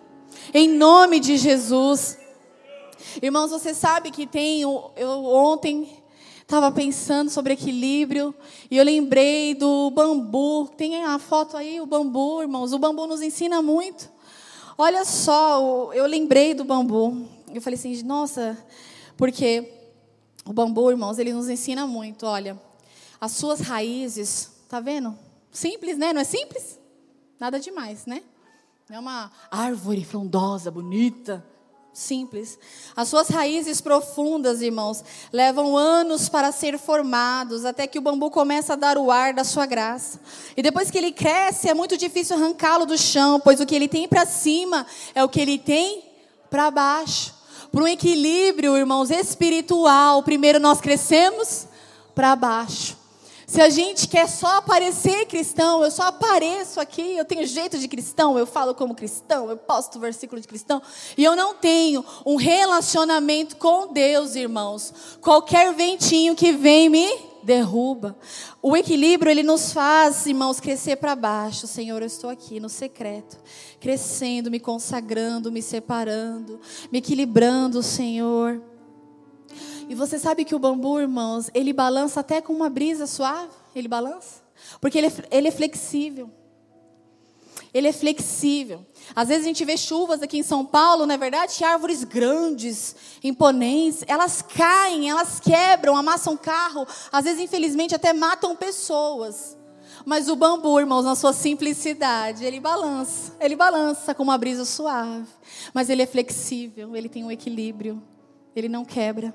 Em 0.54 0.70
nome 0.70 1.20
de 1.20 1.38
Jesus. 1.38 2.20
Irmãos, 3.20 3.50
você 3.50 3.74
sabe 3.74 4.12
que 4.12 4.28
tem, 4.28 4.62
eu 4.62 4.92
ontem 5.26 6.03
estava 6.44 6.72
pensando 6.72 7.30
sobre 7.30 7.54
equilíbrio 7.54 8.34
e 8.70 8.78
eu 8.78 8.84
lembrei 8.84 9.56
do 9.56 9.90
bambu. 9.92 10.68
Tem 10.78 11.04
a 11.04 11.18
foto 11.18 11.58
aí, 11.58 11.82
o 11.82 11.86
bambu, 11.86 12.42
irmãos. 12.42 12.72
O 12.74 12.80
bambu 12.80 13.08
nos 13.08 13.22
ensina 13.22 13.62
muito. 13.62 14.10
Olha 14.78 15.04
só, 15.04 15.92
eu 15.94 16.06
lembrei 16.06 16.54
do 16.54 16.64
bambu. 16.64 17.28
Eu 17.54 17.62
falei 17.62 17.78
assim, 17.78 18.02
nossa, 18.04 18.58
porque 19.18 19.72
o 20.46 20.54
bambu, 20.54 20.92
irmãos, 20.92 21.18
ele 21.18 21.34
nos 21.34 21.50
ensina 21.50 21.88
muito. 21.88 22.26
Olha, 22.26 22.60
as 23.20 23.32
suas 23.32 23.62
raízes, 23.62 24.52
tá 24.68 24.80
vendo? 24.80 25.18
Simples, 25.52 25.98
né? 25.98 26.14
Não 26.14 26.22
é 26.22 26.24
simples? 26.24 26.80
Nada 27.40 27.60
demais, 27.60 28.06
né? 28.06 28.24
É 28.90 29.00
uma 29.00 29.32
árvore 29.50 30.04
frondosa, 30.04 30.70
bonita. 30.70 31.46
Simples. 31.94 32.58
As 32.96 33.08
suas 33.08 33.30
raízes 33.30 33.80
profundas, 33.80 34.62
irmãos, 34.62 35.04
levam 35.32 35.78
anos 35.78 36.28
para 36.28 36.52
ser 36.52 36.80
formados, 36.80 37.66
até 37.66 37.86
que 37.86 38.00
o 38.00 38.02
bambu 38.02 38.32
começa 38.32 38.74
a 38.74 38.76
dar 38.76 38.98
o 38.98 39.12
ar 39.12 39.34
da 39.34 39.44
sua 39.44 39.66
graça. 39.66 40.20
E 40.58 40.64
depois 40.64 40.90
que 40.90 40.98
ele 40.98 41.12
cresce, 41.12 41.70
é 41.70 41.74
muito 41.74 41.96
difícil 41.96 42.36
arrancá-lo 42.36 42.86
do 42.86 42.98
chão, 42.98 43.40
pois 43.40 43.60
o 43.60 43.66
que 43.66 43.76
ele 43.76 43.88
tem 43.88 44.08
para 44.08 44.26
cima 44.26 44.88
é 45.14 45.24
o 45.24 45.30
que 45.30 45.40
ele 45.40 45.60
tem 45.60 46.04
para 46.50 46.72
baixo 46.72 47.44
para 47.74 47.82
um 47.82 47.88
equilíbrio, 47.88 48.78
irmãos, 48.78 49.10
espiritual, 49.10 50.22
primeiro 50.22 50.60
nós 50.60 50.80
crescemos 50.80 51.68
para 52.14 52.36
baixo. 52.36 52.96
Se 53.54 53.62
a 53.62 53.70
gente 53.70 54.08
quer 54.08 54.28
só 54.28 54.58
aparecer 54.58 55.28
cristão, 55.28 55.84
eu 55.84 55.92
só 55.92 56.08
apareço 56.08 56.80
aqui, 56.80 57.16
eu 57.16 57.24
tenho 57.24 57.46
jeito 57.46 57.78
de 57.78 57.88
cristão, 57.88 58.36
eu 58.36 58.48
falo 58.48 58.74
como 58.74 58.96
cristão, 58.96 59.48
eu 59.48 59.56
posto 59.56 60.00
versículo 60.00 60.42
de 60.42 60.48
cristão, 60.48 60.82
e 61.16 61.24
eu 61.24 61.36
não 61.36 61.54
tenho 61.54 62.04
um 62.26 62.36
relacionamento 62.36 63.56
com 63.58 63.94
Deus, 63.94 64.34
irmãos. 64.34 64.92
Qualquer 65.22 65.72
ventinho 65.72 66.36
que 66.36 66.52
vem 66.52 66.90
me 66.90 67.08
derruba. 67.44 68.18
O 68.60 68.76
equilíbrio, 68.76 69.30
ele 69.30 69.44
nos 69.44 69.72
faz, 69.72 70.26
irmãos, 70.26 70.60
crescer 70.60 70.96
para 70.96 71.16
baixo. 71.16 71.68
Senhor, 71.68 72.02
eu 72.02 72.08
estou 72.08 72.32
aqui 72.32 72.60
no 72.60 72.70
secreto, 72.70 73.38
crescendo, 73.80 74.50
me 74.50 74.60
consagrando, 74.60 75.52
me 75.52 75.62
separando, 75.62 76.60
me 76.92 76.98
equilibrando, 76.98 77.84
Senhor. 77.84 78.73
E 79.90 79.96
você 79.96 80.18
sabe 80.18 80.46
que 80.46 80.56
o 80.56 80.60
bambu, 80.60 81.00
irmãos, 81.00 81.50
ele 81.54 81.74
balança 81.74 82.20
até 82.20 82.42
com 82.42 82.54
uma 82.54 82.70
brisa 82.70 83.06
suave. 83.08 83.52
Ele 83.76 83.88
balança. 83.88 84.42
Porque 84.80 84.98
ele 84.98 85.08
é, 85.08 85.12
ele 85.32 85.48
é 85.48 85.52
flexível. 85.52 86.30
Ele 87.74 87.88
é 87.88 87.94
flexível. 87.94 88.86
Às 89.16 89.30
vezes 89.30 89.44
a 89.44 89.48
gente 89.48 89.66
vê 89.66 89.76
chuvas 89.76 90.22
aqui 90.22 90.38
em 90.38 90.44
São 90.44 90.64
Paulo, 90.64 91.06
não 91.06 91.16
é 91.16 91.18
verdade? 91.18 91.64
árvores 91.64 92.04
grandes, 92.04 92.96
imponentes, 93.24 94.04
elas 94.08 94.42
caem, 94.44 95.10
elas 95.10 95.40
quebram, 95.40 95.98
amassam 95.98 96.38
carro, 96.38 96.86
às 97.12 97.24
vezes, 97.26 97.42
infelizmente, 97.42 97.96
até 97.96 98.14
matam 98.14 98.56
pessoas. 98.56 99.58
Mas 100.06 100.30
o 100.30 100.36
bambu, 100.36 100.80
irmãos, 100.80 101.04
na 101.04 101.16
sua 101.16 101.34
simplicidade, 101.34 102.46
ele 102.46 102.60
balança, 102.60 103.36
ele 103.40 103.56
balança 103.56 104.14
com 104.14 104.22
uma 104.22 104.38
brisa 104.38 104.66
suave, 104.66 105.28
mas 105.74 105.90
ele 105.90 106.02
é 106.02 106.06
flexível, 106.06 106.96
ele 106.96 107.10
tem 107.10 107.24
um 107.24 107.32
equilíbrio, 107.32 108.04
ele 108.56 108.68
não 108.68 108.86
quebra. 108.86 109.34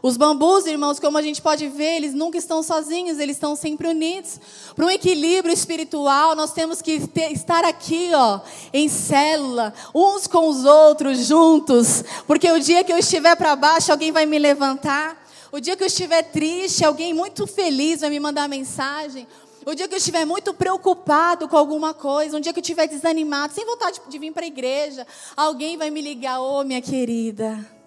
Os 0.00 0.16
bambus, 0.16 0.66
irmãos, 0.66 1.00
como 1.00 1.18
a 1.18 1.22
gente 1.22 1.42
pode 1.42 1.66
ver, 1.68 1.96
eles 1.96 2.14
nunca 2.14 2.38
estão 2.38 2.62
sozinhos, 2.62 3.18
eles 3.18 3.36
estão 3.36 3.56
sempre 3.56 3.88
unidos. 3.88 4.40
Para 4.76 4.86
um 4.86 4.90
equilíbrio 4.90 5.52
espiritual, 5.52 6.36
nós 6.36 6.52
temos 6.52 6.80
que 6.80 7.06
ter, 7.08 7.32
estar 7.32 7.64
aqui, 7.64 8.10
ó, 8.14 8.40
em 8.72 8.88
célula, 8.88 9.74
uns 9.92 10.26
com 10.28 10.48
os 10.48 10.64
outros, 10.64 11.26
juntos, 11.26 12.04
porque 12.26 12.50
o 12.50 12.60
dia 12.60 12.84
que 12.84 12.92
eu 12.92 12.98
estiver 12.98 13.34
para 13.36 13.56
baixo, 13.56 13.90
alguém 13.90 14.12
vai 14.12 14.24
me 14.24 14.38
levantar. 14.38 15.26
O 15.50 15.58
dia 15.58 15.76
que 15.76 15.82
eu 15.82 15.88
estiver 15.88 16.22
triste, 16.22 16.84
alguém 16.84 17.12
muito 17.12 17.46
feliz 17.46 18.02
vai 18.02 18.10
me 18.10 18.20
mandar 18.20 18.48
mensagem. 18.48 19.26
O 19.66 19.74
dia 19.74 19.88
que 19.88 19.94
eu 19.94 19.98
estiver 19.98 20.24
muito 20.24 20.54
preocupado 20.54 21.48
com 21.48 21.56
alguma 21.56 21.92
coisa, 21.92 22.36
um 22.36 22.40
dia 22.40 22.52
que 22.52 22.58
eu 22.58 22.62
estiver 22.62 22.86
desanimado, 22.86 23.52
sem 23.52 23.66
vontade 23.66 24.00
de 24.08 24.18
vir 24.18 24.32
para 24.32 24.44
a 24.44 24.46
igreja, 24.46 25.06
alguém 25.36 25.76
vai 25.76 25.90
me 25.90 26.00
ligar, 26.00 26.40
ô 26.40 26.60
oh, 26.60 26.64
minha 26.64 26.80
querida, 26.80 27.77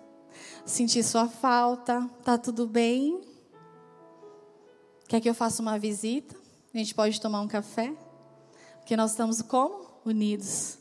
Senti 0.66 1.04
sua 1.04 1.28
falta. 1.28 2.10
Tá 2.24 2.38
tudo 2.38 2.68
bem? 2.68 3.22
Quer 5.08 5.20
que 5.20 5.30
eu 5.30 5.34
faça 5.34 5.62
uma 5.62 5.78
visita? 5.78 6.36
A 6.74 6.78
gente 6.78 6.96
pode 6.96 7.20
tomar 7.20 7.42
um 7.42 7.48
café? 7.48 7.94
Porque 8.80 8.96
nós 8.96 9.12
estamos 9.12 9.42
como? 9.42 9.86
Unidos. 10.06 10.78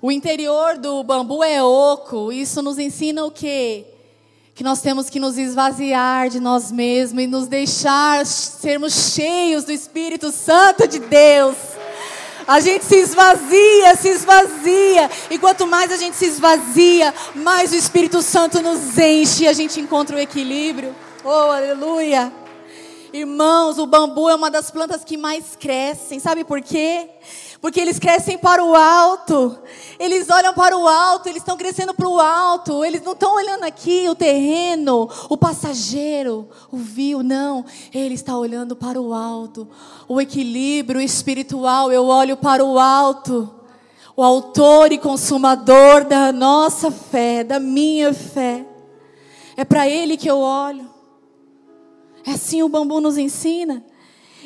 O 0.00 0.12
interior 0.12 0.78
do 0.78 1.02
bambu 1.02 1.42
é 1.42 1.62
oco. 1.62 2.32
Isso 2.32 2.62
nos 2.62 2.78
ensina 2.78 3.24
o 3.24 3.30
quê? 3.30 3.94
que 4.58 4.64
nós 4.64 4.82
temos 4.82 5.08
que 5.08 5.20
nos 5.20 5.38
esvaziar 5.38 6.28
de 6.28 6.40
nós 6.40 6.72
mesmos 6.72 7.22
e 7.22 7.28
nos 7.28 7.46
deixar 7.46 8.26
sermos 8.26 8.92
cheios 9.14 9.62
do 9.62 9.70
Espírito 9.70 10.32
Santo 10.32 10.88
de 10.88 10.98
Deus. 10.98 11.77
A 12.48 12.60
gente 12.60 12.82
se 12.82 12.96
esvazia, 12.96 13.94
se 13.94 14.08
esvazia. 14.08 15.10
E 15.28 15.38
quanto 15.38 15.66
mais 15.66 15.92
a 15.92 15.98
gente 15.98 16.16
se 16.16 16.24
esvazia, 16.24 17.12
mais 17.34 17.72
o 17.72 17.74
Espírito 17.74 18.22
Santo 18.22 18.62
nos 18.62 18.96
enche 18.96 19.44
e 19.44 19.48
a 19.48 19.52
gente 19.52 19.78
encontra 19.78 20.16
o 20.16 20.18
equilíbrio. 20.18 20.96
Oh, 21.22 21.28
aleluia. 21.28 22.32
Irmãos, 23.12 23.78
o 23.78 23.84
bambu 23.84 24.30
é 24.30 24.34
uma 24.34 24.50
das 24.50 24.70
plantas 24.70 25.04
que 25.04 25.18
mais 25.18 25.56
crescem. 25.60 26.18
Sabe 26.18 26.42
por 26.42 26.62
quê? 26.62 27.10
Porque 27.60 27.80
eles 27.80 27.98
crescem 27.98 28.38
para 28.38 28.64
o 28.64 28.74
alto. 28.74 29.58
Eles 29.98 30.30
olham 30.30 30.54
para 30.54 30.78
o 30.78 30.86
alto, 30.86 31.28
eles 31.28 31.42
estão 31.42 31.56
crescendo 31.56 31.92
para 31.92 32.08
o 32.08 32.20
alto. 32.20 32.84
Eles 32.84 33.02
não 33.02 33.12
estão 33.12 33.34
olhando 33.34 33.64
aqui 33.64 34.08
o 34.08 34.14
terreno, 34.14 35.08
o 35.28 35.36
passageiro, 35.36 36.48
o 36.70 36.76
vil, 36.76 37.22
não. 37.22 37.64
Ele 37.92 38.14
está 38.14 38.36
olhando 38.36 38.76
para 38.76 39.00
o 39.00 39.12
alto. 39.12 39.68
O 40.06 40.20
equilíbrio 40.20 41.00
espiritual, 41.00 41.90
eu 41.90 42.04
olho 42.04 42.36
para 42.36 42.64
o 42.64 42.78
alto. 42.78 43.52
O 44.16 44.22
autor 44.22 44.92
e 44.92 44.98
consumador 44.98 46.04
da 46.04 46.32
nossa 46.32 46.92
fé, 46.92 47.42
da 47.42 47.58
minha 47.58 48.14
fé. 48.14 48.64
É 49.56 49.64
para 49.64 49.88
ele 49.88 50.16
que 50.16 50.30
eu 50.30 50.38
olho. 50.38 50.88
É 52.24 52.32
assim 52.32 52.62
o 52.62 52.68
bambu 52.68 53.00
nos 53.00 53.18
ensina. 53.18 53.84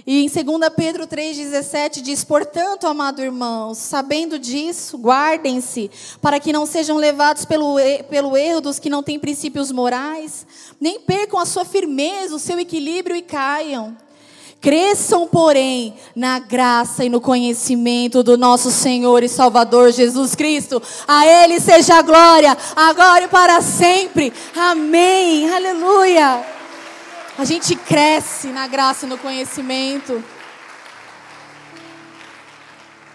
E 0.07 0.25
em 0.25 0.29
2 0.29 0.69
Pedro 0.75 1.07
3,17 1.07 2.01
diz: 2.01 2.25
Portanto, 2.25 2.87
amado 2.87 3.23
irmãos, 3.23 3.79
sabendo 3.79 4.39
disso, 4.39 4.99
guardem-se, 4.99 5.91
para 6.21 6.41
que 6.41 6.53
não 6.53 6.67
sejam 6.67 6.97
levados 6.97 7.45
pelo, 7.45 7.77
pelo 8.11 8.37
erro 8.37 8.61
dos 8.61 8.79
que 8.79 8.91
não 8.91 9.03
têm 9.03 9.19
princípios 9.19 9.71
morais, 9.71 10.47
nem 10.81 10.99
percam 10.99 11.39
a 11.39 11.47
sua 11.47 11.65
firmeza, 11.65 12.35
o 12.35 12.41
seu 12.41 12.59
equilíbrio 12.59 13.15
e 13.15 13.23
caiam. 13.23 13.97
Cresçam, 14.61 15.27
porém, 15.27 15.95
na 16.15 16.39
graça 16.39 17.05
e 17.05 17.09
no 17.09 17.21
conhecimento 17.21 18.23
do 18.23 18.39
nosso 18.39 18.71
Senhor 18.71 19.25
e 19.25 19.29
Salvador 19.29 19.91
Jesus 19.91 20.37
Cristo. 20.37 20.81
A 21.07 21.27
Ele 21.27 21.59
seja 21.59 21.97
a 21.97 22.03
glória, 22.03 22.57
agora 22.77 23.25
e 23.25 23.29
para 23.29 23.61
sempre. 23.61 24.33
Amém. 24.55 25.53
Aleluia. 25.53 26.62
A 27.39 27.45
gente 27.45 27.75
cresce 27.75 28.49
na 28.49 28.67
graça 28.67 29.07
e 29.07 29.09
no 29.09 29.17
conhecimento. 29.17 30.23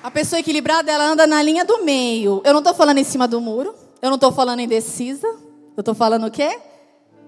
A 0.02 0.10
pessoa 0.10 0.40
equilibrada, 0.40 0.92
ela 0.92 1.06
anda 1.06 1.28
na 1.28 1.42
linha 1.44 1.64
do 1.64 1.84
meio. 1.84 2.42
Eu 2.44 2.54
não 2.54 2.60
estou 2.60 2.74
falando 2.74 2.98
em 2.98 3.04
cima 3.04 3.28
do 3.28 3.40
muro. 3.40 3.76
Eu 4.02 4.10
não 4.10 4.16
estou 4.16 4.32
falando 4.32 4.60
indecisa. 4.60 5.28
Eu 5.28 5.82
estou 5.82 5.94
falando 5.94 6.26
o 6.26 6.32
quê? 6.32 6.60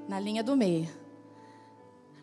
Na 0.07 0.19
linha 0.19 0.43
do 0.43 0.55
meio. 0.55 0.89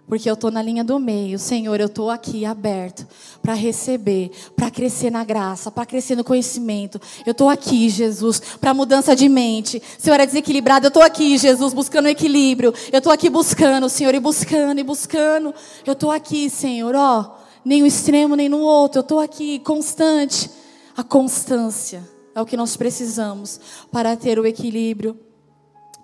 Porque 0.06 0.30
eu 0.30 0.34
estou 0.34 0.52
na 0.52 0.62
linha 0.62 0.84
do 0.84 1.00
meio. 1.00 1.38
Senhor, 1.38 1.80
eu 1.80 1.86
estou 1.86 2.10
aqui 2.10 2.44
aberto 2.44 3.06
para 3.42 3.54
receber, 3.54 4.30
para 4.54 4.70
crescer 4.70 5.10
na 5.10 5.24
graça, 5.24 5.70
para 5.70 5.84
crescer 5.84 6.14
no 6.14 6.22
conhecimento. 6.22 7.00
Eu 7.24 7.32
estou 7.32 7.48
aqui, 7.48 7.88
Jesus, 7.88 8.40
para 8.60 8.72
mudança 8.72 9.16
de 9.16 9.28
mente. 9.28 9.82
Se 9.98 10.08
eu 10.08 10.14
era 10.14 10.24
desequilibrado, 10.24 10.86
eu 10.86 10.88
estou 10.88 11.02
aqui, 11.02 11.36
Jesus, 11.36 11.74
buscando 11.74 12.08
equilíbrio. 12.08 12.72
Eu 12.92 12.98
estou 12.98 13.12
aqui 13.12 13.28
buscando, 13.28 13.88
Senhor, 13.88 14.14
e 14.14 14.20
buscando, 14.20 14.78
e 14.78 14.84
buscando. 14.84 15.52
Eu 15.84 15.94
estou 15.94 16.12
aqui, 16.12 16.48
Senhor, 16.48 16.94
ó. 16.94 17.38
Nem 17.64 17.80
no 17.80 17.86
extremo, 17.86 18.36
nem 18.36 18.48
no 18.48 18.60
outro. 18.60 19.00
Eu 19.00 19.02
estou 19.02 19.18
aqui, 19.18 19.58
constante. 19.58 20.48
A 20.96 21.02
constância 21.02 22.08
é 22.32 22.40
o 22.40 22.46
que 22.46 22.56
nós 22.56 22.76
precisamos 22.76 23.60
para 23.90 24.16
ter 24.16 24.38
o 24.38 24.46
equilíbrio 24.46 25.18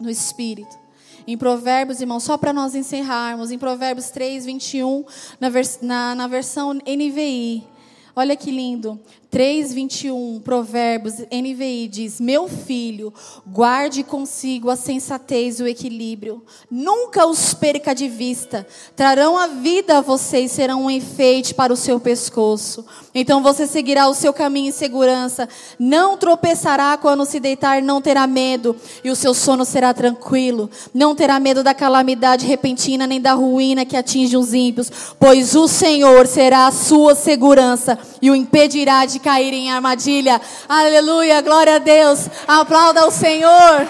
no 0.00 0.10
espírito. 0.10 0.81
Em 1.26 1.36
Provérbios, 1.36 2.00
irmão, 2.00 2.18
só 2.18 2.36
para 2.36 2.52
nós 2.52 2.74
encerrarmos, 2.74 3.50
em 3.50 3.58
Provérbios 3.58 4.10
3, 4.10 4.44
21, 4.44 5.04
na, 5.38 5.48
vers 5.48 5.78
na, 5.80 6.14
na 6.14 6.26
versão 6.26 6.72
NVI. 6.74 7.64
Olha 8.14 8.36
que 8.36 8.50
lindo. 8.50 9.00
3, 9.32 9.72
21, 9.72 10.42
Provérbios, 10.44 11.14
NVI 11.32 11.88
diz: 11.88 12.20
Meu 12.20 12.46
filho, 12.48 13.10
guarde 13.46 14.02
consigo 14.02 14.68
a 14.68 14.76
sensatez 14.76 15.58
e 15.58 15.62
o 15.62 15.66
equilíbrio. 15.66 16.42
Nunca 16.70 17.24
os 17.26 17.54
perca 17.54 17.94
de 17.94 18.08
vista. 18.08 18.66
Trarão 18.94 19.38
a 19.38 19.46
vida 19.46 19.96
a 19.96 20.00
você 20.02 20.40
e 20.40 20.48
serão 20.50 20.82
um 20.82 20.90
enfeite 20.90 21.54
para 21.54 21.72
o 21.72 21.76
seu 21.78 21.98
pescoço. 21.98 22.84
Então 23.14 23.42
você 23.42 23.66
seguirá 23.66 24.06
o 24.06 24.12
seu 24.12 24.34
caminho 24.34 24.68
em 24.68 24.72
segurança. 24.72 25.48
Não 25.78 26.18
tropeçará 26.18 26.98
quando 26.98 27.24
se 27.24 27.40
deitar, 27.40 27.80
não 27.80 28.02
terá 28.02 28.26
medo. 28.26 28.76
E 29.02 29.10
o 29.10 29.16
seu 29.16 29.32
sono 29.32 29.64
será 29.64 29.94
tranquilo. 29.94 30.68
Não 30.92 31.14
terá 31.14 31.40
medo 31.40 31.62
da 31.62 31.72
calamidade 31.72 32.44
repentina, 32.44 33.06
nem 33.06 33.18
da 33.18 33.32
ruína 33.32 33.86
que 33.86 33.96
atinge 33.96 34.36
os 34.36 34.52
ímpios. 34.52 34.92
Pois 35.18 35.54
o 35.54 35.66
Senhor 35.66 36.26
será 36.26 36.66
a 36.66 36.70
sua 36.70 37.14
segurança 37.14 37.98
e 38.20 38.30
o 38.30 38.36
impedirá 38.36 39.06
de 39.06 39.21
cair 39.22 39.54
em 39.54 39.70
armadilha. 39.70 40.40
Aleluia, 40.68 41.40
glória 41.40 41.76
a 41.76 41.78
Deus. 41.78 42.28
Aplauda 42.46 43.06
o 43.06 43.10
Senhor. 43.10 43.88